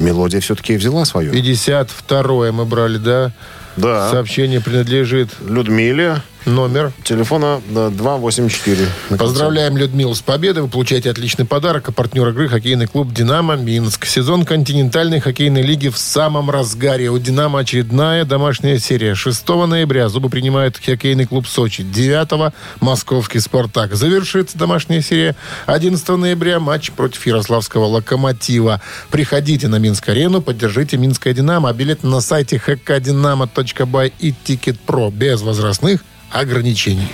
Мелодия 0.01 0.40
все-таки 0.40 0.76
взяла 0.76 1.05
свою. 1.05 1.32
52-е 1.32 2.53
мы 2.53 2.64
брали, 2.64 2.98
да? 2.98 3.32
Да. 3.76 4.11
Сообщение 4.11 4.61
принадлежит 4.61 5.28
Людмиле. 5.46 6.22
Номер. 6.47 6.93
Телефона 7.05 7.61
да, 7.68 7.91
284. 7.91 8.78
на 8.80 8.88
конце. 9.09 9.24
Поздравляем 9.24 9.76
Людмилу 9.76 10.14
с 10.14 10.22
победой. 10.22 10.62
Вы 10.62 10.68
получаете 10.68 11.11
отличный 11.11 11.45
подарок. 11.45 11.88
А 11.88 11.93
партнер 11.93 12.28
игры 12.28 12.49
хоккейный 12.49 12.86
клуб 12.86 13.12
«Динамо» 13.12 13.57
Минск. 13.57 14.07
Сезон 14.07 14.45
континентальной 14.45 15.20
хоккейной 15.20 15.62
лиги 15.62 15.88
в 15.88 15.99
самом 15.99 16.51
разгаре. 16.51 17.11
У 17.11 17.18
«Динамо» 17.18 17.61
очередная 17.61 18.24
домашняя 18.24 18.78
серия. 18.78 19.14
6 19.14 19.49
ноября 19.49 20.09
зубы 20.09 20.30
принимает 20.30 20.76
хоккейный 20.78 21.26
клуб 21.26 21.47
«Сочи». 21.47 21.82
9 21.82 22.53
московский 22.80 23.41
«Спартак». 23.41 23.95
Завершится 23.95 24.59
домашняя 24.59 25.03
серия 25.03 25.36
11 25.66 26.09
ноября. 26.09 26.61
Матч 26.61 26.93
против 26.93 27.26
ярославского 27.26 27.86
«Локомотива». 27.86 28.80
Приходите 29.11 29.68
на 29.68 29.76
Минск-арену, 29.76 30.41
поддержите 30.41 30.97
«Минское 30.97 31.34
Динамо». 31.34 31.70
А 31.70 31.72
билет 31.72 32.03
на 32.03 32.20
сайте 32.20 32.61
hkdinamo.by 32.64 34.12
и 34.18 34.34
«Тикет.Про» 34.45 35.11
без 35.11 35.43
возрастных 35.43 36.05
ограничений. 36.31 37.09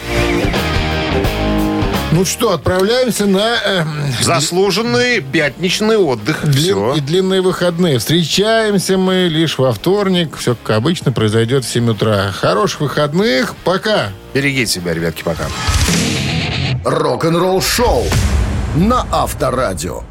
Ну 2.13 2.25
что, 2.25 2.53
отправляемся 2.53 3.27
на 3.27 3.57
э, 3.63 3.85
Заслуженный 4.23 5.21
пятничный 5.21 5.99
отдых. 5.99 6.45
длин- 6.45 6.53
Все. 6.53 6.95
и 6.95 7.01
длинные 7.01 7.43
выходные. 7.43 7.99
Встречаемся 7.99 8.97
мы 8.97 9.29
лишь 9.29 9.59
во 9.59 9.73
вторник. 9.73 10.37
Все 10.39 10.55
как 10.55 10.77
обычно 10.79 11.13
произойдет 11.13 11.65
в 11.65 11.69
7 11.69 11.91
утра. 11.91 12.31
Хороших 12.33 12.81
выходных. 12.81 13.55
Пока. 13.65 14.11
Берегите 14.33 14.73
себя, 14.73 14.95
ребятки, 14.95 15.23
пока. 15.25 15.45
Рок-н-ролл-шоу 16.85 18.05
на 18.77 19.05
Авторадио. 19.11 20.03